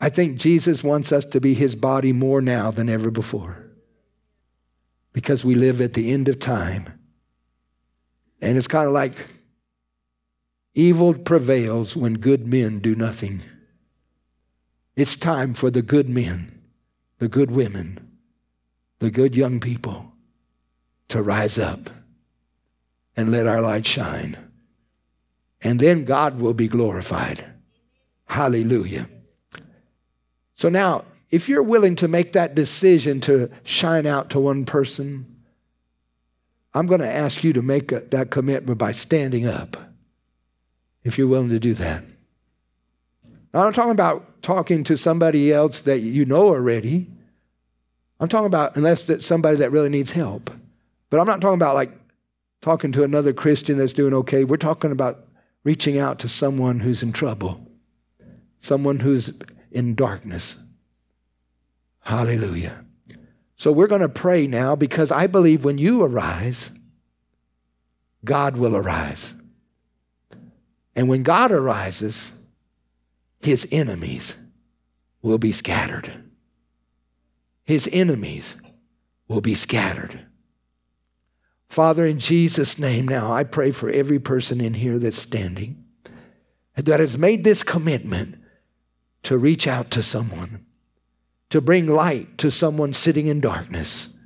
I 0.01 0.09
think 0.09 0.39
Jesus 0.39 0.85
wants 0.85 1.11
us 1.11 1.25
to 1.27 1.41
be 1.41 1.55
His 1.55 1.75
body 1.75 2.13
more 2.13 2.41
now 2.41 2.71
than 2.71 2.89
ever 2.89 3.11
before 3.11 3.67
because 5.13 5.45
we 5.45 5.57
live 5.57 5.81
at 5.81 5.95
the 5.95 6.13
end 6.13 6.29
of 6.29 6.39
time. 6.39 6.93
And 8.41 8.57
it's 8.57 8.69
kind 8.69 8.87
of 8.87 8.93
like 8.93 9.15
evil 10.75 11.13
prevails 11.13 11.97
when 11.97 12.15
good 12.15 12.47
men 12.47 12.79
do 12.79 12.95
nothing. 12.95 13.43
It's 14.97 15.15
time 15.15 15.53
for 15.53 15.71
the 15.71 15.83
good 15.83 16.09
men, 16.09 16.63
the 17.19 17.29
good 17.29 17.51
women, 17.51 18.19
the 18.99 19.11
good 19.11 19.37
young 19.37 19.61
people 19.61 20.13
to 21.09 21.23
rise 21.23 21.59
up 21.59 21.91
and 23.17 23.31
let 23.31 23.47
our 23.47 23.61
light 23.61 23.87
shine. 23.87 24.37
And 25.61 25.79
then 25.79 26.05
God 26.05 26.41
will 26.41 26.55
be 26.55 26.69
glorified. 26.69 27.45
Hallelujah. 28.27 29.09
So 30.55 30.69
now, 30.69 31.05
if 31.31 31.49
you're 31.49 31.63
willing 31.63 31.97
to 31.97 32.09
make 32.09 32.33
that 32.33 32.55
decision 32.55 33.21
to 33.23 33.51
shine 33.65 34.07
out 34.07 34.31
to 34.31 34.41
one 34.41 34.65
person, 34.65 35.27
I'm 36.73 36.87
going 36.87 37.01
to 37.01 37.13
ask 37.13 37.45
you 37.45 37.53
to 37.53 37.63
make 37.63 37.89
that 37.89 38.31
commitment 38.31 38.79
by 38.79 38.93
standing 38.93 39.47
up, 39.47 39.77
if 41.05 41.19
you're 41.19 41.27
willing 41.27 41.51
to 41.51 41.59
do 41.59 41.75
that. 41.75 42.05
I'm 43.55 43.73
talking 43.73 43.93
about 43.93 44.43
talking 44.43 44.85
to 44.85 44.97
somebody 44.97 45.53
else 45.53 45.81
that 45.83 46.01
you 46.01 46.25
know 46.25 46.49
already. 46.49 47.09
I'm 48.21 48.29
talking 48.29 48.47
about 48.47 48.77
unless 48.77 49.09
it's 49.09 49.27
somebody 49.27 49.57
that 49.59 49.73
really 49.73 49.89
needs 49.89 50.13
help. 50.13 50.51
But 51.11 51.21
I'm 51.21 51.27
not 51.27 51.41
talking 51.41 51.59
about 51.59 51.75
like 51.75 51.93
talking 52.61 52.93
to 52.93 53.05
another 53.05 53.33
Christian 53.33 53.79
that's 53.79 53.93
doing 53.93 54.15
okay. 54.15 54.45
We're 54.45 54.57
talking 54.57 54.93
about 54.93 55.27
reaching 55.65 55.99
out 55.99 56.19
to 56.21 56.29
someone 56.29 56.81
who's 56.81 57.03
in 57.03 57.13
trouble, 57.13 57.67
someone 58.59 59.01
who's 59.01 59.39
in 59.71 59.95
darkness. 59.95 60.65
Hallelujah. 62.01 62.85
So 63.57 63.73
we're 63.73 63.87
going 63.87 64.03
to 64.03 64.09
pray 64.09 64.47
now 64.47 64.77
because 64.77 65.11
I 65.11 65.27
believe 65.27 65.65
when 65.65 65.79
you 65.79 66.03
arise, 66.03 66.71
God 68.25 68.57
will 68.57 68.77
arise. 68.77 69.35
And 70.95 71.09
when 71.09 71.23
God 71.23 71.53
arises, 71.53 72.36
his 73.41 73.67
enemies 73.71 74.37
will 75.23 75.39
be 75.39 75.53
scattered. 75.53 76.25
His 77.65 77.89
enemies 77.93 78.57
will 79.29 79.41
be 79.41 79.55
scattered. 79.55 80.27
Father, 81.69 82.07
in 82.07 82.19
Jesus' 82.19 82.79
name 82.79 83.09
now, 83.09 83.33
I 83.33 83.45
pray 83.45 83.71
for 83.71 83.91
every 83.91 84.19
person 84.19 84.61
in 84.61 84.75
here 84.75 84.99
that's 84.99 85.19
standing 85.19 85.85
that 86.77 87.01
has 87.01 87.19
made 87.19 87.43
this 87.43 87.63
commitment 87.63 88.39
to 89.23 89.39
reach 89.39 89.67
out 89.67 89.91
to 89.91 90.03
someone, 90.03 90.65
to 91.51 91.61
bring 91.61 91.87
light 91.87 92.39
to 92.39 92.51
someone 92.51 92.93
sitting 92.93 93.27
in 93.27 93.41
darkness. 93.41 94.17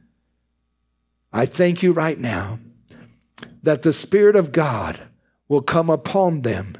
I 1.33 1.47
thank 1.47 1.83
you 1.83 1.93
right 1.93 2.19
now 2.19 2.59
that 3.63 3.83
the 3.83 3.93
Spirit 3.93 4.37
of 4.37 4.53
God 4.53 5.01
will 5.49 5.63
come 5.63 5.89
upon 5.89 6.43
them 6.43 6.75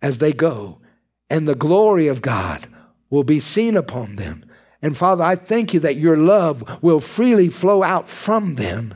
as 0.00 0.18
they 0.18 0.32
go, 0.32 0.80
and 1.30 1.46
the 1.46 1.54
glory 1.54 2.08
of 2.08 2.22
God 2.22 2.66
will 3.10 3.24
be 3.24 3.40
seen 3.40 3.76
upon 3.76 4.16
them. 4.16 4.44
And 4.80 4.96
Father, 4.96 5.24
I 5.24 5.34
thank 5.34 5.74
you 5.74 5.80
that 5.80 5.96
your 5.96 6.16
love 6.16 6.82
will 6.82 7.00
freely 7.00 7.48
flow 7.48 7.82
out 7.82 8.08
from 8.08 8.54
them 8.54 8.94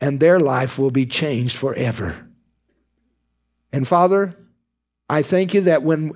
and 0.00 0.18
their 0.18 0.40
life 0.40 0.78
will 0.78 0.90
be 0.90 1.06
changed 1.06 1.56
forever. 1.56 2.26
And 3.72 3.86
Father, 3.86 4.34
I 5.08 5.22
thank 5.22 5.52
you 5.52 5.60
that 5.62 5.82
when, 5.82 6.12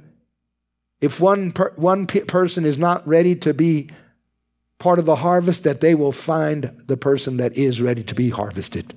if 1.01 1.21
one, 1.21 1.53
per, 1.53 1.73
one 1.77 2.07
person 2.07 2.65
is 2.65 2.79
not 2.79 3.07
ready 3.07 3.37
to 3.37 3.53
be 3.53 3.91
part 4.79 4.99
of 4.99 5.05
the 5.05 5.17
harvest, 5.17 5.65
that 5.65 5.81
they 5.81 5.95
will 5.95 6.12
find 6.12 6.83
the 6.87 6.97
person 6.97 7.37
that 7.37 7.57
is 7.57 7.81
ready 7.81 8.03
to 8.03 8.15
be 8.15 8.31
harvested. 8.31 8.95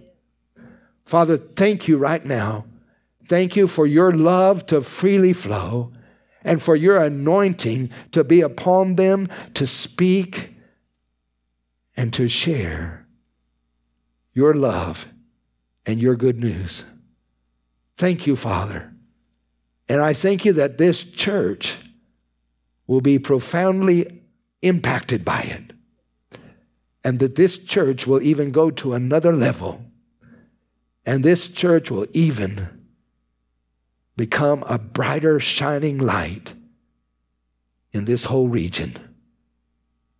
Father, 1.06 1.38
thank 1.38 1.88
you 1.88 1.98
right 1.98 2.26
now. 2.26 2.66
Thank 3.26 3.56
you 3.56 3.68
for 3.68 3.86
your 3.86 4.12
love 4.12 4.66
to 4.68 4.82
freely 4.82 5.34
flow 5.34 5.92
and 6.44 6.62
for 6.62 6.76
your 6.76 7.02
anointing 7.02 7.90
to 8.12 8.24
be 8.24 8.42
upon 8.42 8.96
them 8.96 9.28
to 9.54 9.68
speak 9.68 10.54
and 11.96 12.14
to 12.14 12.28
share 12.28 13.08
your 14.34 14.54
love 14.54 15.08
and 15.86 16.00
your 16.02 16.16
good 16.16 16.40
news. 16.40 16.94
Thank 17.96 18.28
you, 18.28 18.36
Father. 18.36 18.94
And 19.90 20.02
I 20.02 20.14
thank 20.14 20.46
you 20.46 20.54
that 20.54 20.78
this 20.78 21.04
church 21.10 21.78
will 22.86 23.02
be 23.02 23.18
profoundly 23.18 24.22
impacted 24.62 25.26
by 25.26 25.42
it. 25.42 25.74
And 27.04 27.20
that 27.20 27.36
this 27.36 27.64
church 27.64 28.06
will 28.06 28.22
even 28.22 28.52
go 28.52 28.70
to 28.72 28.94
another 28.94 29.34
level. 29.34 29.84
And 31.06 31.24
this 31.24 31.52
church 31.52 31.90
will 31.90 32.06
even 32.14 32.77
become 34.18 34.64
a 34.68 34.78
brighter, 34.78 35.40
shining 35.40 36.00
light 36.00 36.56
in 37.94 38.06
this 38.06 38.26
whole 38.26 38.50
region. 38.50 38.98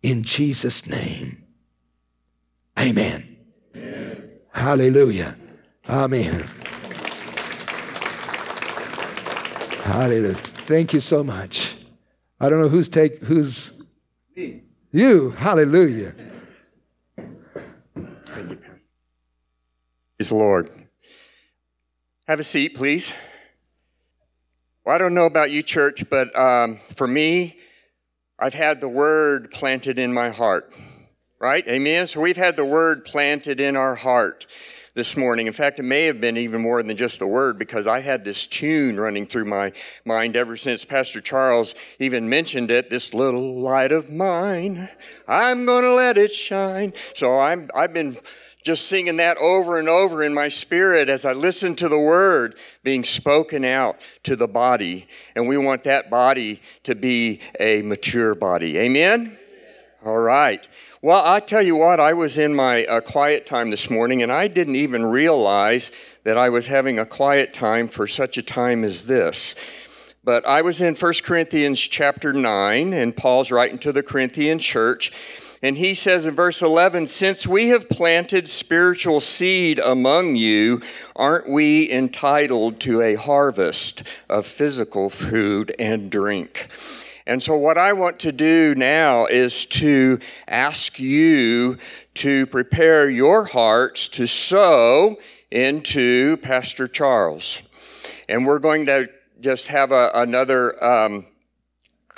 In 0.02 0.22
Jesus' 0.22 0.88
name, 0.88 1.44
amen. 2.78 3.36
Hallelujah. 4.52 5.36
Amen. 5.88 6.48
Hallelujah. 9.82 10.34
Thank 10.34 10.92
you 10.92 11.00
so 11.00 11.24
much. 11.24 11.76
I 12.40 12.48
don't 12.48 12.60
know 12.60 12.68
who's 12.68 12.88
take 12.88 13.22
who's 13.22 13.72
me. 14.36 14.62
You. 14.92 15.30
Hallelujah. 15.30 16.14
Thank 17.16 18.50
you, 18.50 18.56
Praise 20.16 20.28
the 20.28 20.34
Lord. 20.34 20.70
Have 22.26 22.40
a 22.40 22.44
seat, 22.44 22.74
please. 22.74 23.14
Well, 24.88 24.94
I 24.94 24.98
don't 24.98 25.12
know 25.12 25.26
about 25.26 25.50
you, 25.50 25.62
church, 25.62 26.08
but 26.08 26.34
um, 26.34 26.78
for 26.94 27.06
me, 27.06 27.58
I've 28.38 28.54
had 28.54 28.80
the 28.80 28.88
word 28.88 29.50
planted 29.50 29.98
in 29.98 30.14
my 30.14 30.30
heart 30.30 30.72
right? 31.40 31.66
Amen. 31.68 32.06
So 32.06 32.20
we've 32.20 32.36
had 32.36 32.56
the 32.56 32.64
word 32.64 33.04
planted 33.04 33.60
in 33.60 33.76
our 33.76 33.94
heart 33.94 34.46
this 34.94 35.16
morning. 35.16 35.46
In 35.46 35.52
fact, 35.52 35.78
it 35.78 35.84
may 35.84 36.06
have 36.06 36.20
been 36.20 36.36
even 36.36 36.60
more 36.60 36.82
than 36.82 36.96
just 36.96 37.20
the 37.20 37.26
word 37.26 37.58
because 37.58 37.86
I 37.86 38.00
had 38.00 38.24
this 38.24 38.46
tune 38.46 38.98
running 38.98 39.26
through 39.26 39.44
my 39.44 39.72
mind 40.04 40.36
ever 40.36 40.56
since 40.56 40.84
Pastor 40.84 41.20
Charles 41.20 41.76
even 42.00 42.28
mentioned 42.28 42.70
it. 42.72 42.90
This 42.90 43.14
little 43.14 43.60
light 43.60 43.92
of 43.92 44.10
mine, 44.10 44.88
I'm 45.28 45.64
going 45.64 45.84
to 45.84 45.94
let 45.94 46.18
it 46.18 46.32
shine. 46.32 46.92
So 47.14 47.38
I'm, 47.38 47.70
I've 47.74 47.92
been 47.92 48.16
just 48.62 48.86
singing 48.86 49.16
that 49.18 49.36
over 49.38 49.78
and 49.78 49.88
over 49.88 50.22
in 50.22 50.34
my 50.34 50.48
spirit 50.48 51.08
as 51.08 51.24
I 51.24 51.32
listen 51.32 51.74
to 51.76 51.88
the 51.88 51.98
word 51.98 52.56
being 52.82 53.04
spoken 53.04 53.64
out 53.64 53.98
to 54.24 54.36
the 54.36 54.48
body. 54.48 55.08
And 55.34 55.48
we 55.48 55.56
want 55.56 55.84
that 55.84 56.10
body 56.10 56.60
to 56.82 56.94
be 56.94 57.40
a 57.58 57.82
mature 57.82 58.34
body. 58.34 58.78
Amen? 58.78 59.38
All 60.04 60.18
right. 60.18 60.66
Well, 61.02 61.24
I 61.24 61.40
tell 61.40 61.62
you 61.62 61.76
what, 61.76 62.00
I 62.00 62.12
was 62.12 62.38
in 62.38 62.54
my 62.54 62.84
uh, 62.86 63.00
quiet 63.00 63.46
time 63.46 63.70
this 63.70 63.90
morning 63.90 64.22
and 64.22 64.32
I 64.32 64.48
didn't 64.48 64.76
even 64.76 65.06
realize 65.06 65.90
that 66.24 66.36
I 66.36 66.48
was 66.48 66.66
having 66.66 66.98
a 66.98 67.06
quiet 67.06 67.54
time 67.54 67.88
for 67.88 68.06
such 68.06 68.38
a 68.38 68.42
time 68.42 68.84
as 68.84 69.06
this. 69.06 69.54
But 70.24 70.46
I 70.46 70.62
was 70.62 70.80
in 70.80 70.94
1 70.94 71.12
Corinthians 71.24 71.80
chapter 71.80 72.32
9 72.32 72.92
and 72.92 73.16
Paul's 73.16 73.50
writing 73.50 73.78
to 73.78 73.92
the 73.92 74.02
Corinthian 74.02 74.58
church. 74.58 75.12
And 75.60 75.76
he 75.76 75.94
says 75.94 76.24
in 76.24 76.34
verse 76.34 76.62
11, 76.62 77.06
Since 77.06 77.46
we 77.46 77.68
have 77.68 77.88
planted 77.88 78.48
spiritual 78.48 79.20
seed 79.20 79.78
among 79.78 80.36
you, 80.36 80.80
aren't 81.16 81.48
we 81.48 81.90
entitled 81.90 82.78
to 82.80 83.00
a 83.02 83.16
harvest 83.16 84.04
of 84.28 84.46
physical 84.46 85.10
food 85.10 85.74
and 85.78 86.10
drink? 86.10 86.68
And 87.26 87.42
so, 87.42 87.56
what 87.58 87.76
I 87.76 87.92
want 87.92 88.20
to 88.20 88.32
do 88.32 88.74
now 88.74 89.26
is 89.26 89.66
to 89.66 90.18
ask 90.46 90.98
you 90.98 91.76
to 92.14 92.46
prepare 92.46 93.10
your 93.10 93.44
hearts 93.44 94.08
to 94.10 94.26
sow 94.26 95.18
into 95.50 96.38
Pastor 96.38 96.88
Charles. 96.88 97.62
And 98.30 98.46
we're 98.46 98.58
going 98.60 98.86
to 98.86 99.10
just 99.40 99.68
have 99.68 99.92
a, 99.92 100.10
another 100.14 100.82
um, 100.82 101.26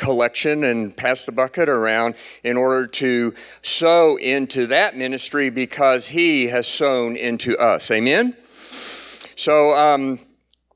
collection 0.00 0.64
and 0.64 0.96
pass 0.96 1.26
the 1.26 1.32
bucket 1.32 1.68
around 1.68 2.16
in 2.42 2.56
order 2.56 2.88
to 2.88 3.34
sow 3.62 4.16
into 4.16 4.66
that 4.66 4.96
ministry 4.96 5.50
because 5.50 6.08
he 6.08 6.48
has 6.48 6.66
sown 6.66 7.16
into 7.16 7.56
us. 7.58 7.90
Amen? 7.90 8.36
So, 9.36 9.72
um, 9.72 10.18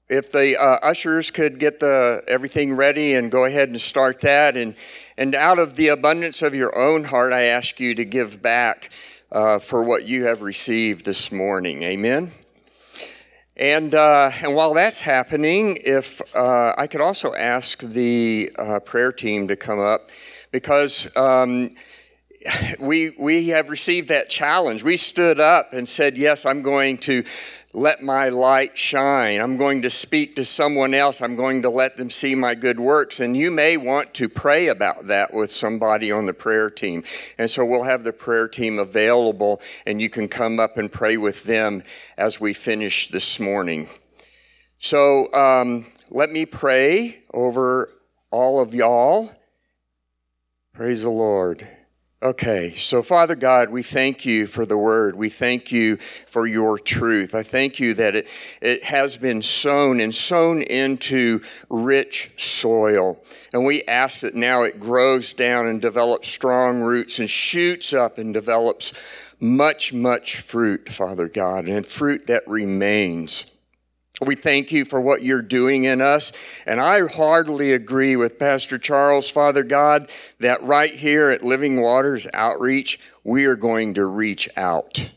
if 0.09 0.31
the 0.31 0.57
uh, 0.61 0.79
ushers 0.83 1.31
could 1.31 1.59
get 1.59 1.81
the 1.81 2.23
everything 2.29 2.75
ready 2.75 3.15
and 3.15 3.31
go 3.31 3.47
ahead 3.47 3.71
and 3.71 3.81
start 3.81 4.21
that 4.21 4.57
and 4.57 4.77
and 5.17 5.35
out 5.35 5.59
of 5.59 5.77
the 5.77 5.89
abundance 5.89 6.43
of 6.43 6.55
your 6.55 6.77
own 6.79 7.05
heart 7.05 7.33
i 7.33 7.45
ask 7.45 7.81
you 7.81 7.95
to 7.95 8.05
give 8.05 8.43
back 8.43 8.91
uh, 9.33 9.59
for 9.59 9.83
what 9.83 10.05
you 10.05 10.27
have 10.27 10.43
received 10.43 11.07
this 11.07 11.33
morning 11.33 11.83
amen 11.83 12.31
and 13.57 13.95
uh, 13.95 14.31
and 14.43 14.55
while 14.55 14.75
that's 14.75 15.01
happening 15.01 15.79
if 15.85 16.21
uh, 16.35 16.75
i 16.77 16.87
could 16.87 17.01
also 17.01 17.35
ask 17.35 17.81
the 17.81 18.51
uh, 18.59 18.81
prayer 18.81 19.13
team 19.13 19.47
to 19.49 19.57
come 19.57 19.79
up 19.79 20.11
because 20.51 21.15
um, 21.17 21.71
we 22.79 23.11
we 23.19 23.49
have 23.49 23.71
received 23.71 24.09
that 24.09 24.29
challenge. 24.29 24.83
We 24.83 24.97
stood 24.97 25.41
up 25.41 25.73
and 25.73 25.89
said, 25.89 26.19
"Yes, 26.19 26.47
I'm 26.47 26.63
going 26.63 26.99
to 26.99 27.25
let 27.75 28.03
my 28.03 28.31
light 28.31 28.79
shine. 28.79 29.41
I'm 29.41 29.59
going 29.59 29.83
to 29.83 29.91
speak 29.91 30.37
to 30.37 30.45
someone 30.45 30.95
else. 30.95 31.21
I'm 31.21 31.37
going 31.37 31.61
to 31.63 31.69
let 31.69 31.99
them 31.99 32.09
see 32.09 32.35
my 32.35 32.55
good 32.55 32.81
works." 32.81 33.21
And 33.21 33.37
you 33.37 33.51
may 33.51 33.77
want 33.77 34.15
to 34.15 34.29
pray 34.29 34.69
about 34.69 35.09
that 35.09 35.35
with 35.35 35.51
somebody 35.51 36.11
on 36.11 36.25
the 36.25 36.33
prayer 36.33 36.71
team. 36.71 37.05
And 37.37 37.51
so 37.51 37.65
we'll 37.65 37.85
have 37.85 38.05
the 38.05 38.13
prayer 38.13 38.49
team 38.49 38.79
available 38.79 39.61
and 39.85 40.01
you 40.01 40.09
can 40.09 40.29
come 40.29 40.59
up 40.59 40.79
and 40.79 40.91
pray 40.91 41.17
with 41.17 41.45
them 41.45 41.83
as 42.17 42.41
we 42.41 42.55
finish 42.55 43.09
this 43.09 43.39
morning. 43.39 43.89
So, 44.79 45.33
um, 45.33 45.87
let 46.11 46.31
me 46.31 46.47
pray 46.47 47.23
over 47.33 47.91
all 48.31 48.61
of 48.61 48.75
y'all. 48.75 49.31
Praise 50.75 51.05
the 51.05 51.11
Lord. 51.11 51.67
Okay, 52.25 52.75
so 52.75 53.03
Father 53.03 53.35
God, 53.35 53.69
we 53.69 53.83
thank 53.83 54.25
you 54.25 54.47
for 54.47 54.65
the 54.65 54.79
word. 54.79 55.15
We 55.15 55.29
thank 55.29 55.71
you 55.71 55.99
for 56.27 56.47
your 56.47 56.79
truth. 56.79 57.35
I 57.35 57.43
thank 57.43 57.79
you 57.79 57.93
that 57.93 58.17
it, 58.17 58.29
it 58.63 58.83
has 58.85 59.19
been 59.19 59.43
sown 59.43 60.01
and 60.01 60.15
sown 60.15 60.63
into 60.63 61.43
rich 61.69 62.31
soil. 62.39 63.23
And 63.53 63.67
we 63.67 63.83
ask 63.83 64.23
that 64.23 64.35
now 64.35 64.63
it 64.63 64.81
grows 64.81 65.35
down 65.35 65.67
and 65.67 65.83
develops 65.83 66.31
strong 66.31 66.81
roots 66.81 67.19
and 67.19 67.29
shoots 67.29 67.93
up 67.93 68.17
and 68.17 68.33
develops 68.33 68.95
much, 69.39 69.93
much 69.93 70.41
fruit, 70.41 70.89
Father 70.89 71.29
God, 71.29 71.69
and 71.69 71.85
fruit 71.85 72.27
that 72.29 72.49
remains. 72.49 73.54
We 74.21 74.37
thank 74.37 74.71
you 74.71 74.85
for 74.85 75.01
what 75.01 75.23
you're 75.23 75.43
doing 75.43 75.85
in 75.85 76.01
us. 76.01 76.33
And 76.67 76.81
I 76.81 77.07
heartily 77.09 77.73
agree 77.73 78.15
with 78.15 78.39
Pastor 78.39 78.79
Charles, 78.79 79.29
Father 79.29 79.65
God, 79.65 80.09
that 80.39 80.63
right 80.63 80.95
here 80.95 81.31
at 81.31 81.43
Living 81.43 81.81
Waters 81.81 82.29
Outreach, 82.33 83.01
we 83.25 83.45
are 83.47 83.57
going 83.57 83.95
to 83.95 84.07
reach 84.07 84.49
out 84.57 85.11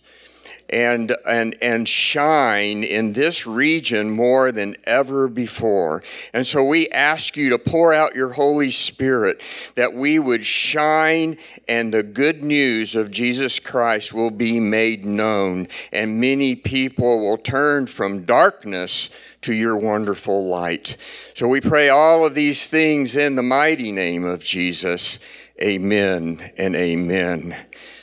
and, 0.70 1.16
and, 1.28 1.56
and 1.62 1.88
shine 1.88 2.84
in 2.84 3.14
this 3.14 3.48
region 3.48 4.10
more 4.10 4.52
than 4.52 4.76
ever 4.84 5.28
before. 5.28 6.04
And 6.34 6.46
so 6.46 6.64
we 6.64 6.90
ask 6.90 7.38
you 7.38 7.50
to 7.52 7.60
pour 7.60 7.94
out 7.94 8.16
your 8.16 8.34
Holy 8.34 8.70
Spirit 8.70 9.42
that 9.76 9.94
we 9.94 10.20
would 10.20 10.46
shine 10.46 11.38
and 11.68 11.94
the 11.94 12.04
good 12.04 12.44
news 12.44 12.96
of 12.96 13.12
Jesus 13.12 13.60
Christ 13.60 14.14
will 14.14 14.32
be 14.32 14.60
made 14.60 15.06
known 15.06 15.68
and 15.92 16.20
many 16.20 16.56
people 16.56 17.20
will 17.20 17.38
turn 17.38 17.88
from 17.88 18.26
darkness 18.26 19.10
to 19.42 19.54
your 19.54 19.78
wonderful 19.78 20.48
light. 20.48 20.98
So 21.34 21.48
we 21.48 21.62
pray 21.62 21.90
all 21.90 22.26
of 22.26 22.36
these 22.36 22.68
things 22.68 23.16
in 23.16 23.36
the 23.36 23.44
mighty 23.44 23.92
name 23.92 24.26
of 24.26 24.44
Jesus. 24.44 25.20
Amen 25.62 26.52
and 26.58 26.76
amen. 26.76 27.56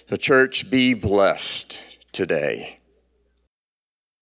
The 0.08 0.18
church 0.18 0.70
be 0.70 0.94
blessed 0.94 1.80
today. 2.14 2.78